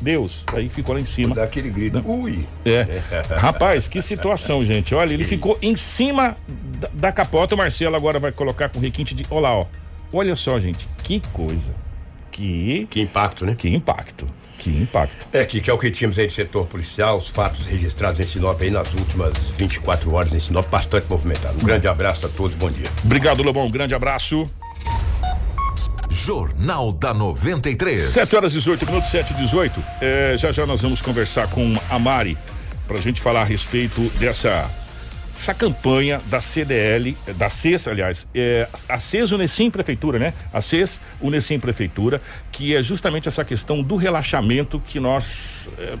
Deus. 0.00 0.44
Aí 0.52 0.68
ficou 0.68 0.94
lá 0.94 1.00
em 1.00 1.04
cima. 1.04 1.34
Dá 1.34 1.44
aquele 1.44 1.70
grito. 1.70 2.02
Ui! 2.04 2.46
É. 2.64 3.02
Rapaz, 3.36 3.86
que 3.86 4.00
situação, 4.00 4.64
gente. 4.64 4.94
Olha, 4.94 5.12
ele 5.12 5.24
ficou 5.24 5.58
em 5.60 5.76
cima 5.76 6.36
da, 6.48 6.88
da 6.92 7.12
capota. 7.12 7.54
O 7.54 7.58
Marcelo 7.58 7.96
agora 7.96 8.18
vai 8.18 8.32
colocar 8.32 8.68
com 8.68 8.80
requinte 8.80 9.14
de. 9.14 9.24
Olha 9.30 9.40
lá, 9.40 9.56
ó. 9.56 9.66
Olha 10.12 10.34
só, 10.34 10.58
gente. 10.58 10.86
Que 11.02 11.20
coisa. 11.32 11.74
Que. 12.30 12.86
Que 12.90 13.00
impacto, 13.00 13.44
né? 13.44 13.54
Que 13.54 13.68
impacto. 13.68 14.26
Que 14.58 14.70
impacto. 14.70 15.26
É, 15.32 15.42
que, 15.44 15.58
que 15.60 15.70
é 15.70 15.72
o 15.72 15.78
que 15.78 15.90
tínhamos 15.90 16.18
aí 16.18 16.26
do 16.26 16.32
setor 16.32 16.66
policial, 16.66 17.16
os 17.16 17.28
fatos 17.28 17.66
registrados 17.66 18.20
em 18.20 18.26
Sinop 18.26 18.60
aí 18.60 18.70
nas 18.70 18.92
últimas 18.92 19.34
24 19.56 20.12
horas 20.12 20.34
em 20.34 20.40
Sinop, 20.40 20.68
bastante 20.68 21.06
movimentado. 21.08 21.54
Um 21.54 21.64
grande 21.64 21.88
abraço 21.88 22.26
a 22.26 22.28
todos, 22.28 22.54
bom 22.56 22.70
dia. 22.70 22.86
Obrigado, 23.02 23.42
Lobão. 23.42 23.66
Um 23.66 23.70
grande 23.70 23.94
abraço. 23.94 24.46
Jornal 26.24 26.92
da 26.92 27.14
93. 27.14 28.00
7 28.00 28.36
horas 28.36 28.52
e 28.52 28.58
18 28.58 28.86
minutos, 28.86 29.10
7 29.10 29.32
e 29.32 29.36
18. 29.36 29.82
É, 30.00 30.36
já 30.38 30.52
já 30.52 30.66
nós 30.66 30.82
vamos 30.82 31.00
conversar 31.00 31.48
com 31.48 31.74
a 31.88 31.98
Mari 31.98 32.36
pra 32.86 33.00
gente 33.00 33.20
falar 33.20 33.42
a 33.42 33.44
respeito 33.44 34.00
dessa 34.18 34.70
essa 35.34 35.54
campanha 35.54 36.20
da 36.26 36.42
CDL, 36.42 37.16
da 37.36 37.48
CES, 37.48 37.88
aliás, 37.88 38.28
é, 38.34 38.68
a 38.86 38.98
CES 38.98 39.32
Unesim 39.32 39.70
Prefeitura, 39.70 40.18
né? 40.18 40.34
A 40.52 40.60
CES 40.60 41.00
Unesim 41.18 41.58
Prefeitura, 41.58 42.20
que 42.52 42.76
é 42.76 42.82
justamente 42.82 43.26
essa 43.26 43.42
questão 43.42 43.82
do 43.82 43.96
relaxamento 43.96 44.78
que 44.78 45.00
nós. 45.00 45.68
É, 45.78 45.94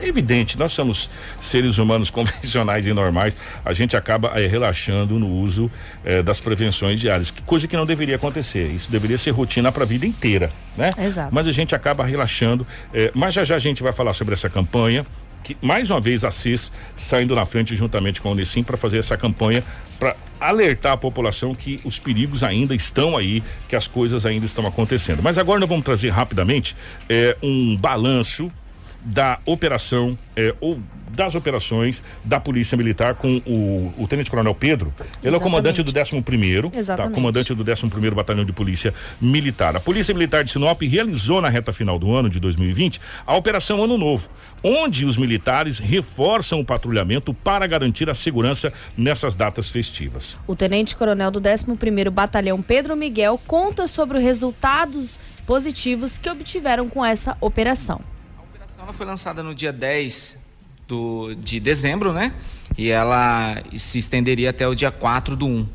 é 0.00 0.08
evidente, 0.08 0.58
nós 0.58 0.72
somos 0.72 1.10
seres 1.40 1.78
humanos 1.78 2.10
convencionais 2.10 2.86
e 2.86 2.92
normais, 2.92 3.36
a 3.64 3.72
gente 3.72 3.96
acaba 3.96 4.28
é, 4.40 4.46
relaxando 4.46 5.18
no 5.18 5.28
uso 5.28 5.70
é, 6.04 6.22
das 6.22 6.40
prevenções 6.40 7.00
diárias, 7.00 7.30
que 7.30 7.42
coisa 7.42 7.66
que 7.68 7.76
não 7.76 7.86
deveria 7.86 8.16
acontecer. 8.16 8.66
Isso 8.66 8.90
deveria 8.90 9.18
ser 9.18 9.30
rotina 9.30 9.70
para 9.70 9.84
a 9.84 9.86
vida 9.86 10.06
inteira, 10.06 10.50
né? 10.76 10.90
Exato. 10.98 11.34
Mas 11.34 11.46
a 11.46 11.52
gente 11.52 11.74
acaba 11.74 12.04
relaxando. 12.04 12.66
É, 12.92 13.10
mas 13.14 13.34
já 13.34 13.44
já 13.44 13.56
a 13.56 13.58
gente 13.58 13.82
vai 13.82 13.92
falar 13.92 14.12
sobre 14.14 14.34
essa 14.34 14.48
campanha. 14.48 15.06
Que, 15.42 15.54
mais 15.60 15.90
uma 15.90 16.00
vez 16.00 16.24
a 16.24 16.30
CIS 16.30 16.72
saindo 16.96 17.34
na 17.34 17.44
frente 17.44 17.76
juntamente 17.76 18.18
com 18.18 18.30
a 18.30 18.32
Unicim 18.32 18.62
para 18.62 18.78
fazer 18.78 18.98
essa 18.98 19.14
campanha 19.14 19.62
para 19.98 20.16
alertar 20.40 20.92
a 20.92 20.96
população 20.96 21.54
que 21.54 21.78
os 21.84 21.98
perigos 21.98 22.42
ainda 22.42 22.74
estão 22.74 23.14
aí, 23.14 23.42
que 23.68 23.76
as 23.76 23.86
coisas 23.86 24.24
ainda 24.24 24.46
estão 24.46 24.66
acontecendo. 24.66 25.22
Mas 25.22 25.36
agora 25.36 25.60
nós 25.60 25.68
vamos 25.68 25.84
trazer 25.84 26.08
rapidamente 26.08 26.74
um 27.42 27.76
balanço 27.76 28.50
da 29.04 29.38
operação 29.46 30.16
eh, 30.36 30.54
ou 30.60 30.78
das 31.14 31.34
operações 31.34 32.02
da 32.24 32.40
Polícia 32.40 32.76
Militar 32.76 33.14
com 33.14 33.40
o, 33.46 33.94
o 33.96 34.08
Tenente 34.08 34.30
Coronel 34.30 34.54
Pedro. 34.54 34.92
Ele 34.98 35.08
Exatamente. 35.10 35.34
é 35.34 35.36
o 35.36 35.40
comandante 35.40 35.82
do 35.82 36.00
11 36.00 36.22
primeiro, 36.22 36.70
tá? 36.70 37.08
comandante 37.08 37.54
do 37.54 37.70
11 37.70 37.88
primeiro 37.88 38.16
Batalhão 38.16 38.44
de 38.44 38.52
Polícia 38.52 38.92
Militar. 39.20 39.76
A 39.76 39.80
Polícia 39.80 40.12
Militar 40.12 40.44
de 40.44 40.50
Sinop 40.50 40.82
realizou 40.82 41.40
na 41.40 41.48
reta 41.48 41.72
final 41.72 41.98
do 41.98 42.12
ano 42.12 42.28
de 42.28 42.40
2020 42.40 43.00
a 43.26 43.36
Operação 43.36 43.82
Ano 43.82 43.96
Novo, 43.96 44.28
onde 44.62 45.06
os 45.06 45.16
militares 45.16 45.78
reforçam 45.78 46.60
o 46.60 46.64
patrulhamento 46.64 47.32
para 47.32 47.66
garantir 47.66 48.10
a 48.10 48.14
segurança 48.14 48.72
nessas 48.96 49.34
datas 49.34 49.70
festivas. 49.70 50.36
O 50.46 50.56
Tenente 50.56 50.96
Coronel 50.96 51.30
do 51.30 51.40
11 51.40 51.76
primeiro 51.76 52.10
Batalhão 52.10 52.60
Pedro 52.60 52.96
Miguel 52.96 53.40
conta 53.46 53.86
sobre 53.86 54.18
os 54.18 54.24
resultados 54.24 55.20
positivos 55.46 56.18
que 56.18 56.28
obtiveram 56.28 56.88
com 56.88 57.04
essa 57.04 57.36
operação. 57.40 58.00
Ela 58.84 58.92
foi 58.92 59.06
lançada 59.06 59.42
no 59.42 59.54
dia 59.54 59.72
10 59.72 60.44
do, 60.86 61.34
de 61.36 61.58
dezembro, 61.58 62.12
né? 62.12 62.34
E 62.76 62.90
ela 62.90 63.62
se 63.74 63.98
estenderia 63.98 64.50
até 64.50 64.68
o 64.68 64.74
dia 64.74 64.90
4 64.90 65.34
do 65.34 65.46
1. 65.46 65.66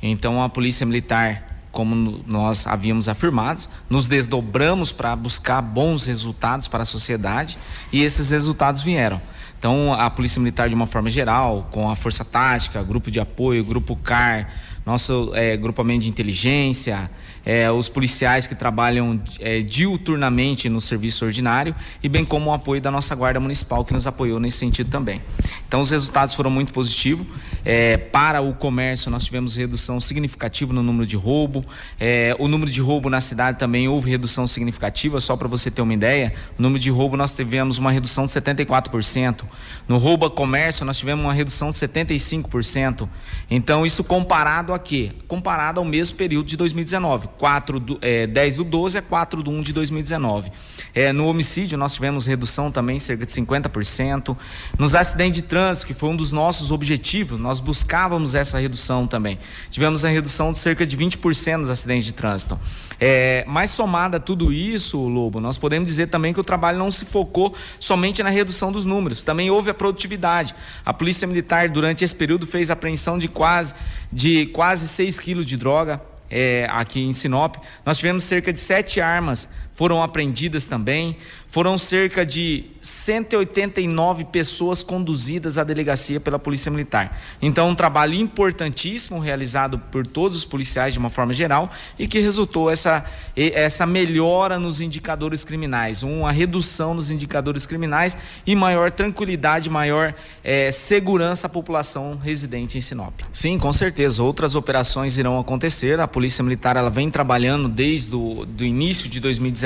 Então 0.00 0.42
a 0.42 0.48
Polícia 0.48 0.86
Militar, 0.86 1.66
como 1.70 2.22
nós 2.26 2.66
havíamos 2.66 3.10
afirmado, 3.10 3.60
nos 3.90 4.08
desdobramos 4.08 4.90
para 4.90 5.14
buscar 5.14 5.60
bons 5.60 6.06
resultados 6.06 6.66
para 6.66 6.80
a 6.80 6.86
sociedade 6.86 7.58
e 7.92 8.02
esses 8.02 8.30
resultados 8.30 8.80
vieram. 8.80 9.20
Então, 9.58 9.92
a 9.92 10.08
Polícia 10.08 10.40
Militar, 10.40 10.68
de 10.68 10.74
uma 10.74 10.86
forma 10.86 11.10
geral, 11.10 11.68
com 11.70 11.90
a 11.90 11.96
Força 11.96 12.24
Tática, 12.24 12.82
Grupo 12.82 13.10
de 13.10 13.20
Apoio, 13.20 13.64
Grupo 13.64 13.96
CAR, 13.96 14.50
nosso 14.86 15.32
é, 15.34 15.56
grupamento 15.56 16.04
de 16.04 16.08
inteligência, 16.08 17.10
é, 17.44 17.70
os 17.70 17.88
policiais 17.88 18.46
que 18.46 18.54
trabalham 18.54 19.20
é, 19.40 19.60
diuturnamente 19.60 20.68
no 20.68 20.80
serviço 20.80 21.24
ordinário 21.24 21.74
e 22.02 22.08
bem 22.08 22.24
como 22.24 22.50
o 22.50 22.52
apoio 22.52 22.80
da 22.80 22.90
nossa 22.90 23.14
Guarda 23.14 23.40
Municipal 23.40 23.84
que 23.84 23.92
nos 23.92 24.06
apoiou 24.06 24.38
nesse 24.38 24.58
sentido 24.58 24.88
também. 24.90 25.20
Então 25.66 25.80
os 25.80 25.90
resultados 25.90 26.34
foram 26.34 26.50
muito 26.50 26.72
positivos. 26.72 27.26
É, 27.64 27.96
para 27.96 28.40
o 28.40 28.54
comércio 28.54 29.10
nós 29.10 29.24
tivemos 29.24 29.56
redução 29.56 30.00
significativa 30.00 30.72
no 30.72 30.82
número 30.82 31.06
de 31.06 31.16
roubo. 31.16 31.64
É, 31.98 32.36
o 32.38 32.46
número 32.46 32.70
de 32.70 32.80
roubo 32.80 33.10
na 33.10 33.20
cidade 33.20 33.58
também 33.58 33.88
houve 33.88 34.08
redução 34.08 34.48
significativa. 34.48 35.20
Só 35.20 35.36
para 35.36 35.48
você 35.48 35.70
ter 35.70 35.82
uma 35.82 35.94
ideia, 35.94 36.32
o 36.58 36.62
número 36.62 36.80
de 36.80 36.90
roubo 36.90 37.16
nós 37.16 37.32
tivemos 37.34 37.78
uma 37.78 37.90
redução 37.90 38.26
de 38.26 38.32
74%. 38.32 39.42
No 39.88 39.98
roubo 39.98 40.26
a 40.26 40.30
comércio 40.30 40.84
nós 40.84 40.98
tivemos 40.98 41.24
uma 41.24 41.32
redução 41.32 41.70
de 41.70 41.76
75%. 41.76 43.08
Então 43.50 43.86
isso 43.86 44.04
comparado 44.04 44.72
a 44.72 44.75
quê? 44.78 45.12
Comparado 45.28 45.80
ao 45.80 45.84
mesmo 45.84 46.16
período 46.16 46.46
de 46.46 46.56
2019. 46.56 47.28
4 47.38 47.80
do, 47.80 47.98
é, 48.00 48.26
10 48.26 48.56
do 48.56 48.64
12 48.64 48.98
a 48.98 49.02
4 49.02 49.42
do 49.42 49.50
1 49.50 49.62
de 49.62 49.72
2019. 49.72 50.50
É, 50.94 51.12
no 51.12 51.26
homicídio, 51.26 51.76
nós 51.76 51.94
tivemos 51.94 52.26
redução 52.26 52.70
também, 52.70 52.98
cerca 52.98 53.26
de 53.26 53.32
50%. 53.32 54.36
Nos 54.78 54.94
acidentes 54.94 55.42
de 55.42 55.48
trânsito, 55.48 55.86
que 55.86 55.94
foi 55.94 56.08
um 56.08 56.16
dos 56.16 56.32
nossos 56.32 56.70
objetivos, 56.70 57.40
nós 57.40 57.60
buscávamos 57.60 58.34
essa 58.34 58.58
redução 58.58 59.06
também. 59.06 59.38
Tivemos 59.70 60.04
a 60.04 60.08
redução 60.08 60.52
de 60.52 60.58
cerca 60.58 60.86
de 60.86 60.96
20% 60.96 61.56
nos 61.56 61.70
acidentes 61.70 62.04
de 62.04 62.12
trânsito. 62.12 62.58
É, 63.00 63.44
mas 63.46 63.70
somada 63.70 64.16
a 64.16 64.20
tudo 64.20 64.52
isso, 64.52 64.98
Lobo, 64.98 65.40
nós 65.40 65.58
podemos 65.58 65.88
dizer 65.88 66.08
também 66.08 66.32
que 66.32 66.40
o 66.40 66.44
trabalho 66.44 66.78
não 66.78 66.90
se 66.90 67.04
focou 67.04 67.54
somente 67.78 68.22
na 68.22 68.30
redução 68.30 68.72
dos 68.72 68.84
números, 68.84 69.22
também 69.22 69.50
houve 69.50 69.70
a 69.70 69.74
produtividade. 69.74 70.54
A 70.84 70.92
Polícia 70.92 71.26
Militar, 71.26 71.68
durante 71.68 72.04
esse 72.04 72.14
período, 72.14 72.46
fez 72.46 72.70
apreensão 72.70 73.18
de 73.18 73.28
quase, 73.28 73.74
de 74.12 74.46
quase 74.46 74.88
6 74.88 75.20
quilos 75.20 75.46
de 75.46 75.56
droga, 75.56 76.00
é, 76.30 76.68
aqui 76.70 77.00
em 77.00 77.12
Sinop. 77.12 77.56
Nós 77.84 77.98
tivemos 77.98 78.24
cerca 78.24 78.52
de 78.52 78.58
sete 78.58 79.00
armas 79.00 79.48
foram 79.76 80.02
apreendidas 80.02 80.64
também. 80.64 81.18
Foram 81.48 81.78
cerca 81.78 82.26
de 82.26 82.64
189 82.80 84.24
pessoas 84.24 84.82
conduzidas 84.82 85.58
à 85.58 85.64
delegacia 85.64 86.18
pela 86.18 86.38
Polícia 86.38 86.70
Militar. 86.70 87.20
Então, 87.40 87.68
um 87.68 87.74
trabalho 87.74 88.14
importantíssimo 88.14 89.20
realizado 89.20 89.78
por 89.78 90.06
todos 90.06 90.36
os 90.36 90.44
policiais 90.44 90.92
de 90.94 90.98
uma 90.98 91.10
forma 91.10 91.32
geral 91.32 91.70
e 91.98 92.08
que 92.08 92.18
resultou 92.20 92.70
essa, 92.70 93.04
essa 93.36 93.86
melhora 93.86 94.58
nos 94.58 94.80
indicadores 94.80 95.44
criminais, 95.44 96.02
uma 96.02 96.32
redução 96.32 96.94
nos 96.94 97.10
indicadores 97.10 97.64
criminais 97.64 98.16
e 98.46 98.56
maior 98.56 98.90
tranquilidade, 98.90 99.70
maior 99.70 100.14
é, 100.42 100.70
segurança 100.70 101.46
à 101.46 101.50
população 101.50 102.16
residente 102.16 102.78
em 102.78 102.80
Sinop. 102.80 103.20
Sim, 103.30 103.58
com 103.58 103.72
certeza. 103.72 104.22
Outras 104.22 104.54
operações 104.54 105.18
irão 105.18 105.38
acontecer. 105.38 106.00
A 106.00 106.08
Polícia 106.08 106.42
Militar 106.42 106.76
ela 106.76 106.90
vem 106.90 107.10
trabalhando 107.10 107.68
desde 107.68 108.14
o 108.14 108.46
do 108.46 108.64
início 108.64 109.08
de 109.08 109.20
2019 109.20 109.65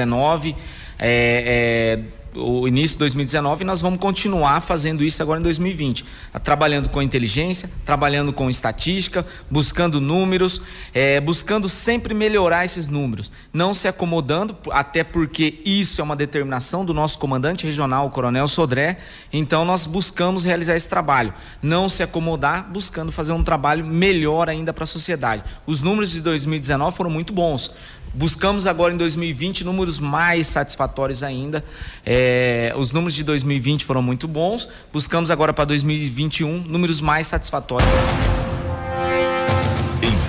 é, 0.98 1.98
é, 1.98 2.20
o 2.34 2.68
início 2.68 2.94
de 2.94 2.98
2019 2.98 3.62
e 3.62 3.66
nós 3.66 3.80
vamos 3.80 3.98
continuar 3.98 4.60
fazendo 4.60 5.02
isso 5.02 5.22
agora 5.22 5.40
em 5.40 5.42
2020, 5.42 6.04
trabalhando 6.42 6.88
com 6.88 7.02
inteligência, 7.02 7.68
trabalhando 7.84 8.32
com 8.32 8.48
estatística, 8.48 9.26
buscando 9.50 10.00
números, 10.00 10.62
é, 10.94 11.20
buscando 11.20 11.68
sempre 11.68 12.14
melhorar 12.14 12.64
esses 12.64 12.86
números, 12.86 13.32
não 13.52 13.74
se 13.74 13.88
acomodando, 13.88 14.56
até 14.70 15.02
porque 15.02 15.60
isso 15.64 16.00
é 16.00 16.04
uma 16.04 16.16
determinação 16.16 16.84
do 16.84 16.94
nosso 16.94 17.18
comandante 17.18 17.66
regional, 17.66 18.06
o 18.06 18.10
Coronel 18.10 18.46
Sodré. 18.46 18.98
Então 19.32 19.64
nós 19.64 19.86
buscamos 19.86 20.44
realizar 20.44 20.76
esse 20.76 20.88
trabalho, 20.88 21.34
não 21.62 21.88
se 21.88 22.02
acomodar, 22.02 22.70
buscando 22.70 23.10
fazer 23.10 23.32
um 23.32 23.42
trabalho 23.42 23.84
melhor 23.84 24.48
ainda 24.48 24.72
para 24.72 24.84
a 24.84 24.86
sociedade. 24.86 25.42
Os 25.66 25.80
números 25.80 26.10
de 26.10 26.20
2019 26.20 26.96
foram 26.96 27.10
muito 27.10 27.32
bons. 27.32 27.72
Buscamos 28.12 28.66
agora 28.66 28.92
em 28.92 28.96
2020 28.96 29.64
números 29.64 30.00
mais 30.00 30.46
satisfatórios 30.46 31.22
ainda. 31.22 31.64
É, 32.04 32.74
os 32.76 32.92
números 32.92 33.14
de 33.14 33.22
2020 33.22 33.84
foram 33.84 34.02
muito 34.02 34.26
bons. 34.26 34.68
Buscamos 34.92 35.30
agora 35.30 35.52
para 35.52 35.64
2021 35.64 36.58
números 36.62 37.00
mais 37.00 37.28
satisfatórios. 37.28 37.88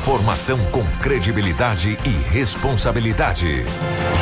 Informação 0.01 0.57
com 0.71 0.83
credibilidade 0.99 1.95
e 2.03 2.33
responsabilidade. 2.33 3.63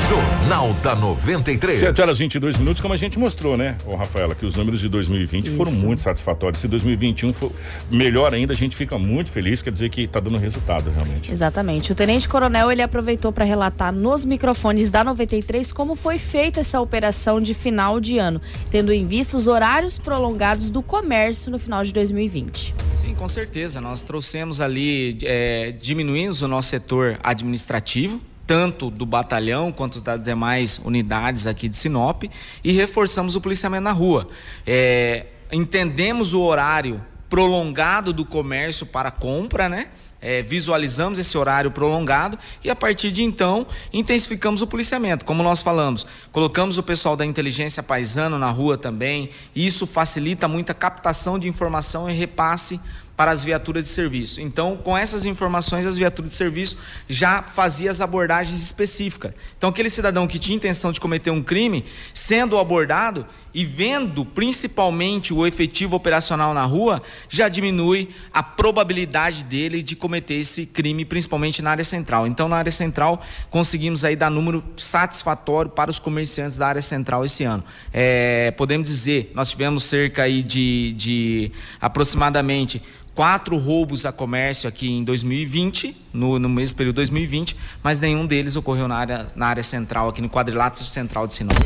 Jornal 0.09 0.73
da 0.83 0.93
93. 0.93 1.79
7 1.79 2.01
horas 2.01 2.17
22 2.17 2.57
minutos, 2.57 2.81
como 2.81 2.93
a 2.93 2.97
gente 2.97 3.17
mostrou, 3.17 3.55
né, 3.55 3.77
ô 3.85 3.95
Rafaela, 3.95 4.35
que 4.35 4.45
os 4.45 4.55
números 4.55 4.81
de 4.81 4.89
2020 4.89 5.47
Isso. 5.47 5.55
foram 5.55 5.71
muito 5.71 6.01
satisfatórios. 6.01 6.59
Se 6.59 6.67
2021 6.67 7.31
for 7.31 7.49
melhor 7.89 8.33
ainda, 8.33 8.51
a 8.51 8.55
gente 8.57 8.75
fica 8.75 8.97
muito 8.97 9.31
feliz, 9.31 9.61
quer 9.61 9.71
dizer 9.71 9.89
que 9.89 10.01
está 10.01 10.19
dando 10.19 10.37
resultado 10.37 10.91
realmente. 10.91 11.31
Exatamente. 11.31 11.93
O 11.93 11.95
Tenente 11.95 12.27
Coronel 12.27 12.69
ele 12.69 12.81
aproveitou 12.81 13.31
para 13.31 13.45
relatar 13.45 13.93
nos 13.93 14.25
microfones 14.25 14.91
da 14.91 15.01
93 15.01 15.71
como 15.71 15.95
foi 15.95 16.17
feita 16.17 16.59
essa 16.59 16.81
operação 16.81 17.39
de 17.39 17.53
final 17.53 18.01
de 18.01 18.17
ano, 18.17 18.41
tendo 18.69 18.91
em 18.91 19.05
vista 19.05 19.37
os 19.37 19.47
horários 19.47 19.97
prolongados 19.97 20.69
do 20.69 20.81
comércio 20.81 21.49
no 21.49 21.57
final 21.57 21.85
de 21.85 21.93
2020. 21.93 22.75
Sim, 22.95 23.15
com 23.15 23.29
certeza. 23.29 23.79
Nós 23.79 24.01
trouxemos 24.01 24.59
ali. 24.59 25.17
É, 25.23 25.68
diminuímos 25.71 26.41
o 26.41 26.47
nosso 26.47 26.69
setor 26.69 27.19
administrativo, 27.23 28.21
tanto 28.45 28.89
do 28.89 29.05
batalhão 29.05 29.71
quanto 29.71 30.01
das 30.01 30.21
demais 30.23 30.79
unidades 30.84 31.45
aqui 31.45 31.69
de 31.69 31.75
Sinop, 31.75 32.23
e 32.63 32.71
reforçamos 32.71 33.36
o 33.36 33.41
policiamento 33.41 33.84
na 33.84 33.91
rua. 33.91 34.27
É, 34.65 35.27
entendemos 35.51 36.34
o 36.34 36.41
horário 36.41 37.03
prolongado 37.29 38.12
do 38.12 38.25
comércio 38.25 38.86
para 38.86 39.12
compra, 39.12 39.69
né? 39.69 39.89
É, 40.21 40.41
visualizamos 40.41 41.17
esse 41.17 41.38
horário 41.38 41.71
prolongado 41.71 42.38
e 42.62 42.69
a 42.69 42.75
partir 42.75 43.10
de 43.10 43.23
então 43.23 43.65
intensificamos 43.93 44.62
o 44.62 44.67
policiamento, 44.67 45.23
como 45.23 45.41
nós 45.41 45.62
falamos, 45.62 46.06
colocamos 46.29 46.77
o 46.77 46.83
pessoal 46.83 47.15
da 47.15 47.25
inteligência 47.25 47.81
paisana 47.81 48.37
na 48.37 48.50
rua 48.50 48.77
também. 48.77 49.29
Isso 49.56 49.87
facilita 49.87 50.46
muito 50.46 50.71
a 50.71 50.73
captação 50.73 51.39
de 51.39 51.48
informação 51.48 52.10
e 52.10 52.13
repasse 52.13 52.81
para 53.19 53.31
as 53.31 53.43
viaturas 53.43 53.83
de 53.83 53.89
serviço. 53.89 54.39
Então, 54.39 54.77
com 54.77 54.97
essas 54.97 55.25
informações, 55.25 55.85
as 55.85 55.97
viaturas 55.97 56.31
de 56.31 56.37
serviço 56.37 56.77
já 57.09 57.43
faziam 57.43 57.91
as 57.91 57.99
abordagens 57.99 58.63
específicas. 58.63 59.33
Então, 59.57 59.71
aquele 59.71 59.89
cidadão 59.89 60.25
que 60.25 60.39
tinha 60.39 60.55
intenção 60.55 60.89
de 60.89 61.01
cometer 61.01 61.29
um 61.29 61.43
crime, 61.43 61.83
sendo 62.13 62.57
abordado, 62.57 63.27
e 63.53 63.65
vendo 63.65 64.23
principalmente 64.23 65.33
o 65.33 65.45
efetivo 65.45 65.95
operacional 65.95 66.53
na 66.53 66.63
rua, 66.63 67.01
já 67.27 67.49
diminui 67.49 68.09
a 68.31 68.43
probabilidade 68.43 69.43
dele 69.43 69.81
de 69.81 69.95
cometer 69.95 70.35
esse 70.35 70.65
crime, 70.65 71.03
principalmente 71.03 71.61
na 71.61 71.71
área 71.71 71.83
central. 71.83 72.27
Então, 72.27 72.47
na 72.47 72.57
área 72.57 72.71
central, 72.71 73.21
conseguimos 73.49 74.05
aí 74.05 74.15
dar 74.15 74.29
número 74.29 74.63
satisfatório 74.77 75.71
para 75.71 75.89
os 75.89 75.99
comerciantes 75.99 76.57
da 76.57 76.67
área 76.67 76.81
central 76.81 77.25
esse 77.25 77.43
ano. 77.43 77.63
É, 77.91 78.51
podemos 78.51 78.87
dizer, 78.87 79.31
nós 79.33 79.49
tivemos 79.49 79.83
cerca 79.83 80.23
aí 80.23 80.43
de, 80.43 80.93
de 80.93 81.51
aproximadamente 81.81 82.81
quatro 83.19 83.57
roubos 83.57 84.05
a 84.05 84.13
comércio 84.13 84.69
aqui 84.69 84.89
em 84.89 85.03
2020, 85.03 85.93
no, 86.13 86.39
no 86.39 86.47
mesmo 86.47 86.77
período 86.77 86.95
2020, 86.95 87.53
mas 87.83 87.99
nenhum 87.99 88.25
deles 88.25 88.55
ocorreu 88.55 88.87
na 88.87 88.95
área, 88.95 89.27
na 89.35 89.47
área 89.47 89.61
central, 89.61 90.07
aqui 90.07 90.21
no 90.21 90.29
quadrilátero 90.29 90.85
central 90.85 91.27
de 91.27 91.33
Sinop. 91.33 91.57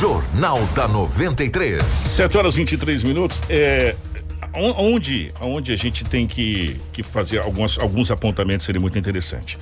Jornal 0.00 0.64
da 0.74 0.88
93. 0.88 1.84
7 1.84 2.38
horas 2.38 2.54
23 2.54 3.02
minutos. 3.02 3.38
É, 3.50 3.94
onde, 4.54 5.30
onde 5.42 5.74
a 5.74 5.76
gente 5.76 6.04
tem 6.04 6.26
que, 6.26 6.80
que 6.90 7.02
fazer 7.02 7.40
alguns, 7.40 7.78
alguns 7.78 8.10
apontamentos 8.10 8.64
seria 8.64 8.80
muito 8.80 8.98
interessante. 8.98 9.58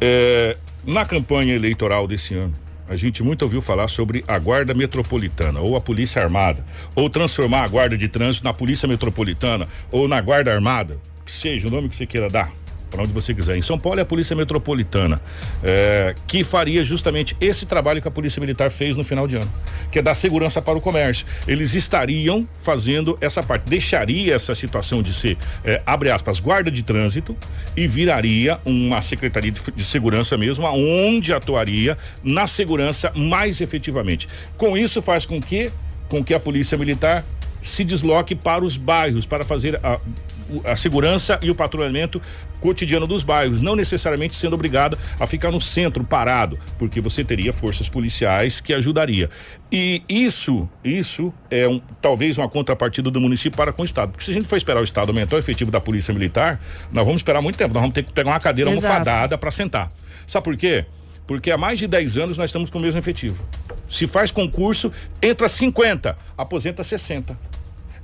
É, 0.00 0.56
na 0.84 1.06
campanha 1.06 1.54
eleitoral 1.54 2.08
desse 2.08 2.34
ano, 2.34 2.52
a 2.88 2.96
gente 2.96 3.22
muito 3.22 3.42
ouviu 3.42 3.62
falar 3.62 3.88
sobre 3.88 4.24
a 4.26 4.38
Guarda 4.38 4.74
Metropolitana 4.74 5.60
ou 5.60 5.76
a 5.76 5.80
Polícia 5.80 6.22
Armada, 6.22 6.64
ou 6.94 7.08
transformar 7.08 7.64
a 7.64 7.68
Guarda 7.68 7.96
de 7.96 8.08
Trânsito 8.08 8.44
na 8.44 8.52
Polícia 8.52 8.88
Metropolitana 8.88 9.68
ou 9.90 10.08
na 10.08 10.20
Guarda 10.20 10.52
Armada, 10.52 10.98
que 11.24 11.32
seja 11.32 11.68
o 11.68 11.70
nome 11.70 11.88
que 11.88 11.96
você 11.96 12.06
queira 12.06 12.28
dar 12.28 12.63
para 12.94 13.02
onde 13.02 13.12
você 13.12 13.34
quiser. 13.34 13.56
Em 13.56 13.62
São 13.62 13.76
Paulo 13.76 13.98
é 13.98 14.02
a 14.02 14.06
Polícia 14.06 14.36
Metropolitana, 14.36 15.20
é, 15.64 16.14
que 16.28 16.44
faria 16.44 16.84
justamente 16.84 17.36
esse 17.40 17.66
trabalho 17.66 18.00
que 18.00 18.06
a 18.06 18.10
Polícia 18.10 18.38
Militar 18.38 18.70
fez 18.70 18.96
no 18.96 19.02
final 19.02 19.26
de 19.26 19.34
ano, 19.34 19.50
que 19.90 19.98
é 19.98 20.02
dar 20.02 20.14
segurança 20.14 20.62
para 20.62 20.78
o 20.78 20.80
comércio. 20.80 21.26
Eles 21.48 21.74
estariam 21.74 22.48
fazendo 22.56 23.18
essa 23.20 23.42
parte, 23.42 23.68
deixaria 23.68 24.36
essa 24.36 24.54
situação 24.54 25.02
de 25.02 25.12
ser, 25.12 25.36
é, 25.64 25.82
abre 25.84 26.08
aspas, 26.08 26.38
guarda 26.38 26.70
de 26.70 26.84
trânsito 26.84 27.36
e 27.76 27.88
viraria 27.88 28.60
uma 28.64 29.02
Secretaria 29.02 29.50
de, 29.50 29.60
de 29.72 29.84
Segurança 29.84 30.38
mesmo, 30.38 30.64
onde 30.66 31.32
atuaria 31.32 31.98
na 32.22 32.46
segurança 32.46 33.10
mais 33.16 33.60
efetivamente. 33.60 34.28
Com 34.56 34.78
isso 34.78 35.02
faz 35.02 35.26
com 35.26 35.40
que, 35.40 35.68
com 36.08 36.22
que 36.22 36.32
a 36.32 36.38
Polícia 36.38 36.78
Militar 36.78 37.24
se 37.66 37.82
desloque 37.82 38.34
para 38.34 38.64
os 38.64 38.76
bairros 38.76 39.26
para 39.26 39.44
fazer 39.44 39.80
a, 39.82 39.98
a 40.64 40.76
segurança 40.76 41.38
e 41.42 41.50
o 41.50 41.54
patrulhamento 41.54 42.20
cotidiano 42.60 43.06
dos 43.06 43.22
bairros, 43.22 43.60
não 43.60 43.74
necessariamente 43.74 44.34
sendo 44.34 44.54
obrigado 44.54 44.98
a 45.18 45.26
ficar 45.26 45.50
no 45.50 45.60
centro 45.60 46.04
parado, 46.04 46.58
porque 46.78 47.00
você 47.00 47.24
teria 47.24 47.52
forças 47.52 47.88
policiais 47.88 48.60
que 48.60 48.72
ajudaria. 48.72 49.28
E 49.70 50.02
isso, 50.08 50.68
isso 50.82 51.32
é 51.50 51.68
um, 51.68 51.80
talvez 52.00 52.38
uma 52.38 52.48
contrapartida 52.48 53.10
do 53.10 53.20
município 53.20 53.56
para 53.56 53.72
com 53.72 53.82
o 53.82 53.84
estado, 53.84 54.12
porque 54.12 54.24
se 54.24 54.30
a 54.30 54.34
gente 54.34 54.46
for 54.46 54.56
esperar 54.56 54.80
o 54.80 54.84
estado 54.84 55.08
aumentar 55.08 55.36
o 55.36 55.38
efetivo 55.38 55.70
da 55.70 55.80
polícia 55.80 56.12
militar, 56.12 56.60
nós 56.92 57.04
vamos 57.04 57.20
esperar 57.20 57.40
muito 57.40 57.56
tempo, 57.56 57.72
nós 57.74 57.82
vamos 57.82 57.94
ter 57.94 58.04
que 58.04 58.12
pegar 58.12 58.30
uma 58.30 58.40
cadeira 58.40 58.70
Exato. 58.70 58.86
almofadada 58.86 59.38
para 59.38 59.50
sentar. 59.50 59.90
Sabe 60.26 60.44
por 60.44 60.56
quê? 60.56 60.86
Porque 61.26 61.50
há 61.50 61.56
mais 61.56 61.78
de 61.78 61.86
10 61.86 62.18
anos 62.18 62.38
nós 62.38 62.50
estamos 62.50 62.70
com 62.70 62.78
o 62.78 62.82
mesmo 62.82 62.98
efetivo. 62.98 63.44
Se 63.88 64.06
faz 64.06 64.30
concurso, 64.30 64.92
entra 65.22 65.48
50, 65.48 66.16
aposenta 66.36 66.82
60 66.82 67.53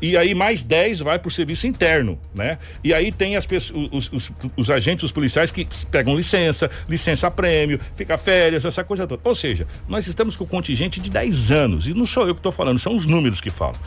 e 0.00 0.16
aí 0.16 0.34
mais 0.34 0.62
10 0.62 1.00
vai 1.00 1.18
para 1.18 1.28
o 1.28 1.30
serviço 1.30 1.66
interno, 1.66 2.18
né? 2.34 2.58
E 2.82 2.94
aí 2.94 3.12
tem 3.12 3.36
as 3.36 3.46
pessoas, 3.46 3.88
os, 3.92 4.12
os, 4.12 4.32
os, 4.56 4.70
agentes, 4.70 5.04
os 5.04 5.12
policiais 5.12 5.50
que 5.50 5.66
pegam 5.90 6.16
licença, 6.16 6.70
licença 6.88 7.30
prêmio, 7.30 7.80
fica 7.94 8.16
férias, 8.16 8.64
essa 8.64 8.82
coisa 8.82 9.06
toda. 9.06 9.20
Ou 9.24 9.34
seja, 9.34 9.66
nós 9.88 10.06
estamos 10.06 10.36
com 10.36 10.46
contingente 10.46 11.00
de 11.00 11.10
10 11.10 11.50
anos, 11.50 11.86
e 11.86 11.94
não 11.94 12.06
sou 12.06 12.26
eu 12.26 12.34
que 12.34 12.38
estou 12.38 12.52
falando, 12.52 12.78
são 12.78 12.94
os 12.94 13.06
números 13.06 13.40
que 13.40 13.50
falam. 13.50 13.80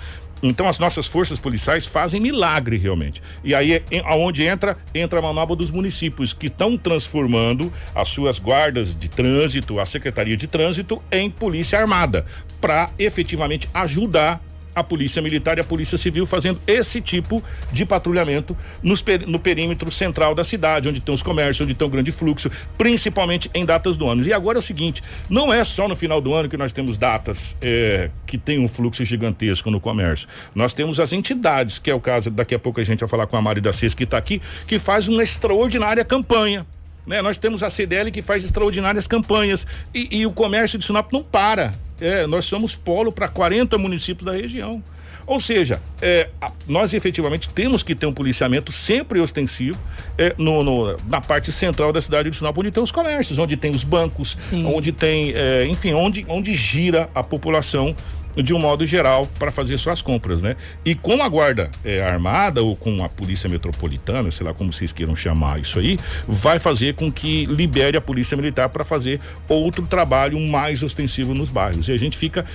Então 0.44 0.68
as 0.68 0.78
nossas 0.78 1.08
forças 1.08 1.40
policiais 1.40 1.86
fazem 1.86 2.20
milagre 2.20 2.78
realmente. 2.78 3.22
E 3.44 3.56
aí 3.56 3.82
aonde 4.04 4.44
entra 4.44 4.78
entra 4.94 5.20
a 5.20 5.22
manobra 5.22 5.56
dos 5.56 5.72
municípios 5.72 6.34
que 6.34 6.48
estão 6.48 6.78
transformando 6.78 7.72
as 7.96 8.10
suas 8.10 8.40
guardas 8.40 8.94
de 8.94 9.08
trânsito, 9.08 9.80
a 9.80 9.86
Secretaria 9.86 10.36
de 10.36 10.46
Trânsito 10.46 11.02
em 11.10 11.30
polícia 11.30 11.80
armada 11.80 12.26
para 12.60 12.90
efetivamente 13.00 13.70
ajudar 13.74 14.42
a 14.76 14.84
Polícia 14.84 15.22
Militar 15.22 15.58
e 15.58 15.62
a 15.62 15.64
Polícia 15.64 15.98
Civil 15.98 16.26
fazendo 16.26 16.60
esse 16.66 17.02
tipo 17.02 17.44
de 17.72 17.86
patrulhamento 17.86 18.56
nos, 18.82 19.04
no 19.28 19.40
perímetro 19.40 19.92
central 19.92 20.34
da 20.36 20.44
cidade, 20.44 20.90
onde 20.90 21.00
tem 21.00 21.14
os 21.14 21.24
comércios, 21.24 21.66
onde 21.66 21.74
tem 21.74 21.88
um 21.88 21.92
grande 21.92 22.12
fluxo, 22.12 22.50
principalmente 22.78 23.50
em 23.54 23.66
datas 23.66 23.98
do 23.98 24.08
ano. 24.08 24.24
E 24.24 24.34
agora 24.34 24.58
é 24.58 24.60
o 24.60 24.62
seguinte: 24.62 25.04
não 25.30 25.54
é 25.54 25.64
só 25.64 25.88
no 25.88 25.96
final 25.96 26.22
do 26.22 26.34
ano 26.34 26.50
que 26.50 26.58
nós 26.58 26.72
temos 26.74 26.98
datas 26.98 27.56
é, 27.62 28.10
que 28.26 28.38
tem 28.38 28.60
um 28.60 28.68
fluxo 28.68 29.04
gigantesco 29.06 29.70
no 29.70 29.80
comércio. 29.80 30.28
Nós 30.56 30.74
temos 30.74 31.00
as 31.00 31.14
entidades, 31.14 31.80
que 31.80 31.90
é 31.90 31.96
o 31.96 32.00
caso, 32.00 32.30
daqui 32.30 32.56
a 32.56 32.60
pouco 32.60 32.80
a 32.80 32.84
gente 32.84 33.00
vai 33.00 33.10
falar 33.10 33.28
com 33.28 33.38
a 33.38 33.42
Mari 33.42 33.62
da 33.62 33.72
CES 33.72 33.94
que 33.94 34.04
está 34.04 34.18
aqui, 34.18 34.42
que 34.68 34.80
faz 34.80 35.08
uma 35.08 35.24
extraordinária 35.24 36.04
campanha. 36.04 36.66
Né? 37.06 37.22
Nós 37.22 37.38
temos 37.38 37.64
a 37.64 37.70
CDL 37.70 38.12
que 38.12 38.22
faz 38.22 38.44
extraordinárias 38.44 39.08
campanhas 39.08 39.66
e, 39.94 40.20
e 40.20 40.26
o 40.26 40.32
comércio 40.32 40.80
de 40.80 40.86
Sinop 40.86 41.12
não 41.12 41.24
para. 41.24 41.74
É, 42.00 42.26
nós 42.28 42.46
somos 42.46 42.76
polo 42.76 43.12
para 43.12 43.28
40 43.28 43.78
municípios 43.78 44.26
da 44.26 44.34
região. 44.34 44.82
Ou 45.26 45.40
seja, 45.40 45.82
é, 46.02 46.30
nós 46.68 46.94
efetivamente 46.94 47.48
temos 47.50 47.82
que 47.82 47.96
ter 47.96 48.06
um 48.06 48.14
policiamento 48.14 48.72
sempre 48.72 49.20
ostensivo 49.22 49.80
é, 50.18 50.36
no, 50.38 50.64
no, 50.64 50.98
na 51.10 51.22
parte 51.22 51.52
central 51.52 51.94
da 51.94 52.02
cidade 52.02 52.30
de 52.30 52.36
Sinop, 52.36 52.58
onde 52.58 52.72
tem 52.72 52.84
os 52.84 52.92
comércios, 52.92 53.40
onde 53.40 53.56
tem 53.56 53.72
os 53.72 53.84
bancos, 53.84 54.38
Sim. 54.42 54.66
onde 54.66 54.92
tem, 54.92 55.32
é, 55.34 55.66
enfim, 55.68 55.94
onde, 55.94 56.26
onde 56.28 56.54
gira 56.54 57.10
a 57.16 57.24
população 57.24 57.96
de 58.36 58.54
um 58.54 58.60
modo 58.60 58.86
geral 58.86 59.28
para 59.38 59.52
fazer 59.52 59.78
suas 59.78 60.02
compras, 60.02 60.42
né? 60.42 60.56
E 60.84 60.96
com 60.96 61.22
a 61.22 61.30
guarda 61.30 61.70
é, 61.84 62.02
armada 62.02 62.62
ou 62.64 62.76
com 62.76 63.04
a 63.04 63.10
polícia 63.10 63.50
metropolitana, 63.50 64.32
sei 64.32 64.46
lá 64.46 64.54
como 64.54 64.72
vocês 64.72 64.92
queiram 64.92 65.16
chamar 65.16 65.60
isso 65.60 65.80
aí, 65.80 65.98
vai 66.28 66.60
fazer 66.60 66.96
com 66.96 67.12
que 67.12 67.46
libere 67.46 67.98
a 67.98 68.02
polícia 68.02 68.36
militar 68.36 68.70
para 68.70 68.84
fazer 68.84 69.20
outro 69.48 69.86
trabalho 69.86 70.40
mais 70.40 70.82
ostensivo 70.84 71.34
nos 71.34 71.50
bairros. 71.50 71.88
E 71.88 71.92
a 71.92 71.98
gente 71.98 72.18
fica 72.18 72.46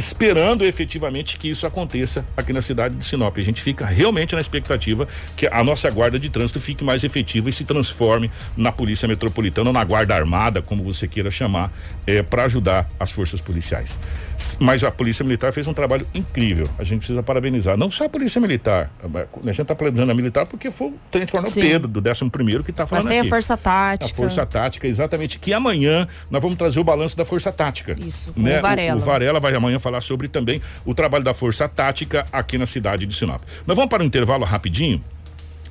esperando 0.00 0.64
efetivamente 0.64 1.36
que 1.36 1.50
isso 1.50 1.66
aconteça 1.66 2.24
aqui 2.34 2.54
na 2.54 2.62
cidade 2.62 2.94
de 2.94 3.04
Sinop. 3.04 3.36
A 3.36 3.42
gente 3.42 3.60
fica 3.60 3.84
realmente 3.84 4.34
na 4.34 4.40
expectativa 4.40 5.06
que 5.36 5.46
a 5.46 5.62
nossa 5.62 5.90
guarda 5.90 6.18
de 6.18 6.30
trânsito 6.30 6.58
fique 6.58 6.82
mais 6.82 7.04
efetiva 7.04 7.50
e 7.50 7.52
se 7.52 7.64
transforme 7.64 8.30
na 8.56 8.72
polícia 8.72 9.06
metropolitana 9.06 9.68
ou 9.68 9.74
na 9.74 9.84
guarda 9.84 10.14
armada, 10.14 10.62
como 10.62 10.82
você 10.82 11.06
queira 11.06 11.30
chamar, 11.30 11.70
é, 12.06 12.22
para 12.22 12.44
ajudar 12.44 12.88
as 12.98 13.10
forças 13.10 13.42
policiais. 13.42 13.98
Mas 14.58 14.82
a 14.82 14.90
polícia 14.90 15.22
militar 15.22 15.52
fez 15.52 15.66
um 15.66 15.74
trabalho 15.74 16.06
incrível. 16.14 16.66
A 16.78 16.84
gente 16.84 17.00
precisa 17.00 17.22
parabenizar. 17.22 17.76
Não 17.76 17.90
só 17.90 18.06
a 18.06 18.08
polícia 18.08 18.40
militar. 18.40 18.90
A 19.04 19.46
gente 19.46 19.60
está 19.60 19.74
parabenizando 19.74 20.12
a 20.12 20.14
militar 20.14 20.46
porque 20.46 20.70
foi 20.70 20.88
o 20.88 20.94
tenente 21.10 21.30
coronel 21.30 21.52
Pedro, 21.52 21.88
do 21.88 22.00
11 22.10 22.30
primeiro, 22.30 22.64
que 22.64 22.70
está 22.70 22.86
falando 22.86 23.04
Mas 23.04 23.10
tem 23.10 23.20
aqui. 23.20 23.28
a 23.28 23.30
força 23.30 23.56
tática. 23.56 24.12
A 24.12 24.16
força 24.16 24.46
tática, 24.46 24.86
exatamente. 24.86 25.38
Que 25.38 25.52
amanhã 25.52 26.08
nós 26.30 26.40
vamos 26.40 26.56
trazer 26.56 26.80
o 26.80 26.84
balanço 26.84 27.14
da 27.14 27.24
força 27.24 27.52
tática. 27.52 27.94
Isso, 28.00 28.32
com 28.32 28.40
né? 28.40 28.58
o 28.58 28.62
Varela. 28.62 28.98
O, 28.98 29.02
o 29.02 29.04
Varela 29.04 29.40
vai 29.40 29.54
amanhã 29.54 29.78
falar 29.78 29.89
falar 29.90 30.00
sobre 30.00 30.28
também 30.28 30.62
o 30.84 30.94
trabalho 30.94 31.24
da 31.24 31.34
Força 31.34 31.68
Tática 31.68 32.24
aqui 32.32 32.56
na 32.56 32.66
cidade 32.66 33.06
de 33.06 33.14
Sinop. 33.14 33.42
Nós 33.66 33.76
vamos 33.76 33.90
para 33.90 34.02
um 34.02 34.06
intervalo 34.06 34.44
rapidinho. 34.44 35.02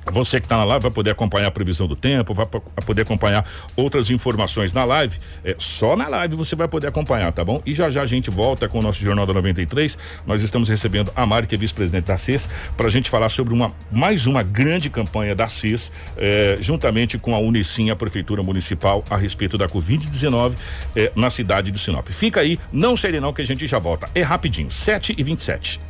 Você 0.06 0.40
que 0.40 0.46
está 0.46 0.56
na 0.56 0.64
live 0.64 0.82
vai 0.82 0.90
poder 0.90 1.10
acompanhar 1.10 1.48
a 1.48 1.50
previsão 1.50 1.86
do 1.86 1.94
tempo, 1.94 2.34
vai 2.34 2.46
poder 2.86 3.02
acompanhar 3.02 3.46
outras 3.76 4.10
informações 4.10 4.72
na 4.72 4.84
live. 4.84 5.18
É, 5.44 5.54
só 5.58 5.96
na 5.96 6.08
live 6.08 6.36
você 6.36 6.56
vai 6.56 6.68
poder 6.68 6.88
acompanhar, 6.88 7.32
tá 7.32 7.44
bom? 7.44 7.62
E 7.66 7.74
já 7.74 7.90
já 7.90 8.02
a 8.02 8.06
gente 8.06 8.30
volta 8.30 8.68
com 8.68 8.78
o 8.78 8.82
nosso 8.82 9.02
Jornal 9.02 9.26
da 9.26 9.34
93. 9.34 9.98
Nós 10.26 10.42
estamos 10.42 10.68
recebendo 10.68 11.12
a 11.14 11.26
Mari, 11.26 11.46
que 11.46 11.54
é 11.54 11.58
vice-presidente 11.58 12.06
da 12.06 12.16
CES, 12.16 12.48
para 12.76 12.86
a 12.86 12.90
gente 12.90 13.10
falar 13.10 13.28
sobre 13.28 13.52
uma 13.52 13.72
mais 13.90 14.26
uma 14.26 14.42
grande 14.42 14.88
campanha 14.88 15.34
da 15.34 15.48
CES, 15.48 15.92
é, 16.16 16.56
juntamente 16.60 17.18
com 17.18 17.34
a 17.34 17.38
Unicim, 17.38 17.90
a 17.90 17.96
Prefeitura 17.96 18.42
Municipal, 18.42 19.04
a 19.10 19.16
respeito 19.16 19.58
da 19.58 19.68
Covid-19 19.68 20.54
é, 20.96 21.12
na 21.14 21.30
cidade 21.30 21.70
de 21.70 21.78
Sinop. 21.78 22.08
Fica 22.08 22.40
aí, 22.40 22.58
não 22.72 22.96
sei 22.96 23.10
não 23.20 23.32
que 23.32 23.42
a 23.42 23.46
gente 23.46 23.66
já 23.66 23.78
volta. 23.78 24.08
É 24.14 24.22
rapidinho, 24.22 24.70
7 24.70 25.14
e 25.16 25.22
27 25.22 25.89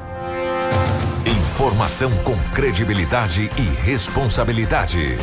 Informação 1.61 2.09
com 2.23 2.35
credibilidade 2.55 3.47
e 3.55 3.85
responsabilidade. 3.85 5.15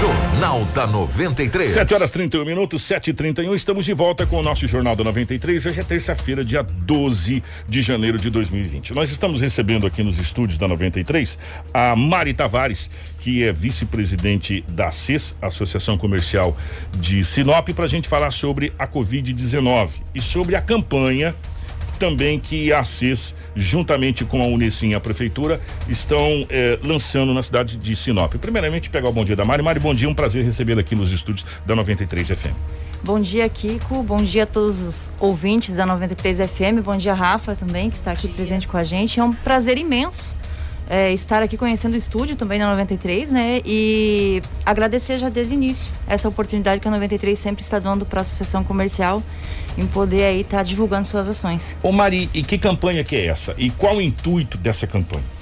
Jornal 0.00 0.64
da 0.74 0.88
93. 0.88 1.72
7 1.72 1.94
horas 1.94 2.10
31 2.10 2.44
minutos, 2.44 2.82
7 2.82 3.10
e 3.10 3.12
31 3.12 3.54
Estamos 3.54 3.84
de 3.84 3.92
volta 3.92 4.26
com 4.26 4.40
o 4.40 4.42
nosso 4.42 4.66
Jornal 4.66 4.96
da 4.96 5.04
93. 5.04 5.66
Hoje 5.66 5.78
é 5.78 5.84
terça-feira, 5.84 6.44
dia 6.44 6.64
12 6.64 7.44
de 7.68 7.80
janeiro 7.80 8.18
de 8.18 8.28
2020. 8.28 8.92
Nós 8.92 9.12
estamos 9.12 9.40
recebendo 9.40 9.86
aqui 9.86 10.02
nos 10.02 10.18
estúdios 10.18 10.58
da 10.58 10.66
93 10.66 11.38
a 11.72 11.94
Mari 11.94 12.34
Tavares, 12.34 12.90
que 13.20 13.44
é 13.44 13.52
vice-presidente 13.52 14.64
da 14.70 14.90
CES, 14.90 15.36
Associação 15.40 15.96
Comercial 15.96 16.56
de 16.98 17.22
Sinop, 17.22 17.68
para 17.68 17.84
a 17.84 17.88
gente 17.88 18.08
falar 18.08 18.32
sobre 18.32 18.72
a 18.76 18.88
Covid-19 18.88 19.90
e 20.12 20.20
sobre 20.20 20.56
a 20.56 20.60
campanha 20.60 21.36
também 21.98 22.38
que 22.38 22.72
a 22.72 22.84
CES 22.84 23.34
juntamente 23.58 24.24
com 24.24 24.40
a 24.40 24.46
Unicim 24.46 24.90
e 24.90 24.94
a 24.94 25.00
Prefeitura, 25.00 25.60
estão 25.88 26.46
eh, 26.48 26.78
lançando 26.82 27.34
na 27.34 27.42
cidade 27.42 27.76
de 27.76 27.96
Sinop. 27.96 28.34
Primeiramente, 28.36 28.88
pegar 28.88 29.08
o 29.08 29.12
bom 29.12 29.24
dia 29.24 29.34
da 29.34 29.44
Mari. 29.44 29.62
Mari, 29.62 29.80
bom 29.80 29.92
dia, 29.92 30.08
um 30.08 30.14
prazer 30.14 30.44
recebê-la 30.44 30.80
aqui 30.80 30.94
nos 30.94 31.12
estúdios 31.12 31.44
da 31.66 31.74
93 31.74 32.28
FM. 32.28 32.54
Bom 33.02 33.20
dia, 33.20 33.48
Kiko. 33.48 34.02
Bom 34.02 34.22
dia 34.22 34.44
a 34.44 34.46
todos 34.46 34.80
os 34.80 35.10
ouvintes 35.18 35.74
da 35.74 35.84
93 35.84 36.38
FM. 36.48 36.82
Bom 36.84 36.96
dia, 36.96 37.14
Rafa, 37.14 37.56
também, 37.56 37.90
que 37.90 37.96
está 37.96 38.12
aqui 38.12 38.28
presente 38.28 38.68
com 38.68 38.76
a 38.76 38.84
gente. 38.84 39.18
É 39.18 39.24
um 39.24 39.32
prazer 39.32 39.76
imenso 39.76 40.36
é, 40.88 41.12
estar 41.12 41.42
aqui 41.42 41.56
conhecendo 41.56 41.94
o 41.94 41.96
estúdio 41.96 42.34
também 42.34 42.58
na 42.58 42.70
93, 42.70 43.30
né? 43.30 43.60
E 43.64 44.40
agradecer 44.64 45.18
já 45.18 45.28
desde 45.28 45.54
o 45.54 45.56
início 45.56 45.92
essa 46.06 46.28
oportunidade 46.28 46.80
que 46.80 46.88
a 46.88 46.90
93 46.90 47.38
sempre 47.38 47.62
está 47.62 47.78
dando 47.78 48.06
para 48.06 48.20
a 48.20 48.22
associação 48.22 48.64
comercial 48.64 49.22
em 49.78 49.86
poder 49.86 50.24
aí 50.24 50.40
estar 50.40 50.58
tá 50.58 50.62
divulgando 50.62 51.06
suas 51.06 51.28
ações. 51.28 51.78
Ô 51.82 51.92
Mari, 51.92 52.28
e 52.34 52.42
que 52.42 52.58
campanha 52.58 53.04
que 53.04 53.16
é 53.16 53.26
essa? 53.26 53.54
E 53.56 53.70
qual 53.70 53.96
o 53.96 54.02
intuito 54.02 54.58
dessa 54.58 54.86
campanha? 54.86 55.37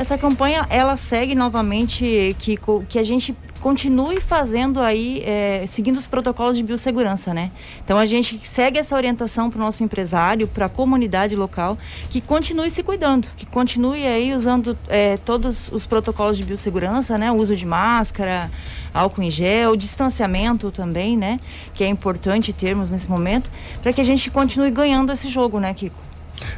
Essa 0.00 0.16
campanha 0.16 0.66
ela 0.70 0.96
segue 0.96 1.34
novamente 1.34 2.34
que 2.38 2.58
que 2.88 2.98
a 2.98 3.02
gente 3.02 3.36
continue 3.60 4.18
fazendo 4.18 4.80
aí, 4.80 5.22
é, 5.26 5.66
seguindo 5.66 5.98
os 5.98 6.06
protocolos 6.06 6.56
de 6.56 6.62
biossegurança, 6.62 7.34
né? 7.34 7.50
Então 7.84 7.98
a 7.98 8.06
gente 8.06 8.40
segue 8.42 8.78
essa 8.78 8.96
orientação 8.96 9.50
para 9.50 9.58
o 9.58 9.60
nosso 9.60 9.84
empresário, 9.84 10.48
para 10.48 10.64
a 10.64 10.68
comunidade 10.70 11.36
local, 11.36 11.76
que 12.08 12.22
continue 12.22 12.70
se 12.70 12.82
cuidando, 12.82 13.28
que 13.36 13.44
continue 13.44 14.06
aí 14.06 14.32
usando 14.32 14.74
é, 14.88 15.18
todos 15.18 15.70
os 15.70 15.84
protocolos 15.84 16.38
de 16.38 16.44
biossegurança, 16.44 17.18
né? 17.18 17.30
O 17.30 17.34
uso 17.36 17.54
de 17.54 17.66
máscara, 17.66 18.50
álcool 18.94 19.24
em 19.24 19.28
gel, 19.28 19.76
distanciamento 19.76 20.70
também, 20.70 21.14
né? 21.14 21.38
Que 21.74 21.84
é 21.84 21.88
importante 21.88 22.54
termos 22.54 22.88
nesse 22.88 23.10
momento, 23.10 23.50
para 23.82 23.92
que 23.92 24.00
a 24.00 24.04
gente 24.04 24.30
continue 24.30 24.70
ganhando 24.70 25.12
esse 25.12 25.28
jogo, 25.28 25.60
né, 25.60 25.74
Kiko? 25.74 26.09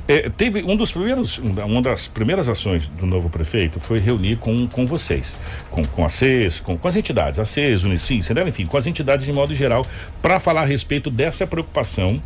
É, 0.06 0.28
teve 0.28 0.62
um 0.62 0.76
dos 0.76 0.92
primeiros, 0.92 1.38
uma 1.38 1.82
das 1.82 2.06
primeiras 2.08 2.48
ações 2.48 2.88
do 2.88 3.06
novo 3.06 3.28
prefeito 3.28 3.80
foi 3.80 3.98
reunir 3.98 4.36
com, 4.36 4.66
com 4.66 4.86
vocês, 4.86 5.36
com, 5.70 5.84
com 5.84 6.04
a 6.04 6.08
CES, 6.08 6.60
com, 6.60 6.76
com 6.76 6.88
as 6.88 6.96
entidades, 6.96 7.38
a 7.38 7.44
CES, 7.44 7.84
Unicim, 7.84 8.20
enfim, 8.46 8.66
com 8.66 8.76
as 8.76 8.86
entidades 8.86 9.26
de 9.26 9.32
modo 9.32 9.54
geral, 9.54 9.86
para 10.20 10.38
falar 10.38 10.62
a 10.62 10.66
respeito 10.66 11.10
dessa 11.10 11.46
preocupação 11.46 12.20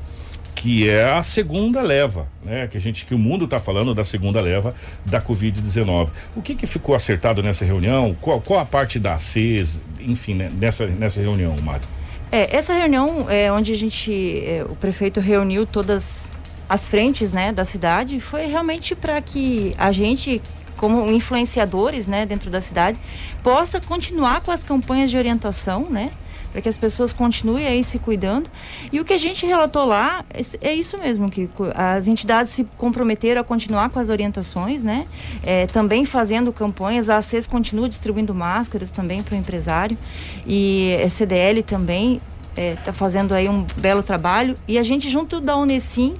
que 0.56 0.88
é 0.88 1.12
a 1.12 1.22
segunda 1.22 1.82
leva, 1.82 2.26
né? 2.42 2.66
Que 2.66 2.78
a 2.78 2.80
gente, 2.80 3.04
que 3.04 3.14
o 3.14 3.18
mundo 3.18 3.44
está 3.44 3.58
falando 3.58 3.94
da 3.94 4.02
segunda 4.02 4.40
leva 4.40 4.74
da 5.04 5.20
Covid-19. 5.20 6.08
O 6.34 6.40
que 6.40 6.54
que 6.54 6.66
ficou 6.66 6.94
acertado 6.94 7.42
nessa 7.42 7.64
reunião? 7.64 8.16
Qual, 8.20 8.40
qual 8.40 8.58
a 8.58 8.64
parte 8.64 8.98
da 8.98 9.18
CES, 9.18 9.82
enfim, 10.00 10.34
né? 10.34 10.50
nessa, 10.58 10.86
nessa 10.86 11.20
reunião, 11.20 11.54
Mário? 11.62 11.86
É, 12.32 12.56
essa 12.56 12.72
reunião 12.72 13.30
é 13.30 13.52
onde 13.52 13.70
a 13.70 13.76
gente, 13.76 14.12
é, 14.44 14.64
o 14.68 14.74
prefeito 14.74 15.20
reuniu 15.20 15.66
todas 15.66 16.25
as 16.68 16.88
frentes 16.88 17.32
né, 17.32 17.52
da 17.52 17.64
cidade 17.64 18.20
foi 18.20 18.46
realmente 18.46 18.94
para 18.94 19.20
que 19.20 19.74
a 19.78 19.92
gente 19.92 20.42
como 20.76 21.10
influenciadores 21.10 22.06
né, 22.06 22.26
dentro 22.26 22.50
da 22.50 22.60
cidade 22.60 22.98
possa 23.42 23.80
continuar 23.80 24.42
com 24.42 24.50
as 24.50 24.62
campanhas 24.62 25.10
de 25.10 25.16
orientação 25.16 25.86
né 25.88 26.12
para 26.56 26.62
que 26.62 26.70
as 26.70 26.76
pessoas 26.78 27.12
continuem 27.12 27.66
aí 27.66 27.84
se 27.84 27.98
cuidando. 27.98 28.48
E 28.90 28.98
o 28.98 29.04
que 29.04 29.12
a 29.12 29.18
gente 29.18 29.44
relatou 29.44 29.84
lá 29.84 30.24
é, 30.32 30.68
é 30.68 30.74
isso 30.74 30.96
mesmo, 30.96 31.30
que 31.30 31.50
as 31.74 32.08
entidades 32.08 32.50
se 32.50 32.64
comprometeram 32.78 33.42
a 33.42 33.44
continuar 33.44 33.90
com 33.90 33.98
as 33.98 34.08
orientações, 34.08 34.82
né? 34.82 35.06
É, 35.42 35.66
também 35.66 36.06
fazendo 36.06 36.50
campanhas, 36.54 37.10
a 37.10 37.18
ACES 37.18 37.46
continua 37.46 37.90
distribuindo 37.90 38.34
máscaras 38.34 38.90
também 38.90 39.22
para 39.22 39.34
o 39.34 39.38
empresário 39.38 39.98
e 40.46 40.98
a 41.04 41.10
CDL 41.10 41.62
também 41.62 42.22
está 42.56 42.90
é, 42.90 42.94
fazendo 42.94 43.34
aí 43.34 43.50
um 43.50 43.66
belo 43.76 44.02
trabalho. 44.02 44.56
E 44.66 44.78
a 44.78 44.82
gente, 44.82 45.10
junto 45.10 45.42
da 45.42 45.58
Unesim, 45.58 46.16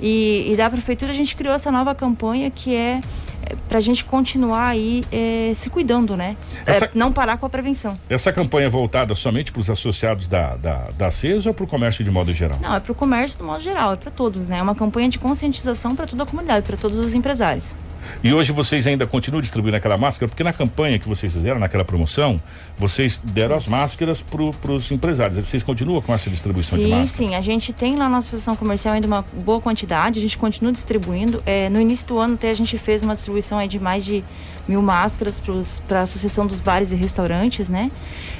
e, 0.00 0.50
e 0.50 0.56
da 0.56 0.68
prefeitura 0.68 1.12
a 1.12 1.14
gente 1.14 1.34
criou 1.36 1.54
essa 1.54 1.70
nova 1.70 1.94
campanha 1.94 2.50
que 2.50 2.74
é, 2.74 3.00
é 3.42 3.56
para 3.68 3.78
a 3.78 3.80
gente 3.80 4.04
continuar 4.04 4.68
aí 4.68 5.04
é, 5.12 5.52
se 5.54 5.68
cuidando, 5.68 6.16
né? 6.16 6.36
Essa, 6.66 6.86
é, 6.86 6.90
não 6.94 7.12
parar 7.12 7.36
com 7.36 7.46
a 7.46 7.48
prevenção. 7.48 7.98
Essa 8.08 8.32
campanha 8.32 8.66
é 8.66 8.70
voltada 8.70 9.14
somente 9.14 9.52
para 9.52 9.60
os 9.60 9.70
associados 9.70 10.28
da, 10.28 10.56
da, 10.56 10.90
da 10.96 11.10
CES 11.10 11.46
ou 11.46 11.54
para 11.54 11.64
o 11.64 11.66
comércio 11.66 12.02
de 12.04 12.10
modo 12.10 12.32
geral? 12.32 12.58
Não, 12.62 12.74
é 12.74 12.80
para 12.80 12.92
o 12.92 12.94
comércio 12.94 13.38
de 13.38 13.44
modo 13.44 13.60
geral, 13.60 13.92
é 13.92 13.96
para 13.96 14.10
todos, 14.10 14.48
né? 14.48 14.58
É 14.58 14.62
uma 14.62 14.74
campanha 14.74 15.08
de 15.08 15.18
conscientização 15.18 15.94
para 15.94 16.06
toda 16.06 16.22
a 16.22 16.26
comunidade, 16.26 16.66
para 16.66 16.76
todos 16.76 16.98
os 16.98 17.14
empresários. 17.14 17.76
E 18.22 18.32
hoje 18.32 18.52
vocês 18.52 18.86
ainda 18.86 19.06
continuam 19.06 19.40
distribuindo 19.40 19.76
aquela 19.76 19.96
máscara, 19.96 20.28
porque 20.28 20.42
na 20.42 20.52
campanha 20.52 20.98
que 20.98 21.08
vocês 21.08 21.32
fizeram, 21.32 21.58
naquela 21.58 21.84
promoção, 21.84 22.40
vocês 22.76 23.20
deram 23.22 23.56
as 23.56 23.66
máscaras 23.66 24.22
para 24.22 24.72
os 24.72 24.90
empresários. 24.90 25.44
Vocês 25.44 25.62
continuam 25.62 26.02
com 26.02 26.12
essa 26.12 26.28
distribuição 26.28 26.76
sim, 26.76 26.84
de 26.84 26.90
máscara? 26.90 27.06
Sim, 27.06 27.28
sim. 27.28 27.34
A 27.34 27.40
gente 27.40 27.72
tem 27.72 27.96
lá 27.96 28.08
na 28.08 28.18
associação 28.18 28.54
comercial 28.54 28.94
ainda 28.94 29.06
uma 29.06 29.24
boa 29.44 29.60
quantidade, 29.60 30.18
a 30.18 30.22
gente 30.22 30.36
continua 30.38 30.72
distribuindo. 30.72 31.42
É, 31.46 31.68
no 31.68 31.80
início 31.80 32.06
do 32.08 32.18
ano 32.18 32.34
até 32.34 32.50
a 32.50 32.54
gente 32.54 32.76
fez 32.78 33.02
uma 33.02 33.14
distribuição 33.14 33.66
de 33.66 33.78
mais 33.78 34.04
de 34.04 34.24
mil 34.68 34.82
máscaras 34.82 35.40
para 35.86 36.00
a 36.00 36.02
Associação 36.02 36.46
dos 36.46 36.60
Bares 36.60 36.92
e 36.92 36.96
Restaurantes, 36.96 37.68
né? 37.68 37.90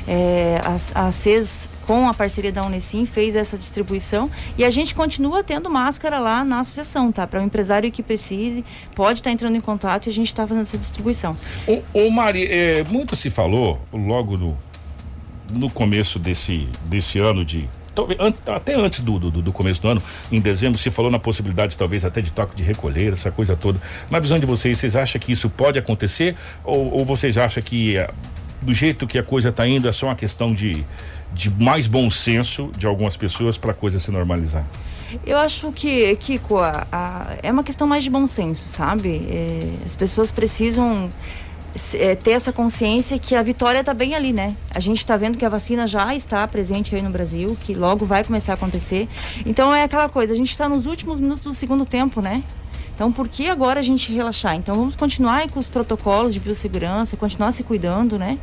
É, 0.07 0.61
a, 0.95 1.07
a 1.07 1.13
CES 1.13 1.69
com 1.91 2.07
a 2.07 2.15
parceria 2.15 2.53
da 2.53 2.65
Unesim, 2.65 3.05
fez 3.05 3.35
essa 3.35 3.59
distribuição 3.59 4.31
e 4.57 4.65
a 4.65 4.71
gente 4.71 4.95
continua 4.95 5.43
tendo 5.43 5.69
máscara 5.69 6.21
lá 6.21 6.45
na 6.45 6.61
associação, 6.61 7.11
tá? 7.11 7.27
Para 7.27 7.41
o 7.41 7.43
empresário 7.43 7.91
que 7.91 8.01
precise, 8.01 8.65
pode 8.95 9.19
estar 9.19 9.29
tá 9.29 9.35
entrando 9.35 9.57
em 9.57 9.61
contato 9.61 10.07
e 10.07 10.09
a 10.09 10.13
gente 10.13 10.29
está 10.29 10.47
fazendo 10.47 10.63
essa 10.63 10.79
distribuição. 10.79 11.37
O, 11.67 11.83
o 11.93 12.09
Mari, 12.13 12.45
é, 12.45 12.85
muito 12.85 13.17
se 13.17 13.29
falou 13.29 13.83
logo 13.93 14.37
no, 14.37 14.57
no 15.53 15.69
começo 15.69 16.21
desse, 16.21 16.69
desse 16.85 17.19
ano 17.19 17.45
de 17.45 17.69
até 18.47 18.77
antes 18.77 19.01
do, 19.01 19.19
do, 19.19 19.43
do, 19.43 19.53
começo 19.53 19.83
do 19.83 19.89
ano, 19.89 20.03
em 20.31 20.41
dezembro, 20.41 20.79
se 20.79 20.93
falou 20.93 21.11
na 21.11 21.19
possibilidade, 21.19 21.77
talvez, 21.77 22.05
até 22.05 22.21
de 22.21 22.31
toque 22.31 22.55
de 22.55 22.63
recolher, 22.63 23.15
essa 23.15 23.33
coisa 23.33 23.57
toda. 23.57 23.83
Na 24.09 24.21
visão 24.21 24.39
de 24.39 24.47
vocês, 24.47 24.79
vocês 24.79 24.95
acham 24.95 25.21
que 25.21 25.33
isso 25.33 25.51
pode 25.51 25.77
acontecer? 25.77 26.37
Ou, 26.63 26.99
ou 26.99 27.05
vocês 27.05 27.37
acham 27.37 27.61
que, 27.61 27.97
eh, 27.97 28.09
do 28.63 28.73
jeito 28.73 29.09
que 29.09 29.19
a 29.19 29.25
coisa 29.25 29.49
está 29.49 29.67
indo, 29.67 29.89
é 29.89 29.93
só 29.93 30.07
uma 30.07 30.15
questão 30.15 30.55
de, 30.55 30.85
de 31.33 31.51
mais 31.51 31.87
bom 31.87 32.11
senso 32.11 32.71
de 32.77 32.87
algumas 32.87 33.17
pessoas 33.17 33.57
para 33.57 33.73
a 33.73 33.75
coisa 33.75 33.99
se 33.99 34.11
normalizar? 34.11 34.67
Eu 35.27 35.39
acho 35.39 35.73
que, 35.73 36.15
Kiko, 36.17 36.59
a, 36.59 36.87
a, 36.91 37.27
é 37.43 37.51
uma 37.51 37.65
questão 37.65 37.87
mais 37.87 38.05
de 38.05 38.11
bom 38.11 38.27
senso, 38.27 38.69
sabe? 38.69 39.27
É, 39.29 39.59
as 39.85 39.97
pessoas 39.97 40.31
precisam 40.31 41.11
é, 41.95 42.15
ter 42.15 42.33
essa 42.33 42.53
consciência 42.53 43.19
que 43.19 43.35
a 43.35 43.43
vitória 43.43 43.81
está 43.81 43.93
bem 43.93 44.15
ali, 44.15 44.33
né? 44.33 44.57
A 44.73 44.81
gente 44.81 44.99
está 44.99 45.17
vendo 45.17 45.37
que 45.37 45.45
a 45.45 45.49
vacina 45.49 45.87
já 45.87 46.15
está 46.15 46.47
presente 46.47 46.95
aí 46.95 47.03
no 47.03 47.11
Brasil, 47.11 47.57
que 47.61 47.75
logo 47.75 48.05
vai 48.05 48.25
começar 48.25 48.53
a 48.53 48.55
acontecer. 48.55 49.09
Então 49.45 49.75
é 49.75 49.83
aquela 49.83 50.09
coisa, 50.09 50.33
a 50.33 50.37
gente 50.37 50.51
está 50.51 50.69
nos 50.69 50.87
últimos 50.87 51.21
minutos 51.21 51.45
do 51.45 51.55
segundo 51.55 51.85
tempo, 51.85 52.21
né? 52.21 52.43
Então, 53.01 53.11
por 53.11 53.31
que 53.31 53.49
agora 53.49 53.81
a 53.81 53.83
gente 53.83 54.13
relaxar? 54.13 54.57
Então, 54.57 54.75
vamos 54.75 54.95
continuar 54.95 55.51
com 55.51 55.59
os 55.59 55.71
protocolos 55.71 56.35
de 56.35 56.39
biossegurança, 56.39 57.17
continuar 57.17 57.51
se 57.51 57.65
cuidando, 57.65 58.19
né? 58.19 58.39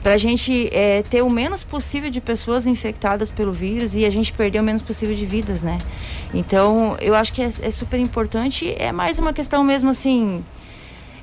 Para 0.00 0.12
a 0.12 0.16
gente 0.16 0.68
é, 0.72 1.02
ter 1.02 1.22
o 1.22 1.28
menos 1.28 1.64
possível 1.64 2.08
de 2.08 2.20
pessoas 2.20 2.68
infectadas 2.68 3.30
pelo 3.30 3.52
vírus 3.52 3.96
e 3.96 4.06
a 4.06 4.10
gente 4.10 4.32
perder 4.32 4.60
o 4.60 4.62
menos 4.62 4.80
possível 4.80 5.12
de 5.12 5.26
vidas, 5.26 5.60
né? 5.60 5.78
Então, 6.32 6.96
eu 7.00 7.16
acho 7.16 7.32
que 7.32 7.42
é, 7.42 7.50
é 7.60 7.70
super 7.72 7.98
importante. 7.98 8.72
É 8.78 8.92
mais 8.92 9.18
uma 9.18 9.32
questão 9.32 9.64
mesmo 9.64 9.90
assim. 9.90 10.44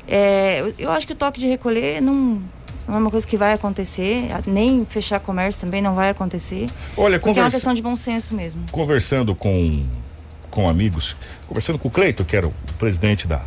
É, 0.06 0.74
eu 0.78 0.92
acho 0.92 1.08
que 1.08 1.14
o 1.14 1.16
toque 1.16 1.40
de 1.40 1.48
recolher 1.48 2.02
não 2.02 2.42
não 2.86 2.96
é 2.96 2.98
uma 2.98 3.10
coisa 3.10 3.26
que 3.26 3.38
vai 3.38 3.54
acontecer, 3.54 4.28
nem 4.46 4.86
fechar 4.86 5.22
comércio 5.22 5.62
também 5.62 5.82
não 5.82 5.96
vai 5.96 6.10
acontecer. 6.10 6.68
Olha, 6.98 7.18
conversa... 7.18 7.40
é 7.40 7.44
uma 7.46 7.52
questão 7.52 7.74
de 7.74 7.82
bom 7.82 7.96
senso 7.96 8.36
mesmo. 8.36 8.66
Conversando 8.74 9.34
com 9.34 9.86
com 10.54 10.70
amigos, 10.70 11.16
conversando 11.48 11.80
com 11.80 11.88
o 11.88 11.92
Cleito, 11.92 12.24
que 12.24 12.38
era 12.38 12.46
o 12.46 12.54
presidente 12.78 13.28
da, 13.28 13.42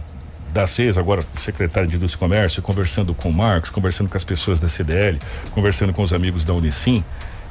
da 0.53 0.67
CES, 0.67 0.99
agora 0.99 1.23
secretário 1.37 1.89
de 1.89 1.95
Indústria 1.95 2.19
e 2.19 2.19
Comércio, 2.19 2.63
conversando 2.63 3.15
com 3.15 3.29
o 3.29 3.33
Marcos, 3.33 3.71
conversando 3.71 4.11
com 4.11 4.17
as 4.17 4.25
pessoas 4.25 4.59
da 4.59 4.69
CDL, 4.69 5.21
conversando 5.53 5.93
com 5.93 6.03
os 6.03 6.13
amigos 6.13 6.45
da 6.45 6.53
Unicim, 6.53 7.05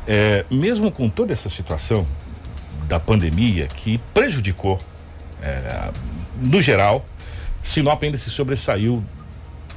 é, 0.06 0.44
mesmo 0.52 0.92
com 0.92 1.08
toda 1.08 1.32
essa 1.32 1.48
situação 1.48 2.06
da 2.90 3.00
pandemia 3.00 3.68
que 3.68 3.98
prejudicou, 4.14 4.78
é, 5.42 5.90
no 6.42 6.62
geral, 6.62 7.06
Sinop 7.64 8.04
ainda 8.04 8.18
se 8.18 8.30
sobressaiu 8.30 9.02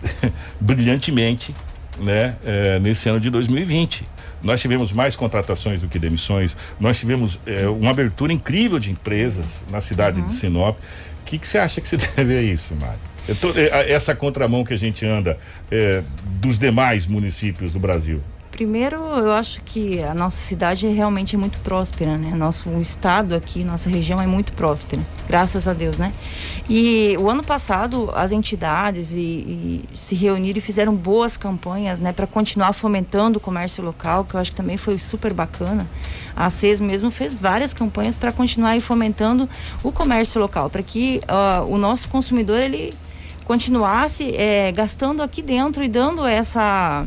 brilhantemente 0.60 1.54
né, 2.00 2.34
é, 2.44 2.80
nesse 2.80 3.08
ano 3.08 3.20
de 3.20 3.30
2020. 3.30 4.04
Nós 4.42 4.60
tivemos 4.60 4.92
mais 4.92 5.16
contratações 5.16 5.80
do 5.80 5.88
que 5.88 5.98
demissões, 5.98 6.56
nós 6.78 6.98
tivemos 6.98 7.40
é, 7.46 7.68
uma 7.68 7.90
abertura 7.90 8.32
incrível 8.32 8.78
de 8.78 8.90
empresas 8.90 9.64
na 9.70 9.80
cidade 9.80 10.20
uhum. 10.20 10.26
de 10.26 10.32
Sinop. 10.32 10.78
O 10.78 11.24
que, 11.24 11.38
que 11.38 11.46
você 11.46 11.58
acha 11.58 11.80
que 11.80 11.88
se 11.88 11.96
deve 12.16 12.36
a 12.36 12.42
isso, 12.42 12.74
Mário? 12.80 12.98
É, 13.56 13.92
essa 13.92 14.14
contramão 14.14 14.64
que 14.64 14.72
a 14.72 14.78
gente 14.78 15.04
anda 15.04 15.38
é, 15.70 16.02
dos 16.40 16.58
demais 16.58 17.06
municípios 17.06 17.72
do 17.72 17.78
Brasil. 17.78 18.22
Primeiro, 18.58 18.96
eu 18.96 19.30
acho 19.30 19.62
que 19.62 20.02
a 20.02 20.12
nossa 20.12 20.36
cidade 20.36 20.84
é 20.84 20.90
realmente 20.90 21.36
é 21.36 21.38
muito 21.38 21.60
próspera, 21.60 22.18
né? 22.18 22.34
Nosso 22.34 22.68
estado 22.78 23.36
aqui, 23.36 23.62
nossa 23.62 23.88
região 23.88 24.20
é 24.20 24.26
muito 24.26 24.52
próspera, 24.52 25.00
graças 25.28 25.68
a 25.68 25.72
Deus, 25.72 25.96
né? 25.96 26.12
E 26.68 27.16
o 27.20 27.30
ano 27.30 27.44
passado 27.44 28.10
as 28.16 28.32
entidades 28.32 29.14
e, 29.14 29.20
e 29.20 29.84
se 29.94 30.16
reuniram 30.16 30.58
e 30.58 30.60
fizeram 30.60 30.92
boas 30.92 31.36
campanhas, 31.36 32.00
né, 32.00 32.12
para 32.12 32.26
continuar 32.26 32.72
fomentando 32.72 33.38
o 33.38 33.40
comércio 33.40 33.84
local, 33.84 34.24
que 34.24 34.34
eu 34.34 34.40
acho 34.40 34.50
que 34.50 34.56
também 34.56 34.76
foi 34.76 34.98
super 34.98 35.32
bacana. 35.32 35.86
A 36.34 36.50
CES 36.50 36.80
mesmo 36.80 37.12
fez 37.12 37.38
várias 37.38 37.72
campanhas 37.72 38.16
para 38.16 38.32
continuar 38.32 38.80
fomentando 38.80 39.48
o 39.84 39.92
comércio 39.92 40.40
local, 40.40 40.68
para 40.68 40.82
que 40.82 41.20
uh, 41.28 41.72
o 41.72 41.78
nosso 41.78 42.08
consumidor 42.08 42.58
ele 42.58 42.92
continuasse 43.44 44.34
é, 44.34 44.72
gastando 44.72 45.22
aqui 45.22 45.42
dentro 45.42 45.84
e 45.84 45.88
dando 45.88 46.26
essa 46.26 47.06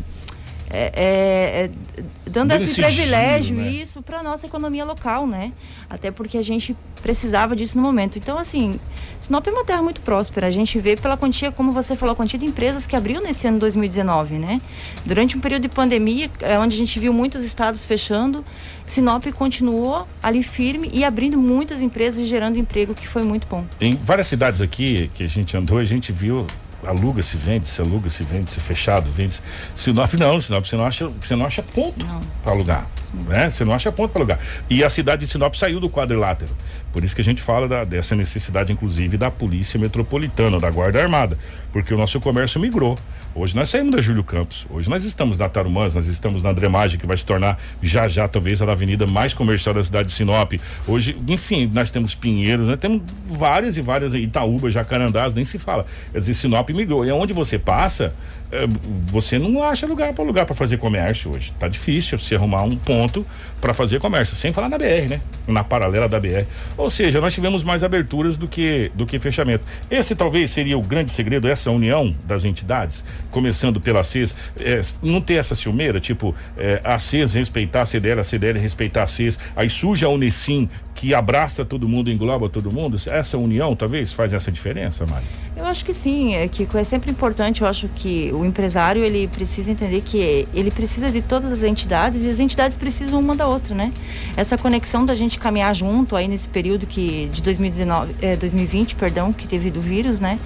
é, 0.72 0.92
é, 0.96 1.66
é 1.66 2.04
dando 2.30 2.52
esse, 2.54 2.64
esse 2.64 2.82
privilégio 2.82 3.58
giro, 3.58 3.70
né? 3.70 3.72
isso 3.72 4.02
para 4.02 4.24
nossa 4.24 4.46
economia 4.46 4.86
local, 4.86 5.28
né? 5.28 5.52
Até 5.90 6.10
porque 6.12 6.38
a 6.38 6.42
gente 6.42 6.76
precisava 7.02 7.56
disso 7.56 7.78
no 7.78 7.84
momento. 7.84 8.18
Então, 8.18 8.38
assim, 8.38 8.80
Sinop 9.20 9.46
é 9.46 9.52
uma 9.52 9.66
terra 9.66 9.82
muito 9.82 10.02
próspera. 10.02 10.48
A 10.48 10.52
gente 10.52 10.80
vê 10.80 10.96
pela 10.96 11.18
quantia, 11.18 11.52
como 11.52 11.72
você 11.72 11.96
falou, 11.96 12.14
a 12.14 12.16
quantia 12.16 12.40
de 12.40 12.46
empresas 12.46 12.88
que 12.88 12.96
abriu 12.96 13.22
nesse 13.22 13.48
ano 13.48 13.60
2019, 13.60 14.38
né? 14.38 14.62
Durante 15.06 15.38
um 15.38 15.42
período 15.42 15.64
de 15.64 15.70
pandemia, 15.70 16.30
é 16.40 16.58
onde 16.58 16.76
a 16.76 16.78
gente 16.78 16.98
viu 17.00 17.12
muitos 17.12 17.44
estados 17.44 17.86
fechando, 17.86 18.46
Sinop 18.86 19.26
continuou 19.34 20.08
ali 20.22 20.42
firme 20.44 20.90
e 20.94 21.04
abrindo 21.04 21.38
muitas 21.38 21.82
empresas 21.82 22.20
e 22.20 22.26
gerando 22.26 22.58
emprego, 22.58 22.94
que 22.94 23.08
foi 23.08 23.24
muito 23.24 23.48
bom. 23.48 23.66
Em 23.80 23.96
várias 23.96 24.28
cidades 24.28 24.62
aqui 24.62 25.12
que 25.14 25.24
a 25.24 25.28
gente 25.28 25.56
andou, 25.58 25.78
a 25.78 25.84
gente 25.84 26.12
viu 26.12 26.46
aluga, 26.86 27.22
se 27.22 27.38
vende, 27.38 27.66
se 27.66 27.82
aluga, 27.82 28.10
se 28.10 28.24
vende, 28.24 28.50
se 28.50 28.60
fechado, 28.60 29.10
vende. 29.12 29.34
-se. 29.34 29.42
Sinop 29.76 30.14
não, 30.14 30.42
Sinop 30.42 30.66
você 30.66 30.76
não 30.76 30.86
acha, 30.86 31.08
você 31.22 31.36
não 31.36 31.46
acha 31.46 31.64
ponto 31.64 32.06
para 32.44 32.52
alugar, 32.52 32.88
né? 33.28 33.50
Você 33.50 33.64
não 33.66 33.74
acha 33.74 33.92
ponto 33.92 34.12
para 34.12 34.22
alugar. 34.22 34.40
E 34.70 34.84
a 34.84 34.90
cidade 34.90 35.26
de 35.26 35.32
Sinop 35.32 35.56
saiu 35.56 35.80
do 35.80 35.90
quadrilátero. 35.90 36.52
Por 36.92 37.04
isso 37.04 37.16
que 37.16 37.22
a 37.22 37.24
gente 37.24 37.42
fala 37.42 37.68
da, 37.68 37.84
dessa 37.84 38.16
necessidade, 38.16 38.72
inclusive, 38.72 39.18
da 39.18 39.32
polícia 39.32 39.80
metropolitana, 39.80 40.60
da 40.60 40.70
guarda 40.70 41.02
armada, 41.02 41.38
porque 41.72 41.94
o 41.94 41.98
nosso 41.98 42.20
comércio 42.20 42.60
migrou. 42.60 42.98
Hoje 43.34 43.56
nós 43.56 43.70
saímos 43.70 43.92
da 43.92 44.02
Júlio 44.02 44.26
Campos. 44.26 44.68
Hoje 44.70 44.90
nós 44.90 45.06
estamos 45.06 45.38
na 45.38 45.48
Tarumãs, 45.48 45.96
nós 45.96 46.06
estamos 46.06 46.44
na 46.44 46.50
Andremagem, 46.50 47.00
que 47.00 47.08
vai 47.08 47.16
se 47.16 47.26
tornar 47.26 47.58
já 47.82 48.06
já 48.10 48.28
talvez 48.28 48.62
a 48.62 48.70
avenida 48.70 49.08
mais 49.08 49.34
comercial 49.34 49.74
da 49.74 49.82
cidade 49.82 50.10
de 50.10 50.14
Sinop. 50.14 50.52
Hoje, 50.86 51.18
enfim, 51.30 51.70
nós 51.74 51.90
temos 51.92 52.14
Pinheiros, 52.14 52.68
nós 52.68 52.78
temos 52.78 53.02
várias 53.26 53.78
e 53.78 53.82
várias 53.82 54.14
Itaúba, 54.14 54.70
Jacarandás, 54.70 55.34
nem 55.34 55.46
se 55.46 55.58
fala. 55.58 55.86
Quer 56.12 56.20
dizer, 56.20 56.34
Sinop 56.34 56.70
migrou. 56.72 57.06
E 57.06 57.12
onde 57.12 57.32
você 57.32 57.58
passa, 57.58 58.14
é, 58.52 58.68
você 59.04 59.40
não 59.40 59.64
acha 59.64 59.88
lugar 59.88 60.14
para 60.14 60.26
lugar 60.26 60.46
para 60.46 60.54
fazer 60.54 60.76
comércio 60.76 61.34
hoje. 61.34 61.54
Tá 61.58 61.70
difícil 61.70 62.20
você 62.20 62.36
arrumar 62.36 62.64
um 62.64 62.76
ponto 62.76 63.26
para 63.62 63.74
fazer 63.74 64.00
comércio, 64.00 64.36
sem 64.36 64.52
falar 64.52 64.68
na 64.68 64.78
BR, 64.78 65.08
né? 65.10 65.22
Na 65.48 65.64
paralela 65.64 66.10
da 66.10 66.20
BR. 66.20 66.46
Ou 66.76 66.90
seja, 66.90 67.22
nós 67.22 67.34
tivemos 67.34 67.64
mais 67.64 67.84
aberturas 67.84 68.36
do 68.36 68.48
que 68.48 68.92
do 68.94 69.06
que 69.06 69.20
fechamento. 69.20 69.64
Esse 69.90 70.16
talvez 70.16 70.50
seria 70.50 70.78
o 70.78 70.82
grande 70.82 71.12
segredo, 71.12 71.48
essa 71.48 71.61
união 71.70 72.16
das 72.26 72.46
entidades, 72.46 73.04
começando 73.30 73.80
pela 73.80 74.02
CES, 74.04 74.36
é, 74.60 74.82
não 75.04 75.22
ter 75.22 75.36
essa 75.36 75.54
ciumeira, 75.54 76.00
tipo, 76.00 76.34
é, 76.58 76.82
a 76.84 76.98
CES 76.98 77.34
respeitar 77.34 77.82
a 77.82 77.86
CDL, 77.86 78.22
a 78.22 78.24
CDL 78.24 78.58
respeitar 78.58 79.04
a 79.04 79.08
CES, 79.08 79.38
aí 79.56 79.70
surge 79.70 80.04
a 80.04 80.10
Unicim 80.10 80.70
que 80.94 81.14
abraça 81.14 81.64
todo 81.66 81.88
mundo, 81.88 82.12
engloba 82.12 82.50
todo 82.50 82.72
mundo. 82.72 82.98
Essa 83.08 83.38
união 83.38 83.76
talvez 83.76 84.14
faz 84.14 84.34
essa 84.34 84.52
diferença, 84.52 85.06
Mari? 85.06 85.26
Eu 85.56 85.66
acho 85.66 85.84
que 85.84 85.94
sim, 85.94 86.36
é, 86.36 86.48
Kiko. 86.48 86.78
É 86.78 86.84
sempre 86.84 87.12
importante, 87.12 87.62
eu 87.62 87.68
acho 87.68 87.88
que 87.90 88.32
o 88.34 88.46
empresário 88.46 89.04
ele 89.04 89.28
precisa 89.28 89.72
entender 89.72 90.02
que 90.02 90.48
ele 90.54 90.70
precisa 90.70 91.12
de 91.12 91.22
todas 91.22 91.52
as 91.52 91.64
entidades 91.64 92.26
e 92.26 92.30
as 92.30 92.40
entidades 92.40 92.78
precisam 92.78 93.20
uma 93.20 93.36
da 93.36 93.48
outra, 93.48 93.74
né? 93.74 93.92
Essa 94.36 94.58
conexão 94.58 95.06
da 95.06 95.14
gente 95.16 95.40
caminhar 95.40 95.74
junto 95.74 96.16
aí 96.16 96.28
nesse 96.28 96.48
período 96.48 96.86
que 96.86 97.28
de 97.32 97.42
2019, 97.42 98.16
é, 98.22 98.36
2020, 98.36 98.96
perdão, 98.96 99.34
que 99.34 99.48
teve 99.48 99.70
do 99.70 99.82
vírus, 99.82 100.20
né? 100.20 100.40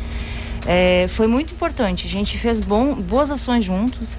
É, 0.65 1.07
foi 1.09 1.27
muito 1.27 1.53
importante. 1.53 2.07
A 2.07 2.09
gente 2.09 2.37
fez 2.37 2.59
bom, 2.59 2.93
boas 2.93 3.31
ações 3.31 3.63
juntos. 3.63 4.17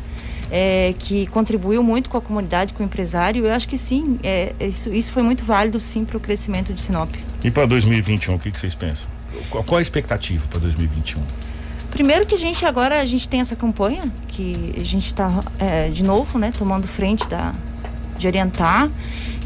É, 0.48 0.94
que 0.96 1.26
contribuiu 1.26 1.82
muito 1.82 2.08
com 2.08 2.16
a 2.16 2.20
comunidade, 2.20 2.72
com 2.72 2.80
o 2.80 2.86
empresário. 2.86 3.44
Eu 3.44 3.52
acho 3.52 3.66
que 3.66 3.76
sim, 3.76 4.16
é, 4.22 4.54
isso, 4.60 4.94
isso 4.94 5.10
foi 5.10 5.20
muito 5.20 5.42
válido 5.42 5.80
sim 5.80 6.04
para 6.04 6.16
o 6.16 6.20
crescimento 6.20 6.72
de 6.72 6.80
Sinop. 6.80 7.12
E 7.42 7.50
para 7.50 7.66
2021, 7.66 8.36
o 8.36 8.38
que, 8.38 8.52
que 8.52 8.58
vocês 8.58 8.72
pensam? 8.72 9.08
Qual, 9.50 9.64
qual 9.64 9.78
a 9.80 9.82
expectativa 9.82 10.46
para 10.46 10.60
2021? 10.60 11.20
Primeiro 11.90 12.24
que 12.26 12.36
a 12.36 12.38
gente 12.38 12.64
agora 12.64 13.00
a 13.00 13.04
gente 13.04 13.28
tem 13.28 13.40
essa 13.40 13.56
campanha 13.56 14.12
que 14.28 14.72
a 14.78 14.84
gente 14.84 15.06
está 15.06 15.40
é, 15.58 15.88
de 15.88 16.04
novo, 16.04 16.38
né, 16.38 16.52
tomando 16.56 16.86
frente 16.86 17.26
da 17.28 17.52
de 18.16 18.26
orientar. 18.26 18.90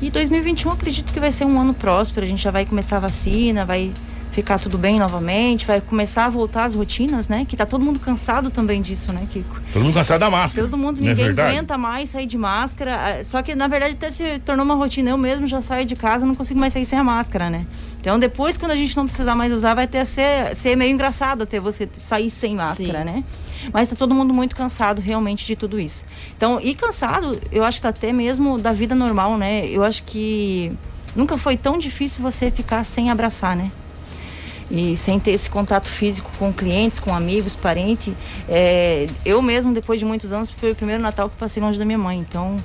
E 0.01 0.11
2021 0.11 0.71
acredito 0.71 1.13
que 1.13 1.21
vai 1.21 1.31
ser 1.31 1.45
um 1.45 1.61
ano 1.61 1.75
próspero. 1.75 2.25
A 2.25 2.29
gente 2.29 2.43
já 2.43 2.51
vai 2.51 2.65
começar 2.65 2.97
a 2.97 3.01
vacina, 3.01 3.65
vai 3.65 3.93
ficar 4.31 4.59
tudo 4.59 4.79
bem 4.79 4.99
novamente, 4.99 5.67
vai 5.67 5.81
começar 5.81 6.27
a 6.27 6.29
voltar 6.29 6.65
às 6.65 6.75
rotinas, 6.75 7.29
né? 7.29 7.45
Que 7.49 7.57
tá 7.57 7.67
todo 7.67 7.85
mundo 7.85 7.99
cansado 7.99 8.51
também 8.51 8.81
disso, 8.81 9.13
né, 9.13 9.27
Kiko? 9.31 9.61
Todo 9.73 9.83
mundo 9.83 9.95
cansado 9.95 10.21
da 10.21 10.31
máscara. 10.31 10.67
Todo 10.67 10.79
mundo, 10.79 11.01
ninguém 11.01 11.27
é 11.27 11.31
aguenta 11.31 11.77
mais 11.77 12.11
sair 12.11 12.27
de 12.27 12.39
máscara. 12.39 12.97
Ah, 12.97 13.25
só 13.25 13.43
que, 13.43 13.55
na 13.55 13.67
verdade, 13.67 13.95
até 13.95 14.11
se 14.11 14.39
tornou 14.41 14.65
uma 14.65 14.75
rotina. 14.75 15.11
Eu 15.11 15.19
mesmo 15.19 15.47
já 15.47 15.61
saio 15.61 15.85
de 15.85 15.97
casa, 15.97 16.25
não 16.25 16.35
consigo 16.35 16.61
mais 16.61 16.73
sair 16.73 16.85
sem 16.85 16.99
a 16.99 17.05
máscara, 17.05 17.51
né? 17.51 17.67
Então, 18.01 18.19
depois, 18.19 18.57
quando 18.57 18.71
a 18.73 18.77
gente 18.77 18.97
não 18.97 19.05
precisar 19.05 19.35
mais 19.35 19.53
usar, 19.53 19.75
vai 19.75 19.87
ter 19.87 20.05
ser, 20.07 20.55
ser 20.55 20.77
meio 20.77 20.93
engraçado 20.93 21.43
até 21.43 21.61
você 21.61 21.89
sair 21.93 22.31
sem 22.31 22.55
máscara, 22.55 23.01
Sim. 23.01 23.05
né? 23.05 23.25
Mas 23.73 23.89
tá 23.89 23.97
todo 23.97 24.15
mundo 24.15 24.33
muito 24.33 24.57
cansado 24.57 25.03
realmente 25.03 25.47
de 25.47 25.55
tudo 25.55 25.79
isso. 25.79 26.05
Então, 26.37 26.59
e 26.63 26.75
cansado, 26.75 27.39
eu 27.53 27.63
acho 27.63 27.79
que 27.79 27.83
tá 27.83 27.91
até 27.91 28.13
mesmo 28.13 28.59
da 28.59 28.73
vida 28.73 28.95
normal, 28.95 29.37
né? 29.37 29.67
Eu 29.67 29.85
acho 29.85 30.03
que 30.05 30.73
nunca 31.15 31.37
foi 31.37 31.57
tão 31.57 31.77
difícil 31.77 32.23
você 32.23 32.51
ficar 32.51 32.85
sem 32.85 33.11
abraçar, 33.11 33.55
né? 33.55 33.71
E 34.71 34.95
sem 34.97 35.19
ter 35.19 35.33
esse 35.33 35.51
contato 35.51 35.89
físico 35.89 36.31
com 36.39 36.53
clientes, 36.53 37.01
com 37.01 37.15
amigos, 37.15 37.57
parentes. 37.57 38.15
É, 38.49 39.07
eu 39.25 39.43
mesmo, 39.43 39.73
depois 39.73 39.99
de 39.99 40.05
muitos 40.05 40.33
anos, 40.33 40.49
foi 40.49 40.71
o 40.71 40.75
primeiro 40.75 41.03
Natal 41.03 41.29
que 41.29 41.37
passei 41.37 41.63
longe 41.63 41.79
da 41.79 41.85
minha 41.85 41.99
mãe. 41.99 42.19
Então, 42.19 42.57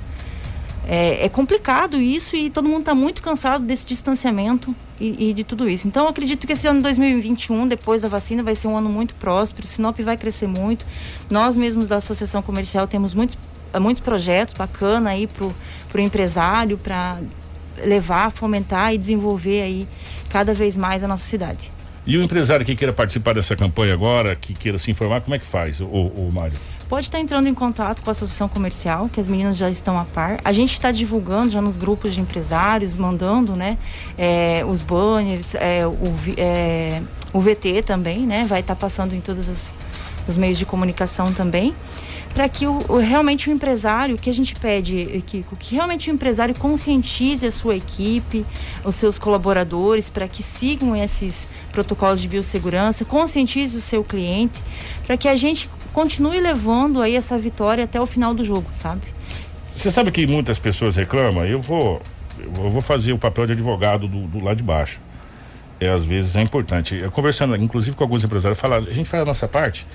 é, 0.86 1.24
é 1.24 1.28
complicado 1.28 1.96
isso 1.96 2.36
e 2.36 2.48
todo 2.48 2.68
mundo 2.68 2.80
está 2.80 2.94
muito 2.94 3.20
cansado 3.20 3.64
desse 3.64 3.84
distanciamento 3.84 4.74
e, 5.00 5.30
e, 5.30 5.32
de 5.32 5.42
tudo 5.42 5.68
isso. 5.68 5.88
Então, 5.88 6.06
acredito 6.06 6.46
que 6.46 6.52
esse 6.52 6.68
ano 6.68 6.80
2021, 6.80 7.66
depois 7.66 8.02
da 8.02 8.08
vacina, 8.08 8.42
vai 8.42 8.54
ser 8.54 8.68
um 8.68 8.76
ano 8.76 8.88
muito 8.88 9.14
próspero. 9.16 9.66
Sinop 9.66 9.98
vai 10.00 10.16
crescer 10.16 10.46
muito. 10.46 10.86
Nós 11.28 11.56
mesmos 11.56 11.88
da 11.88 11.96
Associação 11.96 12.40
Comercial 12.40 12.86
temos 12.86 13.14
muitos, 13.14 13.36
muitos 13.80 14.00
projetos 14.00 14.54
bacanas 14.54 15.12
aí 15.12 15.26
para 15.26 15.44
o 15.44 16.00
empresário, 16.00 16.78
para 16.78 17.18
levar, 17.84 18.30
fomentar 18.30 18.94
e 18.94 18.98
desenvolver 18.98 19.62
aí 19.62 19.88
cada 20.30 20.54
vez 20.54 20.76
mais 20.76 21.02
a 21.02 21.08
nossa 21.08 21.26
cidade. 21.26 21.75
E 22.06 22.16
o 22.16 22.22
empresário 22.22 22.64
que 22.64 22.76
queira 22.76 22.92
participar 22.92 23.34
dessa 23.34 23.56
campanha 23.56 23.92
agora, 23.92 24.36
que 24.36 24.54
queira 24.54 24.78
se 24.78 24.90
informar, 24.92 25.22
como 25.22 25.34
é 25.34 25.40
que 25.40 25.46
faz, 25.46 25.80
o, 25.80 25.86
o 25.86 26.30
Mário? 26.32 26.56
Pode 26.88 27.06
estar 27.06 27.18
entrando 27.18 27.48
em 27.48 27.54
contato 27.54 28.00
com 28.00 28.08
a 28.08 28.12
associação 28.12 28.48
comercial, 28.48 29.08
que 29.08 29.18
as 29.18 29.26
meninas 29.26 29.56
já 29.56 29.68
estão 29.68 29.98
a 29.98 30.04
par. 30.04 30.38
A 30.44 30.52
gente 30.52 30.72
está 30.72 30.92
divulgando 30.92 31.50
já 31.50 31.60
nos 31.60 31.76
grupos 31.76 32.14
de 32.14 32.20
empresários, 32.20 32.94
mandando, 32.94 33.56
né, 33.56 33.76
é, 34.16 34.64
os 34.64 34.82
banners, 34.82 35.56
é, 35.56 35.84
o, 35.84 35.96
é, 36.36 37.02
o 37.32 37.40
VT 37.40 37.82
também, 37.84 38.20
né, 38.20 38.44
vai 38.44 38.60
estar 38.60 38.76
passando 38.76 39.12
em 39.12 39.20
todos 39.20 39.48
os, 39.48 39.74
os 40.28 40.36
meios 40.36 40.58
de 40.58 40.64
comunicação 40.64 41.32
também 41.32 41.74
para 42.36 42.50
que 42.50 42.66
o, 42.66 42.78
o, 42.86 42.98
realmente 42.98 43.48
o 43.48 43.52
empresário, 43.52 44.18
que 44.18 44.28
a 44.28 44.32
gente 44.34 44.54
pede, 44.54 45.24
Kiko, 45.26 45.56
que 45.56 45.74
realmente 45.74 46.10
o 46.10 46.12
empresário 46.12 46.54
conscientize 46.58 47.46
a 47.46 47.50
sua 47.50 47.76
equipe, 47.76 48.44
os 48.84 48.94
seus 48.94 49.18
colaboradores, 49.18 50.10
para 50.10 50.28
que 50.28 50.42
sigam 50.42 50.94
esses 50.94 51.48
protocolos 51.76 52.22
de 52.22 52.26
biossegurança, 52.26 53.04
conscientize 53.04 53.76
o 53.76 53.82
seu 53.82 54.02
cliente, 54.02 54.58
para 55.06 55.14
que 55.14 55.28
a 55.28 55.36
gente 55.36 55.68
continue 55.92 56.40
levando 56.40 57.02
aí 57.02 57.14
essa 57.14 57.36
vitória 57.36 57.84
até 57.84 58.00
o 58.00 58.06
final 58.06 58.32
do 58.32 58.42
jogo, 58.42 58.66
sabe? 58.72 59.02
Você 59.74 59.90
sabe 59.90 60.10
que 60.10 60.26
muitas 60.26 60.58
pessoas 60.58 60.96
reclamam, 60.96 61.44
eu 61.44 61.60
vou 61.60 62.00
eu 62.38 62.70
vou 62.70 62.80
fazer 62.80 63.12
o 63.12 63.18
papel 63.18 63.46
de 63.46 63.52
advogado 63.52 64.08
do, 64.08 64.26
do 64.26 64.42
lado 64.42 64.56
de 64.56 64.62
baixo. 64.62 65.00
É, 65.78 65.90
às 65.90 66.06
vezes 66.06 66.34
é 66.36 66.40
importante. 66.42 66.94
Eu, 66.94 67.10
conversando, 67.10 67.54
inclusive, 67.56 67.94
com 67.94 68.04
alguns 68.04 68.24
empresários, 68.24 68.58
falar, 68.58 68.76
a 68.76 68.80
gente 68.80 69.08
faz 69.08 69.22
a 69.22 69.26
nossa 69.26 69.46
parte, 69.46 69.86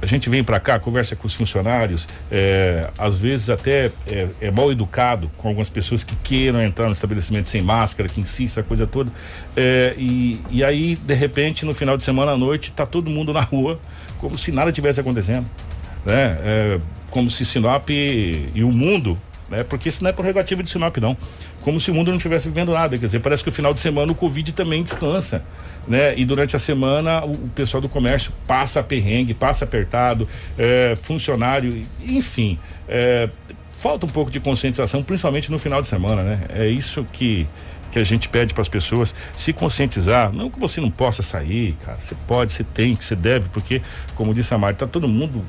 a 0.00 0.06
gente 0.06 0.30
vem 0.30 0.44
para 0.44 0.60
cá, 0.60 0.78
conversa 0.78 1.16
com 1.16 1.26
os 1.26 1.34
funcionários, 1.34 2.06
é, 2.30 2.88
às 2.98 3.18
vezes 3.18 3.50
até 3.50 3.90
é, 4.06 4.28
é, 4.40 4.50
mal 4.50 4.70
educado 4.70 5.30
com 5.36 5.48
algumas 5.48 5.68
pessoas 5.68 6.04
que 6.04 6.14
queiram 6.16 6.62
entrar 6.62 6.86
no 6.86 6.92
estabelecimento 6.92 7.48
sem 7.48 7.62
máscara, 7.62 8.08
que 8.08 8.20
insista, 8.20 8.60
a 8.60 8.62
coisa 8.62 8.86
toda. 8.86 9.10
É, 9.56 9.94
e, 9.98 10.40
e 10.50 10.62
aí, 10.62 10.96
de 10.96 11.14
repente, 11.14 11.64
no 11.64 11.74
final 11.74 11.96
de 11.96 12.02
semana 12.02 12.32
à 12.32 12.36
noite, 12.36 12.72
tá 12.72 12.86
todo 12.86 13.10
mundo 13.10 13.32
na 13.32 13.40
rua, 13.40 13.80
como 14.18 14.38
se 14.38 14.52
nada 14.52 14.70
tivesse 14.70 15.00
acontecendo. 15.00 15.46
Né? 16.06 16.38
É, 16.42 16.80
como 17.10 17.30
se 17.30 17.44
Sinop 17.44 17.90
e, 17.90 18.50
e 18.54 18.62
o 18.62 18.70
mundo 18.70 19.18
né? 19.48 19.64
Porque 19.64 19.88
isso 19.88 20.02
não 20.02 20.10
é 20.10 20.12
prerrogativa 20.12 20.62
de 20.62 20.68
Sinop, 20.68 20.96
não. 20.98 21.16
Como 21.62 21.80
se 21.80 21.90
o 21.90 21.94
mundo 21.94 22.08
não 22.08 22.16
estivesse 22.16 22.48
vivendo 22.48 22.72
nada. 22.72 22.96
Quer 22.98 23.06
dizer, 23.06 23.20
parece 23.20 23.42
que 23.42 23.48
o 23.48 23.52
final 23.52 23.72
de 23.72 23.80
semana 23.80 24.12
o 24.12 24.14
Covid 24.14 24.52
também 24.52 24.82
descansa, 24.82 25.42
né? 25.88 26.14
E 26.16 26.24
durante 26.24 26.54
a 26.54 26.58
semana 26.58 27.24
o, 27.24 27.32
o 27.32 27.48
pessoal 27.54 27.80
do 27.80 27.88
comércio 27.88 28.32
passa 28.46 28.82
perrengue, 28.82 29.34
passa 29.34 29.64
apertado, 29.64 30.28
é, 30.56 30.94
funcionário, 31.00 31.82
enfim. 32.02 32.58
É, 32.88 33.28
falta 33.72 34.06
um 34.06 34.08
pouco 34.08 34.30
de 34.30 34.40
conscientização, 34.40 35.02
principalmente 35.02 35.50
no 35.50 35.58
final 35.58 35.80
de 35.80 35.86
semana, 35.86 36.22
né? 36.22 36.40
É 36.50 36.66
isso 36.66 37.04
que 37.12 37.46
que 37.90 37.98
a 37.98 38.04
gente 38.04 38.28
pede 38.28 38.52
para 38.52 38.60
as 38.60 38.68
pessoas 38.68 39.14
se 39.34 39.50
conscientizar, 39.52 40.30
não 40.30 40.50
que 40.50 40.60
você 40.60 40.80
não 40.80 40.90
possa 40.90 41.22
sair, 41.22 41.74
cara, 41.84 41.98
você 41.98 42.14
pode, 42.26 42.52
você 42.52 42.62
tem, 42.62 42.94
que 42.94 43.02
você 43.02 43.16
deve, 43.16 43.48
porque 43.48 43.80
como 44.14 44.34
disse 44.34 44.52
a 44.52 44.58
Mari, 44.58 44.76
tá 44.76 44.86
todo 44.86 45.08
mundo 45.08 45.42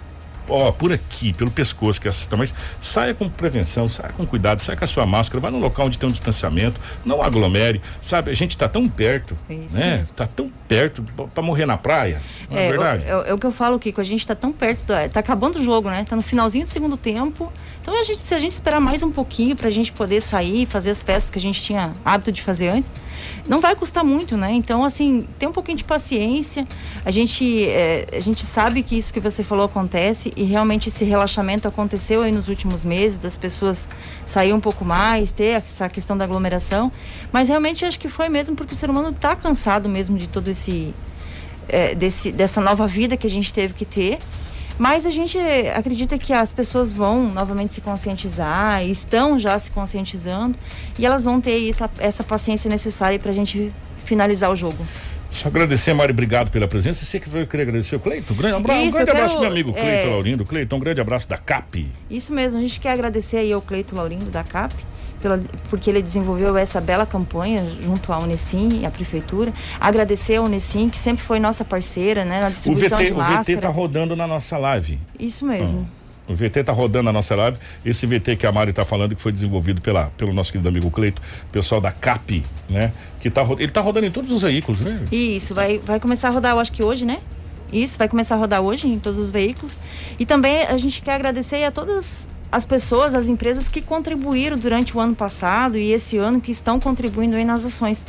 ó, 0.49 0.71
por 0.71 0.91
aqui, 0.91 1.33
pelo 1.33 1.51
pescoço, 1.51 1.99
que 1.99 2.07
é 2.07 2.09
essa 2.09 2.35
mas 2.35 2.53
saia 2.79 3.13
com 3.13 3.29
prevenção, 3.29 3.87
saia 3.89 4.11
com 4.11 4.25
cuidado, 4.25 4.61
saia 4.61 4.77
com 4.77 4.83
a 4.83 4.87
sua 4.87 5.05
máscara, 5.05 5.39
vai 5.39 5.51
num 5.51 5.59
local 5.59 5.87
onde 5.87 5.97
tem 5.97 6.07
um 6.07 6.11
distanciamento, 6.11 6.79
não 7.05 7.21
aglomere, 7.21 7.81
sabe? 8.01 8.31
A 8.31 8.33
gente 8.33 8.57
tá 8.57 8.67
tão 8.67 8.87
perto, 8.87 9.37
Isso 9.49 9.77
né? 9.77 9.97
mesmo. 9.97 10.15
Tá 10.15 10.27
tão 10.27 10.51
perto 10.67 11.03
pra 11.33 11.43
morrer 11.43 11.65
na 11.65 11.77
praia, 11.77 12.21
não 12.49 12.57
é, 12.57 12.69
verdade? 12.69 13.05
É, 13.05 13.29
é 13.29 13.33
o 13.33 13.37
que 13.37 13.45
eu 13.45 13.51
falo, 13.51 13.79
Kiko. 13.79 14.01
A 14.01 14.03
gente 14.03 14.25
tá 14.25 14.35
tão 14.35 14.51
perto, 14.51 14.83
da, 14.85 15.07
tá 15.09 15.19
acabando 15.19 15.59
o 15.59 15.63
jogo, 15.63 15.89
né? 15.89 16.05
Tá 16.07 16.15
no 16.15 16.21
finalzinho 16.21 16.65
do 16.65 16.69
segundo 16.69 16.97
tempo. 16.97 17.51
Então, 17.89 17.99
a 17.99 18.03
gente, 18.03 18.21
se 18.21 18.35
a 18.35 18.37
gente 18.37 18.51
esperar 18.51 18.79
mais 18.79 19.01
um 19.01 19.09
pouquinho 19.09 19.55
pra 19.55 19.67
gente 19.71 19.91
poder 19.91 20.21
sair, 20.21 20.67
fazer 20.67 20.91
as 20.91 21.01
festas 21.01 21.31
que 21.31 21.39
a 21.39 21.41
gente 21.41 21.59
tinha 21.59 21.95
hábito 22.05 22.31
de 22.31 22.43
fazer 22.43 22.69
antes, 22.69 22.91
não 23.47 23.59
vai 23.59 23.75
custar 23.75 24.03
muito, 24.03 24.37
né? 24.37 24.51
Então, 24.51 24.83
assim, 24.83 25.27
tem 25.39 25.49
um 25.49 25.51
pouquinho 25.51 25.75
de 25.75 25.83
paciência. 25.83 26.67
A 27.03 27.09
gente, 27.09 27.65
é, 27.65 28.05
a 28.13 28.19
gente 28.19 28.45
sabe 28.45 28.83
que 28.83 28.95
isso 28.95 29.11
que 29.11 29.19
você 29.19 29.41
falou 29.41 29.65
acontece 29.65 30.31
e 30.35 30.43
realmente 30.43 30.89
esse 30.89 31.03
relaxamento 31.03 31.67
aconteceu 31.67 32.21
aí 32.21 32.31
nos 32.31 32.47
últimos 32.47 32.83
meses, 32.83 33.17
das 33.17 33.35
pessoas 33.35 33.87
sair 34.23 34.53
um 34.53 34.59
pouco 34.59 34.85
mais, 34.85 35.31
ter 35.31 35.63
essa 35.65 35.89
questão 35.89 36.15
da 36.15 36.25
aglomeração. 36.25 36.91
Mas 37.31 37.49
realmente 37.49 37.85
acho 37.85 37.99
que 37.99 38.07
foi 38.07 38.29
mesmo 38.29 38.55
porque 38.55 38.75
o 38.75 38.77
ser 38.77 38.91
humano 38.91 39.11
tá 39.13 39.35
cansado 39.35 39.89
mesmo 39.89 40.15
de 40.15 40.29
todo 40.29 40.47
esse 40.47 40.93
é, 41.67 41.95
desse, 41.95 42.31
dessa 42.31 42.61
nova 42.61 42.85
vida 42.85 43.17
que 43.17 43.25
a 43.25 43.29
gente 43.29 43.51
teve 43.51 43.73
que 43.73 43.85
ter. 43.85 44.19
Mas 44.79 45.05
a 45.05 45.09
gente 45.09 45.37
acredita 45.75 46.17
que 46.17 46.31
as 46.31 46.53
pessoas 46.53 46.89
vão 46.89 47.23
novamente 47.33 47.73
se 47.73 47.81
conscientizar, 47.81 48.83
estão 48.85 49.37
já 49.37 49.59
se 49.59 49.69
conscientizando, 49.69 50.57
e 50.97 51.05
elas 51.05 51.25
vão 51.25 51.41
ter 51.41 51.69
essa, 51.69 51.89
essa 51.99 52.23
paciência 52.23 52.69
necessária 52.69 53.19
para 53.19 53.29
a 53.29 53.33
gente 53.33 53.73
finalizar 54.05 54.49
o 54.49 54.55
jogo. 54.55 54.77
Só 55.29 55.49
agradecer, 55.49 55.93
Mari, 55.93 56.11
obrigado 56.11 56.49
pela 56.49 56.67
presença. 56.67 57.05
Você 57.05 57.19
que 57.19 57.29
veio 57.29 57.45
querer 57.45 57.63
agradecer 57.63 57.95
o 57.95 57.99
Cleiton. 57.99 58.33
Grande, 58.33 58.55
um 58.55 58.63
grande 58.63 58.87
Isso, 58.87 59.01
abraço, 59.01 59.27
quero, 59.27 59.39
meu 59.41 59.51
amigo 59.51 59.73
é, 59.75 59.81
Cleiton 59.81 60.09
Laurindo. 60.09 60.45
Cleiton, 60.45 60.75
um 60.77 60.79
grande 60.79 61.01
abraço 61.01 61.29
da 61.29 61.37
CAP. 61.37 61.91
Isso 62.09 62.33
mesmo, 62.33 62.57
a 62.57 62.61
gente 62.61 62.79
quer 62.79 62.93
agradecer 62.93 63.37
aí 63.37 63.51
ao 63.51 63.61
Cleito 63.61 63.95
Laurindo 63.95 64.25
da 64.25 64.43
CAP, 64.43 64.75
pela, 65.21 65.39
porque 65.69 65.89
ele 65.89 66.01
desenvolveu 66.01 66.57
essa 66.57 66.79
bela 66.81 67.05
campanha 67.05 67.65
junto 67.83 68.11
à 68.11 68.19
Unesim 68.19 68.81
e 68.81 68.85
à 68.85 68.91
Prefeitura. 68.91 69.53
Agradecer 69.79 70.37
à 70.37 70.41
Unesim, 70.41 70.89
que 70.89 70.97
sempre 70.97 71.23
foi 71.23 71.39
nossa 71.39 71.63
parceira 71.63 72.25
né, 72.25 72.41
na 72.41 72.47
O 72.47 72.51
distribuição 72.51 72.97
VT, 72.97 73.05
de 73.05 73.13
o. 73.13 73.21
VT 73.21 73.57
tá 73.57 73.69
rodando 73.69 74.15
na 74.15 74.27
nossa 74.27 74.57
live. 74.57 74.99
Isso 75.19 75.45
mesmo. 75.45 75.87
O 76.27 76.35
VT 76.35 76.63
tá 76.63 76.71
rodando 76.71 77.05
na 77.05 77.13
nossa 77.13 77.35
live. 77.35 77.57
Esse 77.83 78.05
VT 78.05 78.35
que 78.35 78.45
a 78.45 78.51
Mari 78.51 78.71
tá 78.71 78.85
falando, 78.85 79.15
que 79.15 79.21
foi 79.21 79.31
desenvolvido 79.31 79.81
pela, 79.81 80.11
pelo 80.15 80.31
nosso 80.31 80.51
querido 80.51 80.69
amigo 80.69 80.91
Cleito, 80.91 81.21
pessoal 81.51 81.81
da 81.81 81.91
CAP, 81.91 82.43
né? 82.69 82.93
Que 83.19 83.31
tá, 83.31 83.43
ele 83.57 83.71
tá 83.71 83.81
rodando 83.81 84.05
em 84.05 84.11
todos 84.11 84.31
os 84.31 84.43
veículos, 84.43 84.81
né? 84.81 85.03
Isso, 85.11 85.55
vai, 85.55 85.79
vai 85.79 85.99
começar 85.99 86.27
a 86.27 86.31
rodar, 86.31 86.53
eu 86.53 86.59
acho 86.59 86.71
que 86.71 86.83
hoje, 86.83 87.03
né? 87.03 87.17
Isso, 87.73 87.97
vai 87.97 88.07
começar 88.07 88.35
a 88.35 88.37
rodar 88.37 88.61
hoje 88.61 88.87
em 88.87 88.99
todos 88.99 89.19
os 89.19 89.31
veículos. 89.31 89.77
E 90.19 90.25
também 90.25 90.63
a 90.63 90.77
gente 90.77 91.01
quer 91.01 91.13
agradecer 91.13 91.63
a 91.63 91.71
todas 91.71 92.27
as 92.51 92.65
pessoas, 92.65 93.13
as 93.13 93.27
empresas 93.27 93.67
que 93.67 93.81
contribuíram 93.81 94.57
durante 94.57 94.95
o 94.95 94.99
ano 94.99 95.15
passado 95.15 95.77
e 95.77 95.91
esse 95.91 96.17
ano 96.17 96.41
que 96.41 96.51
estão 96.51 96.79
contribuindo 96.79 97.35
aí 97.35 97.45
nas 97.45 97.65
ações. 97.65 98.05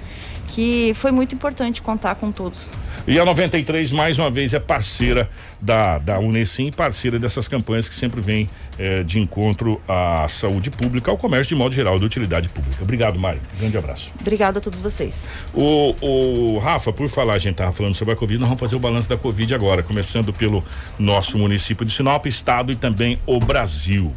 Que 0.48 0.92
foi 0.94 1.12
muito 1.12 1.32
importante 1.32 1.80
contar 1.80 2.16
com 2.16 2.32
todos. 2.32 2.70
E 3.06 3.18
a 3.18 3.24
93, 3.24 3.92
mais 3.92 4.18
uma 4.18 4.30
vez, 4.30 4.52
é 4.52 4.58
parceira 4.58 5.30
da, 5.60 5.98
da 5.98 6.18
Unesim, 6.18 6.70
parceira 6.70 7.20
dessas 7.20 7.46
campanhas 7.46 7.88
que 7.88 7.94
sempre 7.94 8.20
vem 8.20 8.48
eh, 8.76 9.02
de 9.04 9.20
encontro 9.20 9.80
à 9.88 10.26
saúde 10.28 10.70
pública, 10.70 11.10
ao 11.10 11.16
comércio 11.16 11.54
de 11.54 11.54
modo 11.54 11.72
geral, 11.72 12.00
de 12.00 12.04
utilidade 12.04 12.48
pública. 12.48 12.82
Obrigado, 12.82 13.18
Mari. 13.18 13.40
Grande 13.58 13.78
abraço. 13.78 14.12
Obrigada 14.20 14.58
a 14.58 14.60
todos 14.60 14.80
vocês. 14.80 15.30
O, 15.54 15.94
o 16.00 16.58
Rafa, 16.58 16.92
por 16.92 17.08
falar, 17.08 17.34
a 17.34 17.38
gente 17.38 17.54
tava 17.54 17.72
falando 17.72 17.94
sobre 17.94 18.14
a 18.14 18.16
Covid, 18.16 18.40
nós 18.40 18.48
vamos 18.48 18.60
fazer 18.60 18.74
o 18.74 18.80
balanço 18.80 19.08
da 19.08 19.16
Covid 19.16 19.54
agora, 19.54 19.84
começando 19.84 20.32
pelo 20.32 20.64
nosso 20.98 21.38
município 21.38 21.86
de 21.86 21.92
Sinop, 21.92 22.26
estado 22.26 22.72
e 22.72 22.76
também 22.76 23.20
o 23.24 23.38
Brasil. 23.38 24.12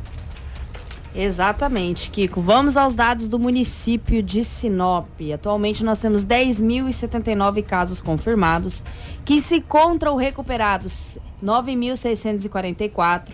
Exatamente, 1.15 2.09
Kiko. 2.09 2.41
Vamos 2.41 2.75
aos 2.75 2.95
dados 2.95 3.29
do 3.29 3.37
município 3.37 4.23
de 4.23 4.43
Sinop. 4.43 5.07
Atualmente 5.33 5.83
nós 5.83 5.99
temos 5.99 6.25
10.079 6.25 7.63
casos 7.63 7.99
confirmados, 7.99 8.83
que 9.23 9.39
se 9.39 9.57
encontram 9.57 10.15
recuperados 10.15 11.19
9.644. 11.43 13.33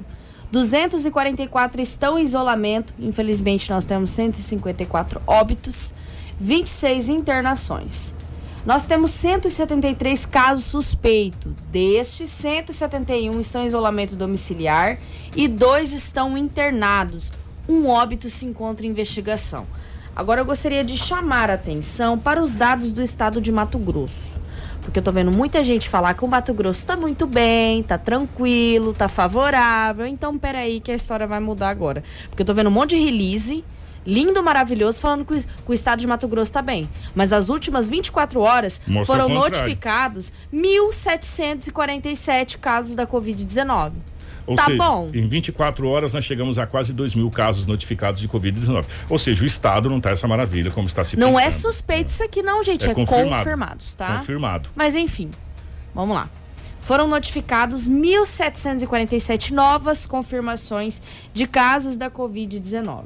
244 0.51 1.81
estão 1.81 2.19
em 2.19 2.23
isolamento. 2.23 2.93
Infelizmente, 2.99 3.69
nós 3.69 3.85
temos 3.85 4.09
154 4.09 5.21
óbitos, 5.25 5.93
26 6.37 7.07
internações. 7.07 8.13
Nós 8.65 8.83
temos 8.83 9.11
173 9.11 10.25
casos 10.25 10.65
suspeitos. 10.65 11.63
Destes, 11.65 12.29
171 12.29 13.39
estão 13.39 13.63
em 13.63 13.67
isolamento 13.67 14.17
domiciliar 14.17 14.99
e 15.33 15.47
dois 15.47 15.93
estão 15.93 16.37
internados. 16.37 17.31
Um 17.69 17.87
óbito 17.87 18.27
se 18.29 18.47
encontra 18.47 18.83
em 18.83 18.89
investigação. 18.89 19.67
Agora 20.15 20.41
eu 20.41 20.45
gostaria 20.45 20.83
de 20.83 20.97
chamar 20.97 21.51
a 21.51 21.53
atenção 21.53 22.17
para 22.17 22.41
os 22.41 22.49
dados 22.49 22.91
do 22.91 22.99
estado 22.99 23.39
de 23.39 23.51
Mato 23.51 23.77
Grosso. 23.77 24.39
Porque 24.81 24.97
eu 24.97 25.03
tô 25.03 25.11
vendo 25.11 25.31
muita 25.31 25.63
gente 25.63 25.87
falar 25.87 26.15
que 26.15 26.25
o 26.25 26.27
Mato 26.27 26.51
Grosso 26.51 26.83
tá 26.83 26.97
muito 26.97 27.27
bem, 27.27 27.83
tá 27.83 27.95
tranquilo, 27.95 28.91
tá 28.91 29.07
favorável. 29.07 30.07
Então, 30.07 30.35
peraí 30.35 30.79
que 30.79 30.91
a 30.91 30.95
história 30.95 31.27
vai 31.27 31.39
mudar 31.39 31.69
agora. 31.69 32.03
Porque 32.27 32.41
eu 32.41 32.45
tô 32.45 32.55
vendo 32.55 32.67
um 32.67 32.71
monte 32.71 32.97
de 32.97 33.05
release, 33.05 33.63
lindo, 34.03 34.41
maravilhoso, 34.41 34.99
falando 34.99 35.23
que 35.23 35.35
o, 35.67 35.73
estado 35.73 35.99
de 35.99 36.07
Mato 36.07 36.27
Grosso 36.27 36.51
tá 36.51 36.63
bem. 36.63 36.89
Mas 37.13 37.31
as 37.31 37.49
últimas 37.49 37.87
24 37.87 38.41
horas 38.41 38.81
Mostra 38.87 39.15
foram 39.15 39.29
notificados 39.29 40.33
1.747 40.51 42.57
casos 42.57 42.95
da 42.95 43.05
Covid-19. 43.05 43.91
Ou 44.49 44.55
Tá 44.55 44.65
seja, 44.65 44.77
bom. 44.77 45.09
em 45.13 45.27
24 45.27 45.87
horas 45.87 46.11
nós 46.13 46.25
chegamos 46.25 46.57
a 46.57 46.65
quase 46.65 46.91
2 46.91 47.13
mil 47.13 47.29
casos 47.29 47.67
notificados 47.67 48.19
de 48.19 48.27
Covid-19. 48.27 48.83
Ou 49.07 49.17
seja, 49.19 49.43
o 49.43 49.45
estado 49.45 49.87
não 49.89 50.01
tá 50.01 50.09
essa 50.09 50.27
maravilha 50.27 50.71
como 50.71 50.87
está 50.87 51.03
se 51.03 51.15
Não 51.15 51.39
é 51.39 51.45
pintando. 51.45 51.61
suspeito 51.61 52.09
isso 52.09 52.23
aqui, 52.23 52.41
não, 52.41 52.63
gente. 52.63 52.87
É 52.87 52.91
É, 52.91 52.95
confirmado. 52.95 53.43
confirmados, 53.43 53.93
tá? 53.93 54.17
Confirmado. 54.17 54.69
Mas 54.75 54.95
enfim, 54.95 55.29
vamos 55.93 56.15
lá. 56.15 56.27
Foram 56.81 57.07
notificados 57.07 57.87
1.747 57.87 59.51
novas 59.51 60.07
confirmações 60.07 60.99
de 61.31 61.45
casos 61.45 61.95
da 61.95 62.09
Covid-19. 62.09 63.03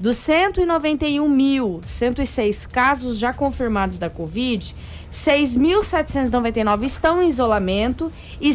Dos 0.00 0.16
191.106 0.16 2.66
casos 2.70 3.18
já 3.18 3.34
confirmados 3.34 3.98
da 3.98 4.08
Covid, 4.08 4.74
6.799 5.12 6.84
estão 6.84 7.22
em 7.22 7.28
isolamento 7.28 8.10
e 8.40 8.54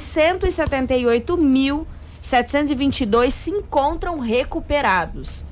178.722 2.34 3.31
se 3.31 3.51
encontram 3.51 4.19
recuperados. 4.19 5.45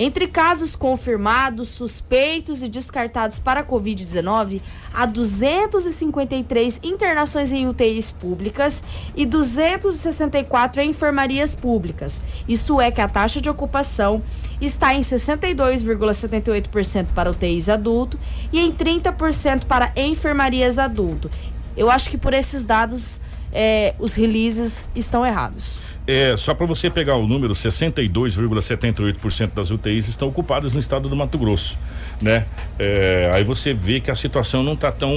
Entre 0.00 0.28
casos 0.28 0.76
confirmados, 0.76 1.70
suspeitos 1.70 2.62
e 2.62 2.68
descartados 2.68 3.40
para 3.40 3.58
a 3.60 3.64
Covid-19, 3.64 4.62
há 4.94 5.04
253 5.04 6.78
internações 6.84 7.50
em 7.50 7.66
UTIs 7.66 8.12
públicas 8.12 8.84
e 9.16 9.26
264 9.26 10.82
em 10.82 10.90
enfermarias 10.90 11.52
públicas. 11.52 12.22
Isto 12.48 12.80
é 12.80 12.92
que 12.92 13.00
a 13.00 13.08
taxa 13.08 13.40
de 13.40 13.50
ocupação 13.50 14.22
está 14.60 14.94
em 14.94 15.00
62,78% 15.00 17.06
para 17.12 17.32
UTIs 17.32 17.68
adulto 17.68 18.16
e 18.52 18.60
em 18.60 18.70
30% 18.70 19.64
para 19.64 19.92
enfermarias 19.96 20.78
adulto. 20.78 21.28
Eu 21.76 21.90
acho 21.90 22.08
que 22.08 22.16
por 22.16 22.32
esses 22.32 22.62
dados, 22.62 23.20
eh, 23.52 23.96
os 23.98 24.14
releases 24.14 24.86
estão 24.94 25.26
errados. 25.26 25.87
É, 26.08 26.34
só 26.38 26.54
para 26.54 26.64
você 26.64 26.88
pegar 26.88 27.16
o 27.16 27.26
número, 27.26 27.52
62,78% 27.52 29.50
das 29.54 29.70
UTIs 29.70 30.08
estão 30.08 30.28
ocupadas 30.28 30.72
no 30.72 30.80
estado 30.80 31.06
do 31.06 31.14
Mato 31.14 31.36
Grosso, 31.36 31.78
né? 32.22 32.46
É, 32.78 33.30
aí 33.34 33.44
você 33.44 33.74
vê 33.74 34.00
que 34.00 34.10
a 34.10 34.14
situação 34.14 34.62
não 34.62 34.74
tá 34.74 34.90
tão 34.90 35.12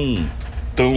tão 0.75 0.93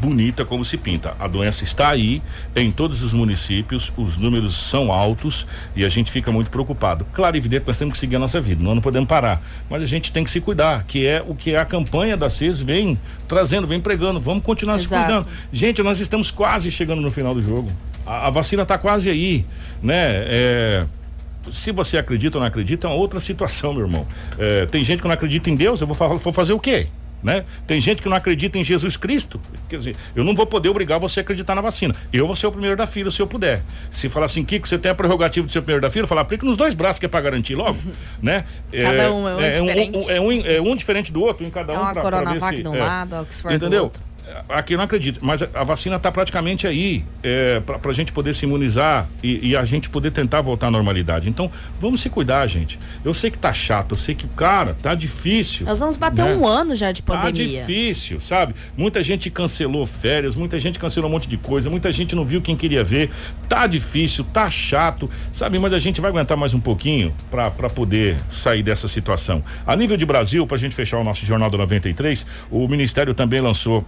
bonita 0.00 0.44
como 0.44 0.64
se 0.64 0.76
pinta. 0.76 1.14
A 1.20 1.28
doença 1.28 1.62
está 1.62 1.90
aí 1.90 2.20
em 2.56 2.72
todos 2.72 3.04
os 3.04 3.12
municípios, 3.12 3.92
os 3.96 4.16
números 4.16 4.56
são 4.56 4.90
altos 4.90 5.46
e 5.76 5.84
a 5.84 5.88
gente 5.88 6.10
fica 6.10 6.32
muito 6.32 6.50
preocupado. 6.50 7.06
Claro 7.12 7.36
evidente, 7.36 7.64
nós 7.64 7.76
temos 7.76 7.94
que 7.94 8.00
seguir 8.00 8.16
a 8.16 8.18
nossa 8.18 8.40
vida, 8.40 8.60
nós 8.60 8.74
não 8.74 8.82
podemos 8.82 9.08
parar, 9.08 9.40
mas 9.70 9.82
a 9.82 9.86
gente 9.86 10.12
tem 10.12 10.24
que 10.24 10.30
se 10.30 10.40
cuidar, 10.40 10.82
que 10.82 11.06
é 11.06 11.24
o 11.24 11.32
que 11.32 11.54
a 11.54 11.64
campanha 11.64 12.16
da 12.16 12.28
CES 12.28 12.60
vem 12.60 12.98
trazendo, 13.28 13.68
vem 13.68 13.78
pregando. 13.78 14.20
Vamos 14.20 14.42
continuar 14.42 14.80
se 14.80 14.86
Exato. 14.86 15.04
cuidando. 15.04 15.28
Gente, 15.52 15.80
nós 15.80 16.00
estamos 16.00 16.32
quase 16.32 16.72
chegando 16.72 17.00
no 17.00 17.10
final 17.12 17.32
do 17.32 17.42
jogo. 17.42 17.70
A, 18.08 18.26
a 18.28 18.30
vacina 18.30 18.62
está 18.62 18.78
quase 18.78 19.08
aí, 19.10 19.44
né? 19.82 19.96
É, 20.26 20.86
se 21.52 21.70
você 21.72 21.96
acredita 21.98 22.38
ou 22.38 22.40
não 22.40 22.48
acredita, 22.48 22.86
é 22.86 22.90
uma 22.90 22.96
outra 22.96 23.20
situação, 23.20 23.72
meu 23.72 23.82
irmão. 23.82 24.06
É, 24.38 24.66
tem 24.66 24.84
gente 24.84 25.00
que 25.00 25.06
não 25.08 25.14
acredita 25.14 25.48
em 25.50 25.54
Deus, 25.56 25.80
eu 25.80 25.86
vou, 25.86 26.18
vou 26.18 26.32
fazer 26.32 26.52
o 26.52 26.60
quê? 26.60 26.86
Né? 27.20 27.44
Tem 27.66 27.80
gente 27.80 28.00
que 28.00 28.08
não 28.08 28.16
acredita 28.16 28.58
em 28.58 28.62
Jesus 28.62 28.96
Cristo. 28.96 29.40
Quer 29.68 29.78
dizer, 29.78 29.96
eu 30.14 30.22
não 30.22 30.36
vou 30.36 30.46
poder 30.46 30.68
obrigar 30.68 31.00
você 31.00 31.18
a 31.18 31.22
acreditar 31.22 31.52
na 31.56 31.60
vacina. 31.60 31.92
Eu 32.12 32.28
vou 32.28 32.36
ser 32.36 32.46
o 32.46 32.52
primeiro 32.52 32.76
da 32.76 32.86
fila 32.86 33.10
se 33.10 33.18
eu 33.20 33.26
puder. 33.26 33.60
Se 33.90 34.08
falar 34.08 34.26
assim, 34.26 34.44
Kiko, 34.44 34.68
você 34.68 34.78
tem 34.78 34.88
a 34.90 34.94
prerrogativa 34.94 35.44
de 35.44 35.52
ser 35.52 35.58
o 35.58 35.62
primeiro 35.62 35.82
da 35.82 35.90
fila, 35.90 36.06
falar, 36.06 36.20
aplica 36.20 36.46
nos 36.46 36.56
dois 36.56 36.74
braços 36.74 37.00
que 37.00 37.06
é 37.06 37.08
para 37.08 37.20
garantir 37.20 37.56
logo, 37.56 37.76
né? 38.22 38.44
Cada 38.70 39.12
um 39.12 39.28
é 39.28 39.34
um 39.34 39.50
diferente. 39.50 40.10
é 40.12 40.20
um, 40.20 40.32
é 40.46 40.60
um 40.60 40.76
diferente 40.76 41.12
do 41.12 41.20
outro, 41.22 41.44
em 41.44 41.50
cada 41.50 41.72
É 41.72 41.76
um 41.76 41.80
uma 41.80 41.92
pra 41.92 42.02
ver 42.02 42.10
Coronavac 42.10 42.56
se- 42.56 42.62
de 42.62 42.68
um 42.68 42.74
é. 42.76 42.78
lado, 42.78 43.14
a 43.16 43.20
Oxford 43.22 43.58
do 43.58 43.64
Entendeu? 43.66 43.82
outro. 43.84 44.07
Aqui 44.48 44.74
eu 44.74 44.78
não 44.78 44.84
acredito, 44.84 45.20
mas 45.22 45.42
a, 45.42 45.48
a 45.54 45.64
vacina 45.64 45.96
está 45.96 46.10
praticamente 46.10 46.66
aí 46.66 47.04
é, 47.22 47.60
para 47.60 47.90
a 47.90 47.94
gente 47.94 48.12
poder 48.12 48.34
se 48.34 48.44
imunizar 48.44 49.08
e, 49.22 49.50
e, 49.50 49.56
a 49.56 49.64
gente 49.64 49.88
poder 49.88 50.10
tentar 50.10 50.40
voltar 50.40 50.68
à 50.68 50.70
normalidade. 50.70 51.28
Então, 51.28 51.50
vamos 51.80 52.00
se 52.00 52.08
cuidar, 52.08 52.46
gente. 52.46 52.78
Eu 53.04 53.12
sei 53.12 53.30
que 53.30 53.38
tá 53.38 53.52
chato, 53.52 53.92
eu 53.92 53.96
sei 53.96 54.14
que, 54.14 54.26
cara, 54.28 54.76
tá 54.82 54.94
difícil. 54.94 55.66
Nós 55.66 55.78
vamos 55.78 55.96
bater 55.96 56.24
né? 56.24 56.34
um 56.34 56.46
ano 56.46 56.74
já 56.74 56.92
de 56.92 57.02
pandemia. 57.02 57.60
Tá 57.60 57.66
difícil, 57.66 58.20
sabe? 58.20 58.54
Muita 58.76 59.02
gente 59.02 59.30
cancelou 59.30 59.84
férias, 59.86 60.34
muita 60.34 60.58
gente 60.60 60.78
cancelou 60.78 61.08
um 61.10 61.12
monte 61.12 61.28
de 61.28 61.36
coisa, 61.36 61.68
muita 61.70 61.90
gente 61.92 62.14
não 62.14 62.24
viu 62.24 62.40
quem 62.40 62.56
queria 62.56 62.84
ver. 62.84 63.10
Tá 63.48 63.66
difícil, 63.66 64.24
tá 64.24 64.50
chato, 64.50 65.10
sabe? 65.32 65.58
Mas 65.58 65.72
a 65.72 65.78
gente 65.78 66.00
vai 66.00 66.10
aguentar 66.10 66.36
mais 66.36 66.54
um 66.54 66.60
pouquinho 66.60 67.14
para 67.30 67.70
poder 67.70 68.16
sair 68.28 68.62
dessa 68.62 68.88
situação. 68.88 69.42
A 69.66 69.74
nível 69.76 69.96
de 69.96 70.06
Brasil, 70.06 70.46
para 70.46 70.56
a 70.56 70.60
gente 70.60 70.74
fechar 70.74 70.98
o 70.98 71.04
nosso 71.04 71.24
Jornal 71.24 71.50
do 71.50 71.58
93, 71.58 72.26
o 72.50 72.66
Ministério 72.68 73.14
também 73.14 73.40
lançou 73.40 73.84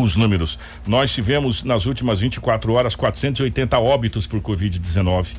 os 0.00 0.16
números. 0.16 0.58
Nós 0.86 1.12
tivemos 1.12 1.62
nas 1.64 1.84
últimas 1.86 2.20
24 2.20 2.72
horas 2.72 2.96
480 2.96 3.78
óbitos 3.78 4.26
por 4.26 4.40
Covid-19. 4.40 5.36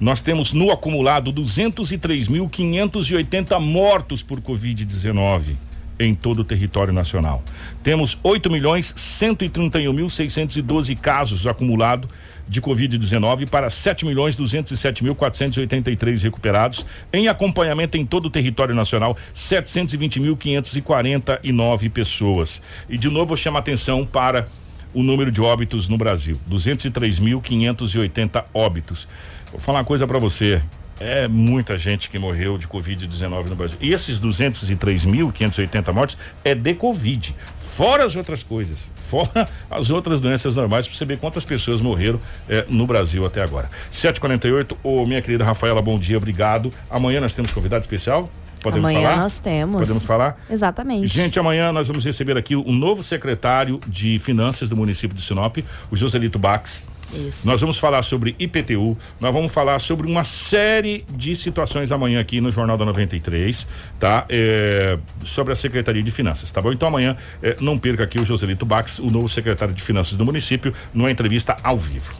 Nós 0.00 0.20
temos 0.20 0.52
no 0.52 0.70
acumulado 0.70 1.32
203.580 1.32 3.58
mortos 3.60 4.22
por 4.22 4.40
Covid-19 4.40 5.54
em 5.98 6.14
todo 6.14 6.40
o 6.40 6.44
território 6.44 6.92
nacional. 6.92 7.42
Temos 7.82 8.18
8 8.22 8.50
milhões 8.50 8.92
131.612 8.94 10.98
casos 10.98 11.46
acumulados 11.46 12.10
de 12.50 12.60
Covid-19 12.60 13.48
para 13.48 13.70
7 13.70 14.04
milhões 14.04 14.34
207 14.34 15.04
mil 15.04 15.14
483 15.14 16.20
recuperados. 16.24 16.84
Em 17.12 17.28
acompanhamento 17.28 17.96
em 17.96 18.04
todo 18.04 18.26
o 18.26 18.30
território 18.30 18.74
nacional, 18.74 19.16
720 19.32 20.18
mil 20.18 20.36
549 20.36 21.88
pessoas. 21.90 22.60
E 22.88 22.98
de 22.98 23.08
novo 23.08 23.34
eu 23.34 23.36
chamo 23.36 23.56
a 23.56 23.60
atenção 23.60 24.04
para 24.04 24.48
o 24.92 25.00
número 25.00 25.30
de 25.30 25.40
óbitos 25.40 25.86
no 25.88 25.96
Brasil: 25.96 26.36
203.580 26.50 28.44
óbitos. 28.52 29.06
Vou 29.52 29.60
falar 29.60 29.78
uma 29.78 29.84
coisa 29.84 30.04
para 30.04 30.18
você. 30.18 30.60
É 30.98 31.28
muita 31.28 31.78
gente 31.78 32.10
que 32.10 32.18
morreu 32.18 32.58
de 32.58 32.66
Covid-19 32.66 33.46
no 33.46 33.56
Brasil. 33.56 33.78
E 33.80 33.92
esses 33.92 34.20
203.580 34.20 35.92
mortes 35.94 36.18
é 36.44 36.54
de 36.54 36.74
Covid. 36.74 37.34
Fora 37.76 38.04
as 38.04 38.14
outras 38.16 38.42
coisas, 38.42 38.78
fora 38.94 39.48
as 39.70 39.90
outras 39.90 40.20
doenças 40.20 40.56
normais, 40.56 40.86
para 40.86 40.96
você 40.96 41.04
ver 41.04 41.18
quantas 41.18 41.44
pessoas 41.44 41.80
morreram 41.80 42.20
eh, 42.48 42.64
no 42.68 42.86
Brasil 42.86 43.24
até 43.24 43.42
agora. 43.42 43.70
748, 43.90 44.76
ô 44.82 45.06
minha 45.06 45.22
querida 45.22 45.44
Rafaela, 45.44 45.80
bom 45.80 45.98
dia, 45.98 46.16
obrigado. 46.16 46.72
Amanhã 46.88 47.20
nós 47.20 47.34
temos 47.34 47.52
convidado 47.52 47.82
especial. 47.82 48.28
Podemos 48.62 48.90
amanhã 48.90 49.08
falar? 49.08 49.22
nós 49.22 49.38
temos. 49.38 49.80
Podemos 49.80 50.06
falar? 50.06 50.38
Exatamente. 50.50 51.06
Gente, 51.06 51.38
amanhã 51.38 51.72
nós 51.72 51.88
vamos 51.88 52.04
receber 52.04 52.36
aqui 52.36 52.54
o 52.54 52.72
novo 52.72 53.02
secretário 53.02 53.80
de 53.86 54.18
Finanças 54.18 54.68
do 54.68 54.76
município 54.76 55.16
de 55.16 55.22
Sinop, 55.22 55.58
o 55.90 55.96
Joselito 55.96 56.38
Bax. 56.38 56.86
Isso. 57.14 57.46
Nós 57.46 57.60
vamos 57.60 57.78
falar 57.78 58.02
sobre 58.02 58.36
IPTU, 58.38 58.96
nós 59.20 59.32
vamos 59.32 59.52
falar 59.52 59.78
sobre 59.78 60.06
uma 60.06 60.24
série 60.24 61.04
de 61.12 61.34
situações 61.34 61.90
amanhã 61.90 62.20
aqui 62.20 62.40
no 62.40 62.50
Jornal 62.50 62.76
da 62.76 62.84
93, 62.84 63.66
tá? 63.98 64.24
É, 64.28 64.98
sobre 65.24 65.52
a 65.52 65.56
Secretaria 65.56 66.02
de 66.02 66.10
Finanças, 66.10 66.50
tá 66.50 66.60
bom? 66.60 66.72
Então 66.72 66.88
amanhã 66.88 67.16
é, 67.42 67.56
não 67.60 67.76
perca 67.76 68.04
aqui 68.04 68.20
o 68.20 68.24
Joselito 68.24 68.64
Bax, 68.64 68.98
o 68.98 69.10
novo 69.10 69.28
secretário 69.28 69.74
de 69.74 69.82
Finanças 69.82 70.16
do 70.16 70.24
município, 70.24 70.72
numa 70.94 71.10
entrevista 71.10 71.56
ao 71.62 71.76
vivo. 71.76 72.14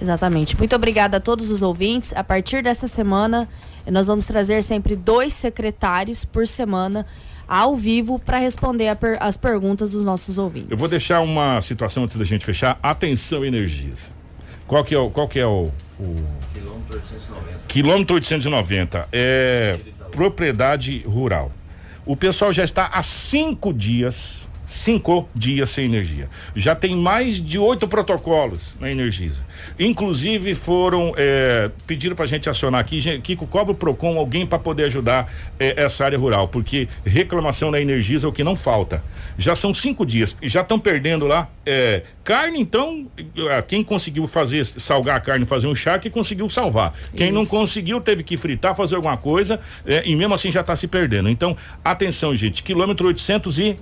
Exatamente. 0.00 0.56
Muito 0.58 0.74
obrigada 0.74 1.16
a 1.16 1.20
todos 1.20 1.50
os 1.50 1.62
ouvintes. 1.62 2.12
A 2.14 2.24
partir 2.24 2.62
dessa 2.62 2.88
semana, 2.88 3.48
nós 3.86 4.06
vamos 4.06 4.26
trazer 4.26 4.62
sempre 4.62 4.96
dois 4.96 5.32
secretários 5.32 6.24
por 6.24 6.46
semana 6.46 7.06
ao 7.46 7.76
vivo 7.76 8.18
para 8.18 8.38
responder 8.38 8.94
per 8.96 9.16
as 9.20 9.36
perguntas 9.36 9.92
dos 9.92 10.04
nossos 10.04 10.38
ouvintes. 10.38 10.70
Eu 10.70 10.76
vou 10.76 10.88
deixar 10.88 11.20
uma 11.20 11.60
situação 11.60 12.04
antes 12.04 12.16
da 12.16 12.24
gente 12.24 12.44
fechar. 12.44 12.78
Atenção, 12.82 13.44
energias. 13.44 14.10
Qual 14.66 14.84
que 14.84 14.94
é 14.94 14.98
o. 14.98 15.10
Qual 15.10 15.28
que 15.28 15.38
é 15.38 15.46
o, 15.46 15.70
o... 15.98 16.16
Quilômetro 16.52 16.96
890. 16.96 17.58
Quilômetro 17.68 18.14
890. 18.14 19.08
É 19.12 19.78
propriedade 20.10 21.00
rural. 21.06 21.50
O 22.06 22.16
pessoal 22.16 22.52
já 22.52 22.62
está 22.62 22.86
há 22.92 23.02
cinco 23.02 23.72
dias, 23.72 24.48
cinco 24.66 25.28
dias 25.34 25.70
sem 25.70 25.84
energia. 25.84 26.28
Já 26.54 26.74
tem 26.74 26.96
mais 26.96 27.36
de 27.36 27.58
oito 27.58 27.86
protocolos 27.86 28.74
na 28.80 28.90
Energisa. 28.90 29.42
Inclusive 29.78 30.54
foram 30.54 31.12
é, 31.16 31.70
pediram 31.86 32.16
para 32.16 32.24
a 32.24 32.28
gente 32.28 32.48
acionar 32.48 32.80
aqui, 32.80 33.20
Kiko 33.20 33.46
cobra 33.46 33.72
o 33.72 33.74
Procon 33.74 34.18
alguém 34.18 34.46
para 34.46 34.58
poder 34.58 34.84
ajudar 34.84 35.32
é, 35.58 35.82
essa 35.82 36.04
área 36.04 36.18
rural, 36.18 36.48
porque 36.48 36.88
reclamação 37.04 37.70
na 37.70 37.80
Energisa 37.80 38.26
é 38.26 38.28
o 38.28 38.32
que 38.32 38.44
não 38.44 38.56
falta. 38.56 39.02
Já 39.36 39.54
são 39.54 39.74
cinco 39.74 40.06
dias 40.06 40.36
e 40.40 40.48
já 40.48 40.60
estão 40.62 40.78
perdendo 40.78 41.26
lá 41.26 41.48
é, 41.66 42.02
carne. 42.22 42.60
Então 42.60 43.06
quem 43.66 43.82
conseguiu 43.82 44.26
fazer 44.26 44.64
salgar 44.64 45.16
a 45.16 45.20
carne, 45.20 45.44
fazer 45.44 45.66
um 45.66 45.74
charque 45.74 46.08
conseguiu 46.08 46.48
salvar. 46.48 46.94
Quem 47.16 47.26
Isso. 47.26 47.34
não 47.34 47.46
conseguiu 47.46 48.00
teve 48.00 48.22
que 48.22 48.36
fritar, 48.36 48.74
fazer 48.74 48.96
alguma 48.96 49.16
coisa 49.16 49.60
e 50.04 50.14
mesmo 50.16 50.34
assim 50.34 50.50
já 50.50 50.60
está 50.60 50.74
se 50.74 50.86
perdendo. 50.86 51.28
Então 51.28 51.56
atenção, 51.84 52.34
gente, 52.34 52.62
quilômetro 52.62 53.06
800 53.08 53.58
e 53.58 53.76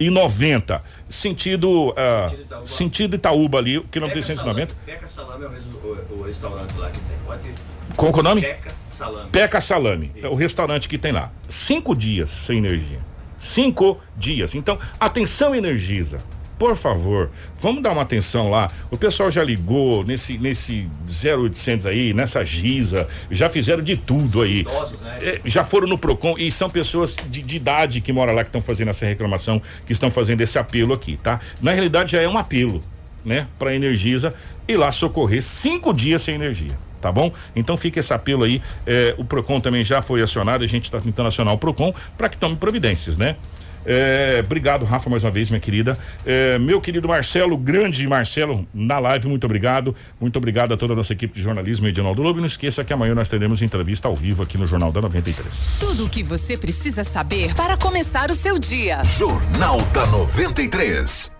e 0.00 0.08
90. 0.08 0.82
Sentido, 1.08 1.90
uh, 1.90 1.94
sentido, 2.30 2.42
Itaúba. 2.42 2.66
sentido 2.66 3.16
Itaúba 3.16 3.58
ali, 3.58 3.80
quilômetro 3.90 4.22
190. 4.22 4.74
Peca 4.86 5.06
Salame 5.06 5.44
é 5.44 5.48
o, 5.48 5.86
o, 5.86 6.18
o, 6.18 6.22
restaurante 6.22 6.76
lá 6.78 6.90
que 6.90 7.00
tem. 7.00 7.16
Pode... 7.26 7.50
Qual 7.94 8.12
é 8.12 8.16
o 8.16 8.22
nome? 8.22 8.40
Peca 8.40 8.74
Salame. 8.90 9.30
Peca 9.30 9.60
Salame. 9.60 10.12
É 10.22 10.28
o 10.28 10.34
restaurante 10.34 10.88
que 10.88 10.96
tem 10.96 11.12
lá. 11.12 11.30
Cinco 11.48 11.94
dias 11.94 12.30
sem 12.30 12.58
energia. 12.58 13.00
Cinco 13.36 14.00
dias. 14.16 14.54
Então, 14.54 14.78
atenção, 14.98 15.54
Energisa 15.54 16.18
por 16.60 16.76
favor, 16.76 17.30
vamos 17.58 17.82
dar 17.82 17.92
uma 17.92 18.02
atenção 18.02 18.50
lá. 18.50 18.70
O 18.90 18.98
pessoal 18.98 19.30
já 19.30 19.42
ligou 19.42 20.04
nesse 20.04 20.36
nesse 20.36 20.86
0800 21.08 21.86
aí, 21.86 22.12
nessa 22.12 22.44
Giza, 22.44 23.08
já 23.30 23.48
fizeram 23.48 23.82
de 23.82 23.96
tudo 23.96 24.42
aí. 24.42 24.60
Idosos, 24.60 25.00
né? 25.00 25.18
é, 25.22 25.40
já 25.42 25.64
foram 25.64 25.88
no 25.88 25.96
Procon 25.96 26.34
e 26.36 26.52
são 26.52 26.68
pessoas 26.68 27.16
de, 27.30 27.40
de 27.40 27.56
idade 27.56 28.02
que 28.02 28.12
moram 28.12 28.34
lá 28.34 28.42
que 28.42 28.50
estão 28.50 28.60
fazendo 28.60 28.88
essa 28.88 29.06
reclamação, 29.06 29.62
que 29.86 29.92
estão 29.94 30.10
fazendo 30.10 30.42
esse 30.42 30.58
apelo 30.58 30.92
aqui, 30.92 31.16
tá? 31.16 31.40
Na 31.62 31.72
realidade 31.72 32.12
já 32.12 32.20
é 32.20 32.28
um 32.28 32.36
apelo, 32.36 32.84
né, 33.24 33.46
para 33.58 33.74
Energisa 33.74 34.34
ir 34.68 34.76
lá 34.76 34.92
socorrer 34.92 35.42
cinco 35.42 35.94
dias 35.94 36.20
sem 36.20 36.34
energia 36.34 36.78
tá 37.00 37.10
bom? 37.10 37.32
Então 37.56 37.78
fica 37.78 37.98
esse 37.98 38.12
apelo 38.12 38.44
aí. 38.44 38.60
É, 38.86 39.14
o 39.16 39.24
PROCON 39.24 39.58
também 39.58 39.82
já 39.82 40.02
foi 40.02 40.20
acionado, 40.20 40.62
a 40.62 40.66
gente 40.66 40.84
está 40.84 41.00
tentando 41.00 41.28
acionar 41.28 41.54
o 41.54 41.56
PROCON 41.58 41.94
para 42.18 42.28
que 42.28 42.36
tome 42.36 42.56
providências, 42.56 43.16
né? 43.16 43.36
É, 43.84 44.42
obrigado, 44.44 44.84
Rafa, 44.84 45.08
mais 45.08 45.24
uma 45.24 45.30
vez, 45.30 45.50
minha 45.50 45.60
querida. 45.60 45.98
É, 46.24 46.58
meu 46.58 46.80
querido 46.80 47.08
Marcelo, 47.08 47.56
grande 47.56 48.06
Marcelo, 48.06 48.66
na 48.72 48.98
live, 48.98 49.28
muito 49.28 49.44
obrigado. 49.44 49.94
Muito 50.20 50.36
obrigado 50.36 50.74
a 50.74 50.76
toda 50.76 50.92
a 50.92 50.96
nossa 50.96 51.12
equipe 51.12 51.34
de 51.34 51.42
jornalismo 51.42 51.86
e 51.86 51.90
Edinaldo 51.90 52.22
Lobo. 52.22 52.38
E 52.38 52.40
não 52.40 52.46
esqueça 52.46 52.84
que 52.84 52.92
amanhã 52.92 53.14
nós 53.14 53.28
teremos 53.28 53.62
entrevista 53.62 54.08
ao 54.08 54.16
vivo 54.16 54.42
aqui 54.42 54.58
no 54.58 54.66
Jornal 54.66 54.92
da 54.92 55.00
93. 55.00 55.78
Tudo 55.80 56.06
o 56.06 56.08
que 56.08 56.22
você 56.22 56.56
precisa 56.56 57.04
saber 57.04 57.54
para 57.54 57.76
começar 57.76 58.30
o 58.30 58.34
seu 58.34 58.58
dia. 58.58 59.02
Jornal 59.04 59.80
da 59.92 60.06
93. 60.06 61.39